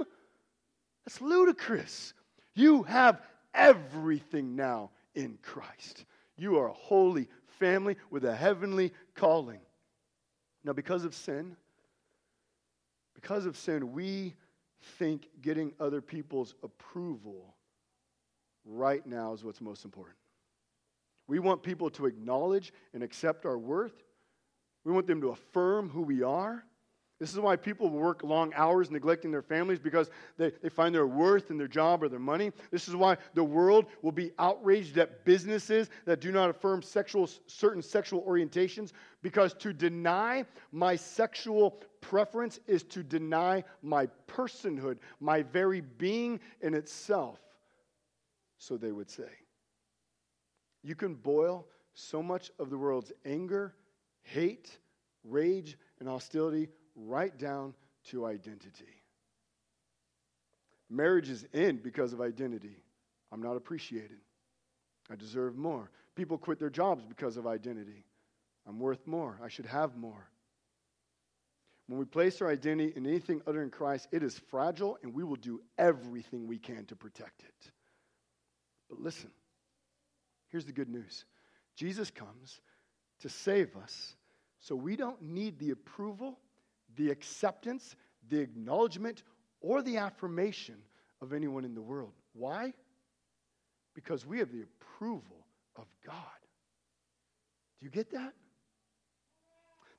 That's 1.07 1.21
ludicrous. 1.21 2.15
You 2.55 2.83
have 2.85 3.21
everything 3.55 4.57
now 4.57 4.91
in 5.15 5.39
Christ. 5.43 6.05
You 6.37 6.59
are 6.59 6.69
a 6.69 6.73
holy 6.73 7.29
family 7.47 7.97
with 8.11 8.25
a 8.25 8.35
heavenly 8.35 8.93
calling. 9.15 9.61
Now, 10.65 10.73
because 10.73 11.05
of 11.05 11.15
sin, 11.15 11.57
because 13.15 13.47
of 13.47 13.57
sin, 13.57 13.93
we 13.93 14.35
think 14.99 15.29
getting 15.41 15.73
other 15.81 16.01
people's 16.01 16.55
approval 16.63 17.55
right 18.65 19.07
now 19.07 19.33
is 19.33 19.45
what's 19.45 19.61
most 19.61 19.85
important. 19.85 20.17
We 21.27 21.39
want 21.39 21.63
people 21.63 21.91
to 21.91 22.07
acknowledge 22.07 22.73
and 22.93 23.03
accept 23.03 23.47
our 23.47 23.59
worth. 23.59 23.95
We 24.85 24.93
want 24.93 25.07
them 25.07 25.21
to 25.23 25.29
affirm 25.29 25.89
who 25.89 26.03
we 26.03 26.23
are. 26.23 26.65
This 27.25 27.33
is 27.33 27.41
why 27.41 27.57
people 27.57 27.89
work 27.89 28.23
long 28.23 28.53
hours 28.55 28.91
neglecting 28.91 29.31
their 29.31 29.41
families 29.41 29.79
because 29.79 30.11
they, 30.37 30.53
they 30.61 30.69
find 30.69 30.95
their 30.95 31.07
worth 31.07 31.51
in 31.51 31.57
their 31.57 31.67
job 31.67 32.03
or 32.03 32.09
their 32.11 32.19
money. 32.19 32.53
This 32.71 32.87
is 32.87 32.95
why 32.95 33.17
the 33.33 33.43
world 33.43 33.87
will 34.03 34.13
be 34.13 34.33
outraged 34.39 34.99
at 34.99 35.25
businesses 35.25 35.89
that 36.05 36.21
do 36.21 36.33
not 36.33 36.51
affirm 36.51 36.83
sexual, 36.83 37.31
certain 37.47 37.81
sexual 37.81 38.21
orientations 38.25 38.93
because 39.23 39.55
to 39.55 39.73
deny 39.73 40.45
my 40.71 40.97
sexual 40.97 41.81
preference 42.03 42.61
is 42.67 42.83
to 42.83 43.03
deny 43.03 43.65
my 43.81 44.07
personhood, 44.29 44.99
my 45.19 45.41
very 45.45 45.81
being 45.81 46.39
in 46.61 46.75
itself. 46.75 47.41
So 48.59 48.77
they 48.77 48.93
would 48.93 49.09
say. 49.09 49.31
You 50.83 50.95
can 50.95 51.15
boil 51.15 51.67
so 51.95 52.23
much 52.23 52.51
of 52.59 52.69
the 52.69 52.77
world's 52.77 53.13
anger, 53.25 53.75
hate, 54.25 54.77
rage, 55.25 55.79
and 56.01 56.07
hostility 56.07 56.69
right 56.95 57.37
down 57.37 57.75
to 58.11 58.27
identity. 58.27 58.85
Marriages 60.91 61.45
end 61.55 61.83
because 61.83 62.13
of 62.13 62.21
identity. 62.21 62.77
I'm 63.33 63.43
not 63.43 63.57
appreciated. 63.57 64.19
I 65.11 65.17
deserve 65.17 65.57
more. 65.57 65.91
People 66.15 66.39
quit 66.39 66.59
their 66.59 66.71
jobs 66.71 67.05
because 67.05 67.37
of 67.37 67.47
identity. 67.47 68.05
I'm 68.67 68.79
worth 68.79 69.07
more. 69.07 69.39
I 69.43 69.49
should 69.49 69.67
have 69.67 69.97
more. 69.97 70.29
When 71.87 71.99
we 71.99 72.07
place 72.07 72.41
our 72.41 72.49
identity 72.49 72.93
in 72.97 73.07
anything 73.07 73.43
other 73.47 73.61
than 73.61 73.71
Christ, 73.71 74.09
it 74.11 74.23
is 74.23 74.39
fragile 74.51 74.97
and 75.03 75.13
we 75.13 75.25
will 75.25 75.37
do 75.37 75.61
everything 75.77 76.47
we 76.47 76.59
can 76.59 76.87
to 76.87 76.97
protect 76.97 77.43
it. 77.43 77.71
But 78.89 79.01
listen, 79.01 79.31
here's 80.49 80.65
the 80.65 80.73
good 80.73 80.89
news 80.89 81.25
Jesus 81.77 82.11
comes 82.11 82.61
to 83.21 83.29
save 83.29 83.77
us 83.77 84.15
so 84.61 84.75
we 84.75 84.97
don't 84.97 85.21
need 85.21 85.59
the 85.59 85.71
approval 85.71 86.39
the 86.97 87.11
acceptance, 87.11 87.97
the 88.29 88.41
acknowledgement, 88.41 89.23
or 89.61 89.83
the 89.83 89.97
affirmation 89.97 90.77
of 91.21 91.33
anyone 91.33 91.65
in 91.65 91.75
the 91.75 91.83
world. 91.83 92.13
Why? 92.33 92.73
Because 93.95 94.27
we 94.27 94.39
have 94.39 94.53
the 94.53 94.63
approval 94.63 95.47
of 95.77 95.87
God. 96.07 96.17
Do 97.81 97.87
you 97.87 97.91
get 97.91 98.11
that? 98.13 98.33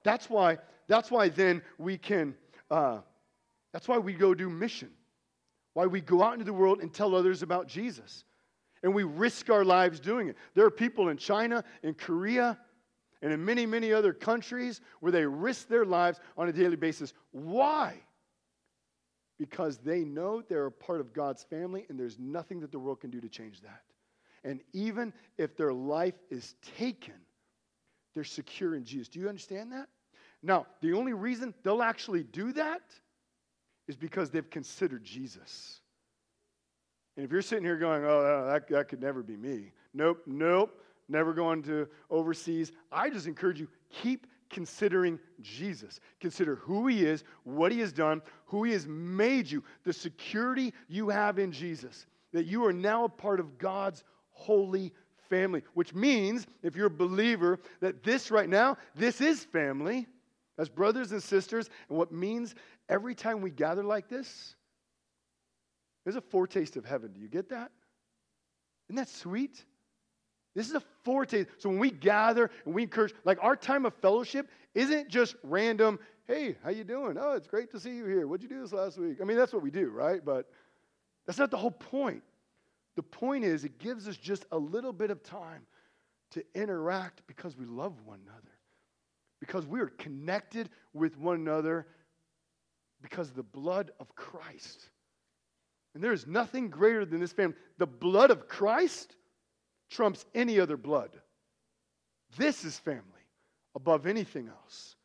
That's 0.03 0.29
why, 0.29 0.59
that's 0.87 1.09
why 1.09 1.29
then 1.29 1.61
we 1.77 1.97
can, 1.97 2.35
uh, 2.69 2.99
that's 3.73 3.87
why 3.87 3.97
we 3.97 4.13
go 4.13 4.33
do 4.33 4.49
mission. 4.49 4.91
Why 5.73 5.87
we 5.87 5.99
go 5.99 6.23
out 6.23 6.33
into 6.33 6.45
the 6.45 6.53
world 6.53 6.79
and 6.79 6.93
tell 6.93 7.15
others 7.15 7.41
about 7.41 7.67
Jesus. 7.67 8.23
And 8.83 8.93
we 8.93 9.03
risk 9.03 9.49
our 9.49 9.65
lives 9.65 9.99
doing 9.99 10.29
it. 10.29 10.37
There 10.53 10.65
are 10.65 10.71
people 10.71 11.09
in 11.09 11.17
China, 11.17 11.63
in 11.83 11.95
Korea, 11.95 12.57
and 13.21 13.31
in 13.31 13.43
many, 13.43 13.65
many 13.65 13.93
other 13.93 14.13
countries 14.13 14.81
where 14.99 15.11
they 15.11 15.25
risk 15.25 15.67
their 15.67 15.85
lives 15.85 16.19
on 16.37 16.49
a 16.49 16.53
daily 16.53 16.75
basis. 16.75 17.13
Why? 17.31 17.95
Because 19.39 19.77
they 19.77 20.03
know 20.03 20.41
they're 20.41 20.67
a 20.67 20.71
part 20.71 20.99
of 20.99 21.13
God's 21.13 21.43
family 21.43 21.85
and 21.89 21.99
there's 21.99 22.19
nothing 22.19 22.59
that 22.61 22.71
the 22.71 22.79
world 22.79 23.01
can 23.01 23.09
do 23.09 23.21
to 23.21 23.29
change 23.29 23.61
that. 23.61 23.83
And 24.43 24.61
even 24.73 25.13
if 25.37 25.57
their 25.57 25.73
life 25.73 26.15
is 26.29 26.55
taken, 26.77 27.15
they're 28.13 28.23
secure 28.23 28.75
in 28.75 28.85
Jesus. 28.85 29.07
Do 29.09 29.19
you 29.19 29.27
understand 29.27 29.71
that? 29.71 29.87
Now, 30.43 30.67
the 30.81 30.93
only 30.93 31.13
reason 31.13 31.53
they'll 31.63 31.81
actually 31.81 32.23
do 32.23 32.53
that 32.53 32.83
is 33.87 33.95
because 33.95 34.29
they've 34.29 34.49
considered 34.49 35.03
Jesus. 35.03 35.79
And 37.17 37.25
if 37.25 37.31
you're 37.31 37.41
sitting 37.41 37.63
here 37.63 37.77
going, 37.77 38.03
oh, 38.05 38.45
that, 38.45 38.67
that 38.67 38.87
could 38.89 39.01
never 39.01 39.23
be 39.23 39.37
me. 39.37 39.71
Nope, 39.93 40.21
nope 40.27 40.79
never 41.07 41.33
going 41.33 41.63
to 41.63 41.87
overseas. 42.09 42.71
I 42.91 43.09
just 43.09 43.27
encourage 43.27 43.59
you, 43.59 43.67
keep 43.89 44.27
considering 44.49 45.19
Jesus. 45.41 45.99
Consider 46.19 46.55
who 46.55 46.87
he 46.87 47.05
is, 47.05 47.23
what 47.43 47.71
he 47.71 47.79
has 47.79 47.91
done, 47.91 48.21
who 48.45 48.63
he 48.63 48.71
has 48.73 48.87
made 48.87 49.49
you, 49.49 49.63
the 49.83 49.93
security 49.93 50.73
you 50.87 51.09
have 51.09 51.39
in 51.39 51.51
Jesus, 51.51 52.05
that 52.31 52.45
you 52.45 52.65
are 52.65 52.73
now 52.73 53.05
a 53.05 53.09
part 53.09 53.39
of 53.39 53.57
God's 53.57 54.03
holy 54.29 54.93
family, 55.29 55.63
which 55.73 55.93
means, 55.93 56.45
if 56.61 56.75
you're 56.75 56.87
a 56.87 56.91
believer, 56.91 57.59
that 57.79 58.03
this 58.03 58.29
right 58.29 58.49
now, 58.49 58.77
this 58.95 59.21
is 59.21 59.43
family. 59.43 60.07
as 60.57 60.69
brothers 60.69 61.11
and 61.11 61.21
sisters. 61.21 61.69
And 61.89 61.97
what 61.97 62.11
means 62.11 62.55
every 62.89 63.15
time 63.15 63.41
we 63.41 63.51
gather 63.51 63.83
like 63.83 64.07
this, 64.07 64.55
there's 66.03 66.15
a 66.15 66.21
foretaste 66.21 66.75
of 66.77 66.85
heaven. 66.85 67.11
Do 67.13 67.19
you 67.19 67.27
get 67.27 67.49
that? 67.49 67.71
Isn't 68.89 68.97
that 68.97 69.09
sweet? 69.09 69.65
This 70.55 70.69
is 70.69 70.75
a 70.75 70.83
foretaste. 71.03 71.49
So 71.57 71.69
when 71.69 71.79
we 71.79 71.91
gather 71.91 72.49
and 72.65 72.73
we 72.73 72.83
encourage, 72.83 73.13
like 73.25 73.37
our 73.41 73.55
time 73.55 73.85
of 73.85 73.93
fellowship 73.95 74.49
isn't 74.73 75.09
just 75.09 75.35
random, 75.43 75.99
hey, 76.27 76.55
how 76.63 76.69
you 76.69 76.83
doing? 76.83 77.17
Oh, 77.19 77.33
it's 77.33 77.47
great 77.47 77.69
to 77.71 77.79
see 77.79 77.95
you 77.95 78.05
here. 78.05 78.25
What'd 78.25 78.41
you 78.41 78.49
do 78.49 78.61
this 78.61 78.71
last 78.71 78.97
week? 78.97 79.17
I 79.21 79.25
mean, 79.25 79.37
that's 79.37 79.53
what 79.53 79.61
we 79.61 79.71
do, 79.71 79.89
right? 79.89 80.23
But 80.23 80.49
that's 81.25 81.37
not 81.37 81.51
the 81.51 81.57
whole 81.57 81.71
point. 81.71 82.23
The 82.95 83.03
point 83.03 83.43
is, 83.43 83.65
it 83.65 83.77
gives 83.79 84.07
us 84.07 84.15
just 84.15 84.45
a 84.53 84.57
little 84.57 84.93
bit 84.93 85.11
of 85.11 85.21
time 85.21 85.65
to 86.31 86.43
interact 86.55 87.21
because 87.27 87.57
we 87.57 87.65
love 87.65 87.93
one 88.05 88.19
another, 88.23 88.51
because 89.41 89.65
we 89.65 89.81
are 89.81 89.87
connected 89.87 90.69
with 90.93 91.17
one 91.17 91.35
another 91.35 91.85
because 93.01 93.29
of 93.29 93.35
the 93.35 93.43
blood 93.43 93.91
of 93.99 94.15
Christ. 94.15 94.89
And 95.93 96.03
there 96.03 96.13
is 96.13 96.25
nothing 96.25 96.69
greater 96.69 97.05
than 97.05 97.19
this 97.19 97.33
family. 97.33 97.55
The 97.77 97.87
blood 97.87 98.31
of 98.31 98.47
Christ 98.47 99.15
trumps 99.89 100.25
any 100.33 100.59
other 100.59 100.77
blood. 100.77 101.11
This 102.37 102.63
is 102.63 102.77
family 102.77 103.01
above 103.75 104.05
anything 104.05 104.47
else. 104.47 104.95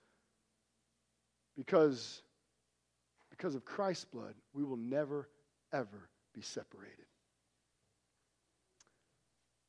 Because, 1.57 2.23
because 3.31 3.55
of 3.55 3.65
Christ's 3.65 4.07
blood, 4.07 4.35
we 4.53 4.65
will 4.65 4.77
never, 4.77 5.29
ever 5.73 6.09
be 6.35 6.41
separated. 6.41 6.97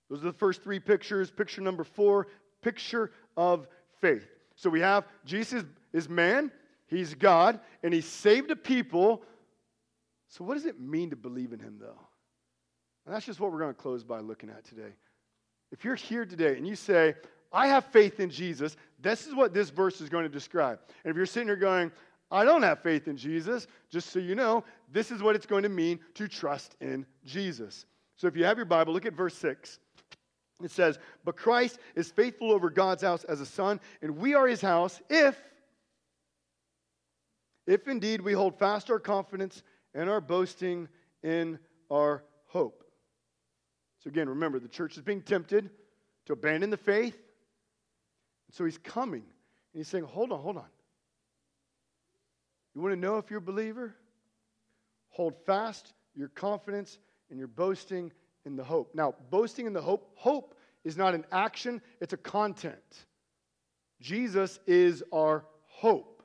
Those 0.10 0.20
are 0.20 0.32
the 0.32 0.34
first 0.34 0.64
three 0.64 0.80
pictures. 0.80 1.32
Picture 1.32 1.62
number 1.62 1.84
four, 1.84 2.28
picture 2.62 3.12
of 3.36 3.68
faith. 4.00 4.28
So 4.56 4.70
we 4.70 4.82
have 4.82 5.06
Jesus 5.26 5.64
is 5.94 6.10
man, 6.10 6.52
he's 6.88 7.14
God, 7.14 7.60
and 7.84 7.94
he 7.94 8.02
saved 8.02 8.52
a 8.52 8.56
people 8.56 9.24
so, 10.32 10.46
what 10.46 10.54
does 10.54 10.66
it 10.66 10.80
mean 10.80 11.10
to 11.10 11.18
believe 11.18 11.52
in 11.52 11.60
him, 11.60 11.78
though? 11.78 12.08
And 13.06 13.16
that's 13.16 13.26
just 13.26 13.40
what 13.40 13.52
we're 13.52 13.60
going 13.60 13.74
to 13.74 13.82
close 13.82 14.04
by 14.04 14.20
looking 14.20 14.50
at 14.50 14.64
today. 14.64 14.94
If 15.72 15.84
you're 15.84 15.96
here 15.96 16.26
today 16.26 16.58
and 16.58 16.68
you 16.68 16.76
say, 16.76 17.16
I 17.52 17.68
have 17.68 17.86
faith 17.86 18.20
in 18.20 18.30
Jesus, 18.30 18.78
this 19.00 19.28
is 19.28 19.36
what 19.36 19.54
this 19.54 19.70
verse 19.70 20.02
is 20.02 20.10
going 20.10 20.24
to 20.24 20.30
describe. 20.30 20.80
And 21.04 21.12
if 21.12 21.18
you're 21.18 21.26
sitting 21.26 21.48
here 21.48 21.56
going, 21.56 21.92
I 22.30 22.46
don't 22.46 22.64
have 22.64 22.82
faith 22.82 23.08
in 23.08 23.18
Jesus, 23.18 23.68
just 23.90 24.10
so 24.10 24.20
you 24.20 24.36
know, 24.36 24.64
this 24.92 25.12
is 25.12 25.22
what 25.22 25.36
it's 25.36 25.46
going 25.46 25.64
to 25.64 25.70
mean 25.70 26.00
to 26.16 26.28
trust 26.28 26.76
in 26.80 27.06
Jesus. 27.26 27.86
So 28.16 28.28
if 28.28 28.38
you 28.38 28.46
have 28.46 28.58
your 28.58 28.66
Bible, 28.66 28.94
look 28.94 29.06
at 29.06 29.14
verse 29.14 29.36
6. 29.36 29.80
It 30.64 30.72
says, 30.72 31.00
But 31.26 31.36
Christ 31.36 31.80
is 31.96 32.12
faithful 32.12 32.52
over 32.52 32.70
God's 32.70 33.04
house 33.04 33.24
as 33.26 33.42
a 33.42 33.46
son, 33.46 33.82
and 34.02 34.18
we 34.18 34.34
are 34.34 34.48
his 34.48 34.62
house 34.62 35.02
if, 35.10 35.38
if 37.68 37.88
indeed 37.88 38.22
we 38.22 38.34
hold 38.34 38.58
fast 38.58 38.90
our 38.90 39.00
confidence 39.00 39.64
and 39.94 40.10
our 40.10 40.22
boasting 40.22 40.88
in 41.24 41.60
our 41.90 42.24
hope. 42.46 42.81
So, 44.04 44.10
again, 44.10 44.28
remember, 44.28 44.60
the 44.60 44.68
church 44.68 44.98
is 44.98 45.04
being 45.04 45.22
tempted 45.22 45.70
to 46.26 46.34
abandon 46.34 46.70
the 46.70 46.78
faith. 46.78 47.18
So 48.52 48.66
he's 48.66 48.78
coming 48.78 49.22
and 49.22 49.80
he's 49.80 49.88
saying, 49.88 50.06
Hold 50.06 50.32
on, 50.32 50.42
hold 50.42 50.58
on. 50.58 50.66
You 52.76 52.82
want 52.82 52.94
to 52.94 53.00
know 53.00 53.18
if 53.18 53.30
you're 53.30 53.40
a 53.40 53.42
believer? 53.42 53.96
Hold 55.10 55.36
fast 55.46 55.94
your 56.16 56.30
confidence 56.30 57.00
and 57.30 57.38
your 57.38 57.48
boasting 57.48 58.12
in 58.46 58.56
the 58.56 58.64
hope. 58.64 58.94
Now, 58.96 59.14
boasting 59.30 59.66
in 59.66 59.74
the 59.74 59.82
hope, 59.82 60.12
hope 60.16 60.56
is 60.84 60.98
not 60.98 61.14
an 61.14 61.26
action, 61.32 61.82
it's 62.00 62.14
a 62.14 62.18
content. 62.18 63.06
Jesus 64.00 64.60
is 64.66 65.04
our 65.14 65.46
hope. 65.68 66.24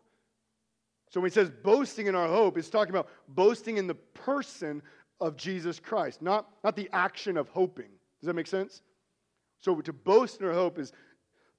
So 1.11 1.21
when 1.21 1.31
he 1.31 1.35
says 1.35 1.51
boasting 1.51 2.07
in 2.07 2.15
our 2.15 2.29
hope, 2.29 2.59
it's 2.59 2.71
talking 2.71 2.91
about 2.91 3.09
boasting 3.29 3.77
in 3.77 3.87
the 3.87 3.95
person 3.95 4.83
of 5.21 5.37
Jesus 5.37 5.79
Christ, 5.81 6.23
not, 6.23 6.49
not 6.63 6.77
the 6.77 6.89
action 6.93 7.37
of 7.37 7.49
hoping. 7.49 7.91
Does 8.21 8.27
that 8.27 8.35
make 8.35 8.47
sense? 8.47 8.83
So 9.61 9.81
to 9.81 9.93
boast 9.93 10.41
in 10.41 10.47
our 10.47 10.53
hope 10.53 10.79
is 10.79 10.93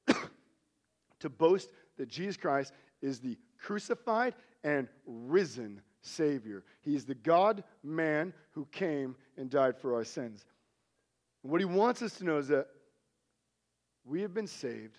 to 1.20 1.30
boast 1.30 1.70
that 1.98 2.08
Jesus 2.08 2.38
Christ 2.38 2.74
is 3.02 3.20
the 3.20 3.38
crucified 3.60 4.36
and 4.64 4.88
risen 5.06 5.82
Savior. 6.02 6.64
He 6.82 6.96
is 6.96 7.06
the 7.06 7.16
God 7.16 7.64
man 7.84 8.34
who 8.52 8.66
came 8.72 9.16
and 9.38 9.50
died 9.50 9.78
for 9.78 9.96
our 9.96 10.04
sins. 10.04 10.46
And 11.44 11.52
what 11.52 11.62
he 11.62 11.66
wants 11.66 12.02
us 12.02 12.14
to 12.18 12.24
know 12.24 12.38
is 12.38 12.48
that 12.50 12.68
we 14.06 14.22
have 14.22 14.34
been 14.34 14.48
saved 14.48 14.98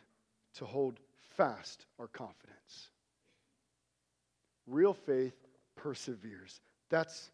to 0.54 0.64
hold 0.64 0.98
fast 1.36 1.86
our 1.98 2.08
confidence. 2.08 2.90
Real 4.66 4.92
faith 4.92 5.34
perseveres. 5.76 6.60
That's 6.90 7.30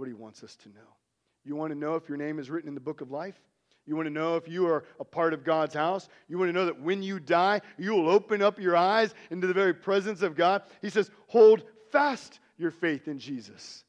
what 0.00 0.08
he 0.08 0.14
wants 0.14 0.42
us 0.42 0.56
to 0.56 0.68
know. 0.70 0.96
You 1.44 1.54
want 1.54 1.72
to 1.72 1.78
know 1.78 1.94
if 1.94 2.08
your 2.08 2.18
name 2.18 2.38
is 2.38 2.50
written 2.50 2.68
in 2.68 2.74
the 2.74 2.80
book 2.80 3.00
of 3.00 3.10
life? 3.10 3.40
You 3.86 3.96
want 3.96 4.06
to 4.06 4.12
know 4.12 4.36
if 4.36 4.48
you 4.48 4.66
are 4.66 4.84
a 4.98 5.04
part 5.04 5.32
of 5.32 5.44
God's 5.44 5.74
house? 5.74 6.08
You 6.28 6.38
want 6.38 6.48
to 6.48 6.52
know 6.52 6.66
that 6.66 6.80
when 6.80 7.02
you 7.02 7.20
die, 7.20 7.60
you 7.78 7.94
will 7.94 8.08
open 8.08 8.42
up 8.42 8.58
your 8.58 8.76
eyes 8.76 9.14
into 9.30 9.46
the 9.46 9.54
very 9.54 9.74
presence 9.74 10.22
of 10.22 10.34
God? 10.34 10.62
He 10.82 10.90
says, 10.90 11.10
hold 11.28 11.62
fast 11.90 12.40
your 12.56 12.70
faith 12.70 13.08
in 13.08 13.18
Jesus. 13.18 13.84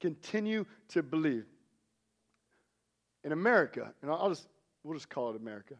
Continue 0.00 0.64
to 0.88 1.02
believe. 1.02 1.46
In 3.24 3.32
America, 3.32 3.92
and 4.02 4.10
I'll 4.10 4.28
just, 4.28 4.48
we'll 4.84 4.96
just 4.96 5.10
call 5.10 5.30
it 5.30 5.36
America. 5.36 5.74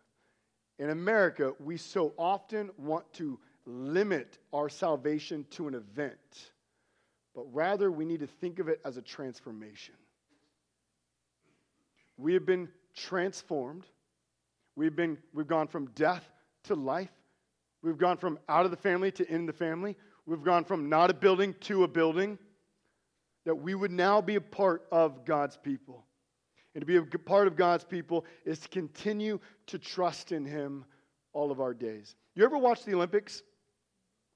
In 0.78 0.90
America, 0.90 1.52
we 1.58 1.76
so 1.76 2.12
often 2.18 2.70
want 2.78 3.12
to 3.14 3.38
limit 3.66 4.38
our 4.52 4.68
salvation 4.68 5.44
to 5.50 5.68
an 5.68 5.74
event, 5.74 6.52
but 7.38 7.46
rather 7.54 7.92
we 7.92 8.04
need 8.04 8.18
to 8.18 8.26
think 8.26 8.58
of 8.58 8.66
it 8.66 8.80
as 8.84 8.96
a 8.96 9.00
transformation. 9.00 9.94
We 12.16 12.34
have 12.34 12.44
been 12.44 12.68
transformed. 12.96 13.84
We've, 14.74 14.96
been, 14.96 15.16
we've 15.32 15.46
gone 15.46 15.68
from 15.68 15.86
death 15.94 16.28
to 16.64 16.74
life. 16.74 17.12
We've 17.80 17.96
gone 17.96 18.16
from 18.16 18.40
out 18.48 18.64
of 18.64 18.72
the 18.72 18.76
family 18.76 19.12
to 19.12 19.32
in 19.32 19.46
the 19.46 19.52
family. 19.52 19.94
We've 20.26 20.42
gone 20.42 20.64
from 20.64 20.88
not 20.88 21.10
a 21.10 21.14
building 21.14 21.54
to 21.60 21.84
a 21.84 21.88
building. 21.88 22.40
That 23.44 23.54
we 23.54 23.76
would 23.76 23.92
now 23.92 24.20
be 24.20 24.34
a 24.34 24.40
part 24.40 24.88
of 24.90 25.24
God's 25.24 25.56
people. 25.56 26.06
And 26.74 26.82
to 26.82 26.86
be 26.86 26.96
a 26.96 27.02
part 27.20 27.46
of 27.46 27.54
God's 27.54 27.84
people 27.84 28.24
is 28.46 28.58
to 28.58 28.68
continue 28.68 29.38
to 29.68 29.78
trust 29.78 30.32
in 30.32 30.44
Him 30.44 30.84
all 31.32 31.52
of 31.52 31.60
our 31.60 31.72
days. 31.72 32.16
You 32.34 32.44
ever 32.44 32.58
watch 32.58 32.84
the 32.84 32.94
Olympics? 32.94 33.44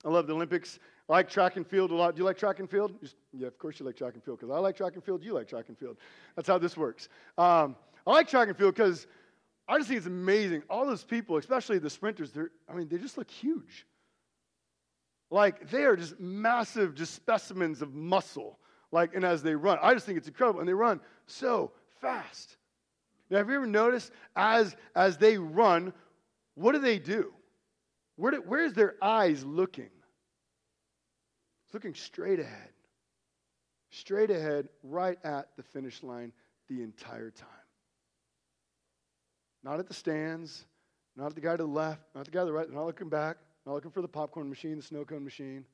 I 0.05 0.09
love 0.09 0.29
the 0.29 0.35
Olympics. 0.35 0.79
I 1.09 1.13
like 1.13 1.29
track 1.29 1.57
and 1.57 1.67
field 1.67 1.91
a 1.91 1.95
lot. 1.95 2.15
Do 2.15 2.21
you 2.21 2.25
like 2.25 2.39
track 2.39 2.61
and 2.61 2.71
field? 2.71 2.93
Yeah, 3.33 3.49
of 3.49 3.59
course 3.59 3.81
you 3.81 3.87
like 3.87 3.97
track 3.97 4.15
and 4.15 4.23
field 4.23 4.39
because 4.39 4.55
I 4.55 4.59
like 4.59 4.77
track 4.77 4.95
and 4.95 5.05
field. 5.05 5.25
You 5.25 5.35
like 5.35 5.49
track 5.49 5.67
and 5.69 5.77
field. 5.77 5.97
That's 6.37 6.49
how 6.49 6.59
this 6.59 6.77
works. 6.77 7.09
Um, 7.37 7.77
I 8.07 8.13
like 8.13 8.29
track 8.29 8.49
and 8.49 8.57
field 8.57 8.75
because 8.75 9.07
I 9.69 9.77
just 9.79 9.89
think 9.89 9.99
it's 9.99 10.07
amazing. 10.07 10.63
All 10.71 10.87
those 10.87 11.05
people, 11.05 11.37
especially 11.37 11.79
the 11.79 11.91
sprinters, 11.91 12.31
they're, 12.31 12.51
I 12.69 12.75
mean, 12.75 12.89
they 12.89 12.99
just 12.99 13.19
look 13.19 13.31
huge. 13.31 13.87
Like 15.31 15.71
they 15.71 15.85
are 15.85 15.97
just 15.97 16.21
massive, 16.21 16.95
just 16.95 17.15
specimens 17.15 17.83
of 17.83 17.95
muscle. 17.95 18.59
Like, 18.93 19.15
and 19.15 19.25
as 19.25 19.43
they 19.43 19.55
run, 19.55 19.79
I 19.83 19.95
just 19.95 20.07
think 20.07 20.19
it's 20.19 20.29
incredible. 20.29 20.61
And 20.61 20.69
they 20.69 20.75
run 20.75 21.01
so 21.27 21.73
fast. 22.01 22.57
Now, 23.31 23.39
have 23.39 23.49
you 23.49 23.57
ever 23.57 23.67
noticed 23.67 24.13
as 24.37 24.77
as 24.95 25.17
they 25.17 25.39
run, 25.39 25.93
what 26.55 26.73
do 26.73 26.79
they 26.79 26.99
do? 26.99 27.33
Where, 28.17 28.33
do, 28.33 28.43
where 28.43 28.65
is 28.65 28.75
their 28.75 28.97
eyes 29.01 29.45
looking? 29.45 29.89
Looking 31.73 31.95
straight 31.95 32.41
ahead. 32.41 32.71
Straight 33.91 34.31
ahead, 34.31 34.69
right 34.83 35.19
at 35.25 35.49
the 35.57 35.63
finish 35.63 36.03
line 36.03 36.33
the 36.69 36.83
entire 36.83 37.31
time. 37.31 37.49
Not 39.63 39.79
at 39.79 39.87
the 39.87 39.95
stands, 39.95 40.65
not 41.17 41.27
at 41.27 41.35
the 41.35 41.41
guy 41.41 41.53
to 41.53 41.63
the 41.63 41.69
left, 41.69 42.01
not 42.15 42.25
the 42.25 42.31
guy 42.31 42.41
to 42.41 42.47
the 42.47 42.53
right, 42.53 42.73
not 42.73 42.87
looking 42.87 43.09
back, 43.09 43.37
not 43.67 43.75
looking 43.75 43.91
for 43.91 44.03
the 44.03 44.09
popcorn 44.09 44.49
machine, 44.49 44.77
the 44.77 44.83
snow 44.83 45.05
cone 45.05 45.25
machine. 45.25 45.65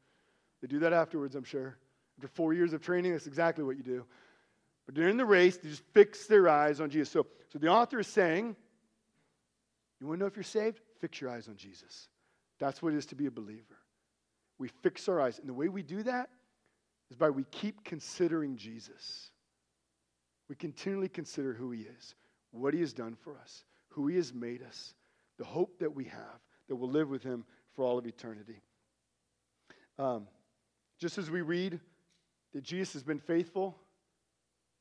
They 0.60 0.66
do 0.66 0.80
that 0.80 0.92
afterwards, 0.92 1.36
I'm 1.36 1.44
sure. 1.44 1.76
After 2.18 2.28
four 2.28 2.52
years 2.52 2.72
of 2.72 2.82
training, 2.82 3.12
that's 3.12 3.26
exactly 3.26 3.64
what 3.64 3.76
you 3.76 3.84
do. 3.84 4.04
But 4.86 4.94
during 4.94 5.16
the 5.16 5.24
race, 5.24 5.56
they 5.56 5.68
just 5.68 5.84
fix 5.92 6.26
their 6.26 6.48
eyes 6.48 6.80
on 6.80 6.90
Jesus. 6.90 7.10
So, 7.10 7.26
so 7.52 7.58
the 7.58 7.68
author 7.68 8.00
is 8.00 8.08
saying, 8.08 8.56
you 10.00 10.06
want 10.06 10.18
to 10.18 10.20
know 10.20 10.26
if 10.26 10.36
you're 10.36 10.42
saved? 10.42 10.80
Fix 11.00 11.20
your 11.20 11.30
eyes 11.30 11.48
on 11.48 11.56
Jesus. 11.56 12.08
That's 12.58 12.82
what 12.82 12.92
it 12.92 12.96
is 12.96 13.06
to 13.06 13.14
be 13.14 13.26
a 13.26 13.30
believer. 13.30 13.78
We 14.58 14.68
fix 14.82 15.08
our 15.08 15.20
eyes. 15.20 15.38
And 15.38 15.48
the 15.48 15.54
way 15.54 15.68
we 15.68 15.82
do 15.82 16.02
that 16.02 16.30
is 17.10 17.16
by 17.16 17.30
we 17.30 17.44
keep 17.44 17.84
considering 17.84 18.56
Jesus. 18.56 19.30
We 20.48 20.56
continually 20.56 21.08
consider 21.08 21.52
who 21.52 21.70
he 21.70 21.82
is, 21.82 22.14
what 22.50 22.74
he 22.74 22.80
has 22.80 22.92
done 22.92 23.14
for 23.14 23.38
us, 23.38 23.64
who 23.88 24.08
he 24.08 24.16
has 24.16 24.32
made 24.32 24.62
us, 24.62 24.94
the 25.38 25.44
hope 25.44 25.78
that 25.78 25.94
we 25.94 26.04
have 26.04 26.40
that 26.68 26.76
we'll 26.76 26.90
live 26.90 27.08
with 27.08 27.22
him 27.22 27.44
for 27.74 27.84
all 27.84 27.98
of 27.98 28.06
eternity. 28.06 28.60
Um, 29.98 30.26
just 30.98 31.18
as 31.18 31.30
we 31.30 31.42
read 31.42 31.80
that 32.54 32.62
Jesus 32.62 32.92
has 32.94 33.02
been 33.02 33.18
faithful, 33.18 33.76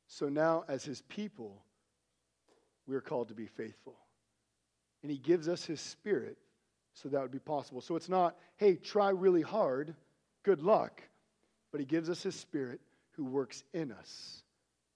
so 0.08 0.30
now 0.30 0.64
as 0.68 0.84
his 0.84 1.02
people, 1.02 1.64
we 2.88 2.96
are 2.96 3.02
called 3.02 3.28
to 3.30 3.34
be 3.34 3.46
faithful. 3.46 3.96
And 5.02 5.12
he 5.12 5.18
gives 5.18 5.48
us 5.48 5.66
his 5.66 5.80
spirit 5.80 6.38
so 7.02 7.10
that 7.10 7.22
would 7.22 7.32
be 7.32 7.40
possible. 7.40 7.80
So 7.80 7.96
it's 7.96 8.10
not, 8.10 8.36
hey, 8.58 8.76
try 8.76 9.10
really 9.10 9.44
hard, 9.44 9.96
good 10.44 10.64
luck, 10.64 11.04
but 11.72 11.80
He 11.80 11.86
gives 11.86 12.10
us 12.10 12.24
His 12.24 12.36
Spirit 12.36 12.82
who 13.12 13.24
works 13.24 13.64
in 13.74 13.92
us 13.92 14.44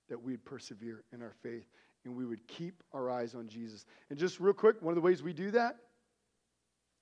that 0.09 0.21
we'd 0.21 0.43
persevere 0.43 1.03
in 1.13 1.21
our 1.21 1.33
faith 1.43 1.67
and 2.03 2.15
we 2.15 2.25
would 2.25 2.45
keep 2.47 2.83
our 2.91 3.11
eyes 3.11 3.35
on 3.35 3.47
Jesus. 3.47 3.85
And 4.09 4.17
just 4.17 4.39
real 4.39 4.53
quick, 4.53 4.81
one 4.81 4.91
of 4.91 4.95
the 4.95 5.01
ways 5.01 5.21
we 5.21 5.33
do 5.33 5.51
that 5.51 5.75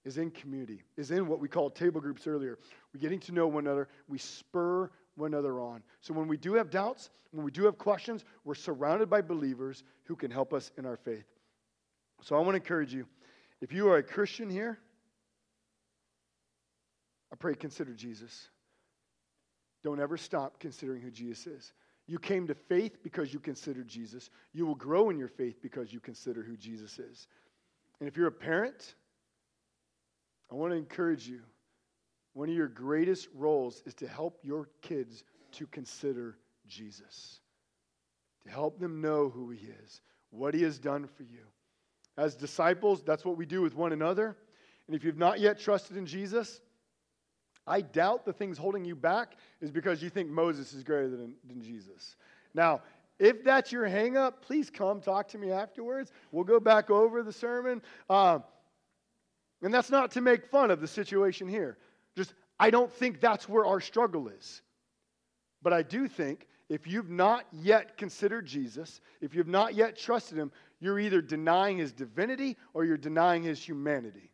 is 0.04 0.18
in 0.18 0.32
community, 0.32 0.84
is 0.98 1.12
in 1.12 1.28
what 1.28 1.40
we 1.40 1.48
called 1.48 1.76
table 1.76 2.02
groups 2.02 2.28
earlier. 2.28 2.60
We're 2.94 3.00
getting 3.00 3.20
to 3.22 3.32
know 3.32 3.48
one 3.48 3.66
another, 3.66 3.88
we 4.10 4.18
spur 4.18 4.92
one 5.16 5.34
another 5.34 5.62
on. 5.62 5.82
So 6.02 6.14
when 6.14 6.28
we 6.28 6.36
do 6.36 6.54
have 6.56 6.70
doubts, 6.70 7.10
when 7.32 7.46
we 7.46 7.52
do 7.52 7.64
have 7.66 7.78
questions, 7.78 8.26
we're 8.44 8.56
surrounded 8.56 9.10
by 9.10 9.22
believers 9.22 9.84
who 10.04 10.18
can 10.18 10.30
help 10.30 10.54
us 10.54 10.72
in 10.78 10.86
our 10.86 10.98
faith. 10.98 11.26
So 12.22 12.36
I 12.36 12.40
want 12.40 12.52
to 12.52 12.56
encourage 12.58 12.94
you 12.94 13.06
if 13.62 13.74
you 13.74 13.90
are 13.90 13.98
a 13.98 14.04
Christian 14.04 14.50
here, 14.50 14.80
I 17.32 17.36
pray 17.36 17.56
consider 17.56 17.94
Jesus. 17.94 18.50
Don't 19.84 20.00
ever 20.00 20.18
stop 20.18 20.60
considering 20.60 21.02
who 21.02 21.12
Jesus 21.12 21.48
is. 21.48 21.74
You 22.08 22.18
came 22.18 22.48
to 22.48 22.56
faith 22.56 23.04
because 23.04 23.34
you 23.34 23.40
considered 23.40 23.88
Jesus. 23.88 24.30
You 24.52 24.66
will 24.66 24.76
grow 24.76 25.10
in 25.10 25.18
your 25.18 25.28
faith 25.28 25.62
because 25.62 25.94
you 25.94 26.00
consider 26.00 26.42
who 26.42 26.58
Jesus 26.58 26.98
is. 26.98 27.28
And 28.00 28.10
if 28.10 28.18
you're 28.18 28.28
a 28.28 28.32
parent, 28.32 28.96
I 30.52 30.56
want 30.56 30.72
to 30.74 30.78
encourage 30.78 31.28
you. 31.28 31.42
One 32.34 32.50
of 32.50 32.56
your 32.56 32.68
greatest 32.68 33.28
roles 33.34 33.84
is 33.86 33.94
to 33.96 34.08
help 34.08 34.40
your 34.44 34.70
kids 34.82 35.24
to 35.54 35.68
consider 35.68 36.38
Jesus, 36.68 37.42
to 38.44 38.50
help 38.50 38.80
them 38.80 39.02
know 39.02 39.30
who 39.30 39.50
He 39.50 39.68
is, 39.84 40.02
what 40.30 40.54
He 40.54 40.64
has 40.64 40.80
done 40.80 41.08
for 41.16 41.24
you. 41.24 41.46
As 42.18 42.36
disciples, 42.36 43.04
that's 43.04 43.26
what 43.26 43.38
we 43.38 43.46
do 43.46 43.62
with 43.62 43.76
one 43.76 43.94
another. 43.94 44.36
And 44.88 44.96
if 44.96 45.04
you've 45.04 45.18
not 45.18 45.40
yet 45.40 45.60
trusted 45.60 45.98
in 45.98 46.06
Jesus, 46.06 46.62
I 47.70 47.82
doubt 47.82 48.26
the 48.26 48.34
things 48.34 48.58
holding 48.58 48.84
you 48.84 48.96
back 48.96 49.34
is 49.62 49.70
because 49.70 50.02
you 50.02 50.10
think 50.10 50.30
Moses 50.30 50.74
is 50.74 50.84
greater 50.84 51.10
than, 51.10 51.36
than 51.48 51.62
Jesus. 51.62 52.16
Now, 52.54 52.82
if 53.20 53.44
that's 53.44 53.72
your 53.72 53.86
hangup, 53.86 54.42
please 54.42 54.70
come 54.70 55.02
talk 55.02 55.28
to 55.30 55.38
me 55.38 55.52
afterwards. 55.52 56.12
We'll 56.32 56.46
go 56.46 56.60
back 56.60 56.90
over 56.90 57.22
the 57.22 57.34
sermon. 57.34 57.82
Uh, 58.10 58.40
and 59.62 59.74
that's 59.74 59.92
not 59.92 60.12
to 60.12 60.22
make 60.22 60.46
fun 60.46 60.72
of 60.72 60.82
the 60.82 60.88
situation 60.88 61.48
here. 61.48 61.78
Just, 62.16 62.34
I 62.60 62.72
don't 62.72 62.92
think 62.92 63.22
that's 63.22 63.48
where 63.48 63.66
our 63.66 63.82
struggle 63.82 64.30
is. 64.30 64.62
But 65.62 65.74
I 65.74 65.84
do 65.84 66.08
think 66.08 66.48
if 66.70 66.88
you've 66.88 67.10
not 67.10 67.46
yet 67.52 67.98
considered 67.98 68.46
Jesus, 68.46 69.02
if 69.22 69.36
you've 69.36 69.48
not 69.48 69.76
yet 69.76 69.98
trusted 69.98 70.38
him, 70.38 70.52
you're 70.80 71.00
either 71.00 71.22
denying 71.22 71.78
his 71.78 71.92
divinity 71.92 72.58
or 72.74 72.86
you're 72.86 72.98
denying 72.98 73.44
his 73.44 73.62
humanity. 73.62 74.29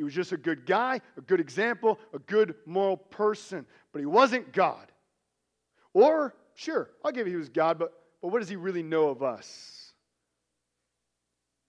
He 0.00 0.04
was 0.04 0.14
just 0.14 0.32
a 0.32 0.38
good 0.38 0.64
guy, 0.64 1.02
a 1.18 1.20
good 1.20 1.40
example, 1.40 1.98
a 2.14 2.18
good 2.20 2.54
moral 2.64 2.96
person, 2.96 3.66
but 3.92 3.98
he 3.98 4.06
wasn't 4.06 4.50
God. 4.50 4.90
Or, 5.92 6.34
sure, 6.54 6.88
I'll 7.04 7.12
give 7.12 7.26
you 7.26 7.34
he 7.34 7.36
was 7.36 7.50
God, 7.50 7.78
but, 7.78 7.92
but 8.22 8.28
what 8.28 8.38
does 8.38 8.48
he 8.48 8.56
really 8.56 8.82
know 8.82 9.10
of 9.10 9.22
us? 9.22 9.92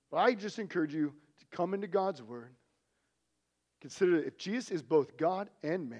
But 0.09 0.19
I 0.19 0.33
just 0.33 0.59
encourage 0.59 0.93
you 0.93 1.13
to 1.39 1.45
come 1.51 1.73
into 1.73 1.87
God's 1.87 2.23
Word. 2.23 2.55
Consider 3.81 4.23
if 4.23 4.37
Jesus 4.37 4.71
is 4.71 4.81
both 4.81 5.17
God 5.17 5.49
and 5.61 5.89
man, 5.89 5.99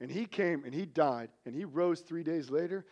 and 0.00 0.10
he 0.10 0.24
came 0.24 0.64
and 0.64 0.72
he 0.72 0.86
died 0.86 1.28
and 1.44 1.54
he 1.54 1.66
rose 1.66 2.00
three 2.00 2.22
days 2.22 2.48
later, 2.48 2.86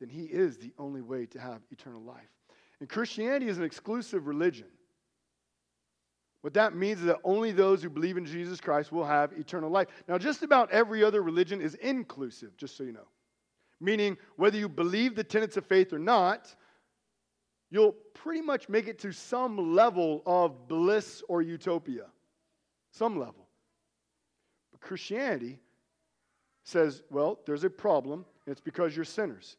then 0.00 0.08
he 0.08 0.24
is 0.24 0.58
the 0.58 0.72
only 0.80 1.00
way 1.00 1.26
to 1.26 1.38
have 1.38 1.60
eternal 1.70 2.02
life. 2.02 2.26
And 2.80 2.88
Christianity 2.88 3.46
is 3.46 3.58
an 3.58 3.62
exclusive 3.62 4.26
religion. 4.26 4.66
What 6.44 6.52
that 6.52 6.76
means 6.76 7.00
is 7.00 7.06
that 7.06 7.20
only 7.24 7.52
those 7.52 7.82
who 7.82 7.88
believe 7.88 8.18
in 8.18 8.26
Jesus 8.26 8.60
Christ 8.60 8.92
will 8.92 9.06
have 9.06 9.32
eternal 9.32 9.70
life. 9.70 9.88
Now, 10.06 10.18
just 10.18 10.42
about 10.42 10.70
every 10.70 11.02
other 11.02 11.22
religion 11.22 11.62
is 11.62 11.74
inclusive, 11.76 12.54
just 12.58 12.76
so 12.76 12.84
you 12.84 12.92
know. 12.92 13.08
Meaning, 13.80 14.18
whether 14.36 14.58
you 14.58 14.68
believe 14.68 15.14
the 15.14 15.24
tenets 15.24 15.56
of 15.56 15.64
faith 15.64 15.94
or 15.94 15.98
not, 15.98 16.54
you'll 17.70 17.94
pretty 18.12 18.42
much 18.42 18.68
make 18.68 18.88
it 18.88 18.98
to 18.98 19.10
some 19.10 19.74
level 19.74 20.22
of 20.26 20.68
bliss 20.68 21.22
or 21.30 21.40
utopia. 21.40 22.08
Some 22.90 23.18
level. 23.18 23.48
But 24.70 24.82
Christianity 24.82 25.60
says, 26.62 27.02
well, 27.08 27.40
there's 27.46 27.64
a 27.64 27.70
problem, 27.70 28.26
and 28.44 28.52
it's 28.52 28.60
because 28.60 28.94
you're 28.94 29.06
sinners. 29.06 29.56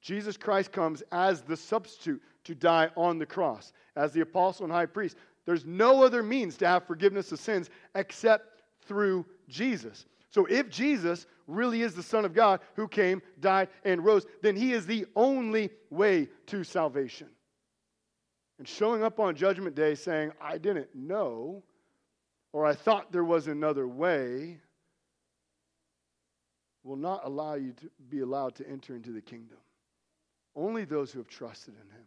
Jesus 0.00 0.38
Christ 0.38 0.72
comes 0.72 1.02
as 1.12 1.42
the 1.42 1.56
substitute 1.56 2.22
to 2.44 2.54
die 2.54 2.88
on 2.96 3.18
the 3.18 3.26
cross, 3.26 3.74
as 3.94 4.12
the 4.12 4.22
apostle 4.22 4.64
and 4.64 4.72
high 4.72 4.86
priest. 4.86 5.16
There's 5.46 5.66
no 5.66 6.02
other 6.02 6.22
means 6.22 6.56
to 6.58 6.66
have 6.66 6.86
forgiveness 6.86 7.32
of 7.32 7.38
sins 7.38 7.70
except 7.94 8.62
through 8.86 9.26
Jesus. 9.48 10.06
So 10.30 10.46
if 10.46 10.68
Jesus 10.68 11.26
really 11.46 11.82
is 11.82 11.94
the 11.94 12.02
Son 12.02 12.24
of 12.24 12.34
God 12.34 12.60
who 12.74 12.88
came, 12.88 13.22
died, 13.40 13.68
and 13.84 14.04
rose, 14.04 14.26
then 14.42 14.56
he 14.56 14.72
is 14.72 14.86
the 14.86 15.06
only 15.14 15.70
way 15.90 16.28
to 16.46 16.64
salvation. 16.64 17.28
And 18.58 18.66
showing 18.66 19.02
up 19.02 19.20
on 19.20 19.34
Judgment 19.34 19.74
Day 19.74 19.94
saying, 19.94 20.32
I 20.40 20.58
didn't 20.58 20.94
know, 20.94 21.62
or 22.52 22.64
I 22.64 22.74
thought 22.74 23.12
there 23.12 23.24
was 23.24 23.48
another 23.48 23.86
way, 23.86 24.60
will 26.84 26.96
not 26.96 27.22
allow 27.24 27.54
you 27.54 27.72
to 27.72 27.90
be 28.08 28.20
allowed 28.20 28.54
to 28.56 28.68
enter 28.68 28.94
into 28.94 29.10
the 29.10 29.20
kingdom. 29.20 29.58
Only 30.54 30.84
those 30.84 31.10
who 31.10 31.18
have 31.18 31.28
trusted 31.28 31.74
in 31.74 31.90
him. 31.90 32.06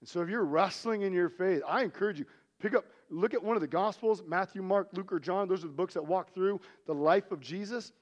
And 0.00 0.08
so 0.08 0.20
if 0.20 0.28
you're 0.28 0.44
wrestling 0.44 1.02
in 1.02 1.12
your 1.12 1.30
faith, 1.30 1.62
I 1.66 1.82
encourage 1.82 2.18
you, 2.18 2.26
Pick 2.64 2.74
up, 2.74 2.86
look 3.10 3.34
at 3.34 3.44
one 3.44 3.56
of 3.56 3.60
the 3.60 3.68
Gospels 3.68 4.22
Matthew, 4.26 4.62
Mark, 4.62 4.88
Luke, 4.94 5.12
or 5.12 5.20
John. 5.20 5.48
Those 5.48 5.64
are 5.64 5.66
the 5.66 5.74
books 5.74 5.92
that 5.92 6.06
walk 6.06 6.32
through 6.32 6.62
the 6.86 6.94
life 6.94 7.30
of 7.30 7.38
Jesus. 7.38 7.92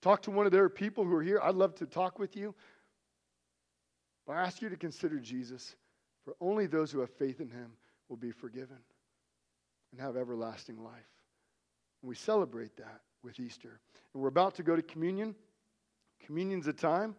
Talk 0.00 0.22
to 0.22 0.30
one 0.30 0.46
of 0.46 0.52
their 0.52 0.68
people 0.68 1.04
who 1.04 1.12
are 1.16 1.22
here. 1.24 1.40
I'd 1.42 1.56
love 1.56 1.74
to 1.76 1.86
talk 1.86 2.20
with 2.20 2.36
you. 2.36 2.54
But 4.24 4.34
I 4.34 4.42
ask 4.42 4.62
you 4.62 4.68
to 4.68 4.76
consider 4.76 5.18
Jesus, 5.18 5.74
for 6.24 6.36
only 6.40 6.68
those 6.68 6.92
who 6.92 7.00
have 7.00 7.10
faith 7.10 7.40
in 7.40 7.50
him 7.50 7.72
will 8.08 8.16
be 8.16 8.30
forgiven 8.30 8.78
and 9.90 10.00
have 10.00 10.16
everlasting 10.16 10.76
life. 10.84 10.92
And 12.00 12.08
we 12.08 12.14
celebrate 12.14 12.76
that 12.76 13.00
with 13.24 13.40
Easter. 13.40 13.80
And 14.14 14.22
we're 14.22 14.28
about 14.28 14.54
to 14.54 14.62
go 14.62 14.76
to 14.76 14.82
communion. 14.82 15.34
Communion's 16.24 16.68
a 16.68 16.72
time 16.72 17.16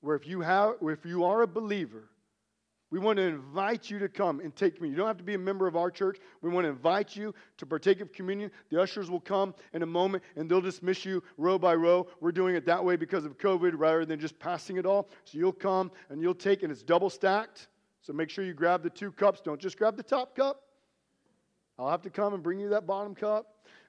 where 0.00 0.16
if 0.16 0.26
you 0.26 0.40
have 0.40 0.76
if 0.80 1.04
you 1.04 1.24
are 1.24 1.42
a 1.42 1.46
believer, 1.46 2.08
we 2.90 3.00
want 3.00 3.16
to 3.16 3.22
invite 3.22 3.90
you 3.90 3.98
to 3.98 4.08
come 4.08 4.38
and 4.40 4.54
take 4.54 4.76
communion. 4.76 4.94
You 4.94 4.98
don't 4.98 5.08
have 5.08 5.16
to 5.16 5.24
be 5.24 5.34
a 5.34 5.38
member 5.38 5.66
of 5.66 5.76
our 5.76 5.90
church. 5.90 6.18
We 6.40 6.50
want 6.50 6.66
to 6.66 6.68
invite 6.68 7.16
you 7.16 7.34
to 7.56 7.66
partake 7.66 8.00
of 8.00 8.12
communion. 8.12 8.52
The 8.70 8.80
ushers 8.80 9.10
will 9.10 9.20
come 9.20 9.54
in 9.72 9.82
a 9.82 9.86
moment 9.86 10.22
and 10.36 10.48
they'll 10.48 10.60
dismiss 10.60 11.04
you 11.04 11.22
row 11.36 11.58
by 11.58 11.74
row. 11.74 12.06
We're 12.20 12.30
doing 12.30 12.54
it 12.54 12.64
that 12.66 12.84
way 12.84 12.94
because 12.94 13.24
of 13.24 13.38
COVID 13.38 13.72
rather 13.76 14.04
than 14.04 14.20
just 14.20 14.38
passing 14.38 14.76
it 14.76 14.86
all. 14.86 15.08
So 15.24 15.36
you'll 15.36 15.52
come 15.52 15.90
and 16.10 16.22
you'll 16.22 16.34
take, 16.34 16.62
and 16.62 16.70
it's 16.70 16.82
double 16.82 17.10
stacked. 17.10 17.66
So 18.02 18.12
make 18.12 18.30
sure 18.30 18.44
you 18.44 18.54
grab 18.54 18.84
the 18.84 18.90
two 18.90 19.10
cups. 19.10 19.40
Don't 19.40 19.60
just 19.60 19.76
grab 19.76 19.96
the 19.96 20.02
top 20.04 20.36
cup. 20.36 20.62
I'll 21.78 21.90
have 21.90 22.02
to 22.02 22.10
come 22.10 22.34
and 22.34 22.42
bring 22.42 22.60
you 22.60 22.68
that 22.68 22.86
bottom 22.86 23.16
cup. 23.16 23.46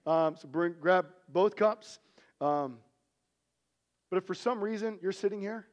Um, 0.07 0.35
so 0.37 0.47
bring, 0.47 0.73
grab 0.81 1.05
both 1.29 1.55
cups. 1.55 1.99
Um, 2.41 2.77
but 4.09 4.17
if 4.17 4.25
for 4.25 4.33
some 4.33 4.59
reason 4.59 4.97
you're 5.03 5.11
sitting 5.11 5.39
here 5.39 5.67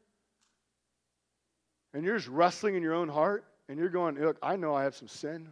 and 1.94 2.04
you're 2.04 2.16
just 2.16 2.28
wrestling 2.28 2.74
in 2.74 2.82
your 2.82 2.92
own 2.92 3.08
heart 3.08 3.44
and 3.68 3.78
you're 3.78 3.88
going, 3.88 4.20
look, 4.20 4.36
I 4.42 4.56
know 4.56 4.74
I 4.74 4.82
have 4.82 4.94
some 4.94 5.08
sin 5.08 5.48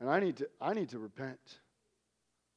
and 0.00 0.10
I 0.10 0.20
need 0.20 0.36
to, 0.38 0.48
I 0.60 0.74
need 0.74 0.90
to 0.90 0.98
repent. 0.98 1.60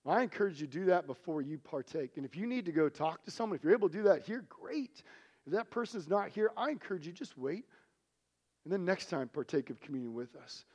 I 0.05 0.23
encourage 0.23 0.59
you 0.59 0.65
to 0.65 0.73
do 0.79 0.85
that 0.85 1.05
before 1.05 1.41
you 1.41 1.59
partake. 1.59 2.17
And 2.17 2.25
if 2.25 2.35
you 2.35 2.47
need 2.47 2.65
to 2.65 2.71
go 2.71 2.89
talk 2.89 3.23
to 3.25 3.31
someone, 3.31 3.55
if 3.55 3.63
you're 3.63 3.73
able 3.73 3.89
to 3.89 3.97
do 3.97 4.03
that 4.03 4.25
here, 4.25 4.43
great. 4.49 5.03
If 5.45 5.53
that 5.53 5.69
person's 5.69 6.09
not 6.09 6.29
here, 6.29 6.51
I 6.57 6.71
encourage 6.71 7.05
you 7.05 7.13
just 7.13 7.37
wait. 7.37 7.65
And 8.63 8.73
then 8.73 8.85
next 8.85 9.09
time, 9.09 9.27
partake 9.27 9.69
of 9.69 9.79
communion 9.79 10.13
with 10.13 10.35
us. 10.35 10.65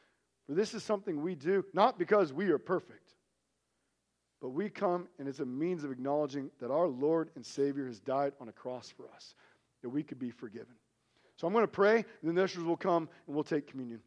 For 0.47 0.55
this 0.55 0.75
is 0.75 0.85
something 0.85 1.21
we 1.21 1.35
do, 1.35 1.65
not 1.73 1.99
because 1.99 2.33
we 2.33 2.51
are 2.51 2.59
perfect, 2.59 3.15
but 4.41 4.51
we 4.51 4.69
come 4.69 5.09
and 5.19 5.27
it's 5.27 5.41
a 5.41 5.47
means 5.47 5.85
of 5.85 5.91
acknowledging 5.91 6.51
that 6.61 6.71
our 6.71 6.87
Lord 6.87 7.31
and 7.35 7.45
Savior 7.45 7.87
has 7.87 7.99
died 7.99 8.35
on 8.41 8.49
a 8.49 8.53
cross 8.53 8.93
for 8.95 9.07
us, 9.15 9.35
that 9.83 9.89
we 9.89 10.03
could 10.03 10.19
be 10.19 10.31
forgiven. 10.31 10.75
So 11.37 11.47
I'm 11.47 11.53
going 11.53 11.65
to 11.65 11.69
pray, 11.69 11.97
and 11.97 12.05
then 12.23 12.35
the 12.35 12.45
ushers 12.45 12.63
will 12.65 12.77
come 12.77 13.09
and 13.27 13.35
we'll 13.35 13.45
take 13.45 13.67
communion. 13.67 14.01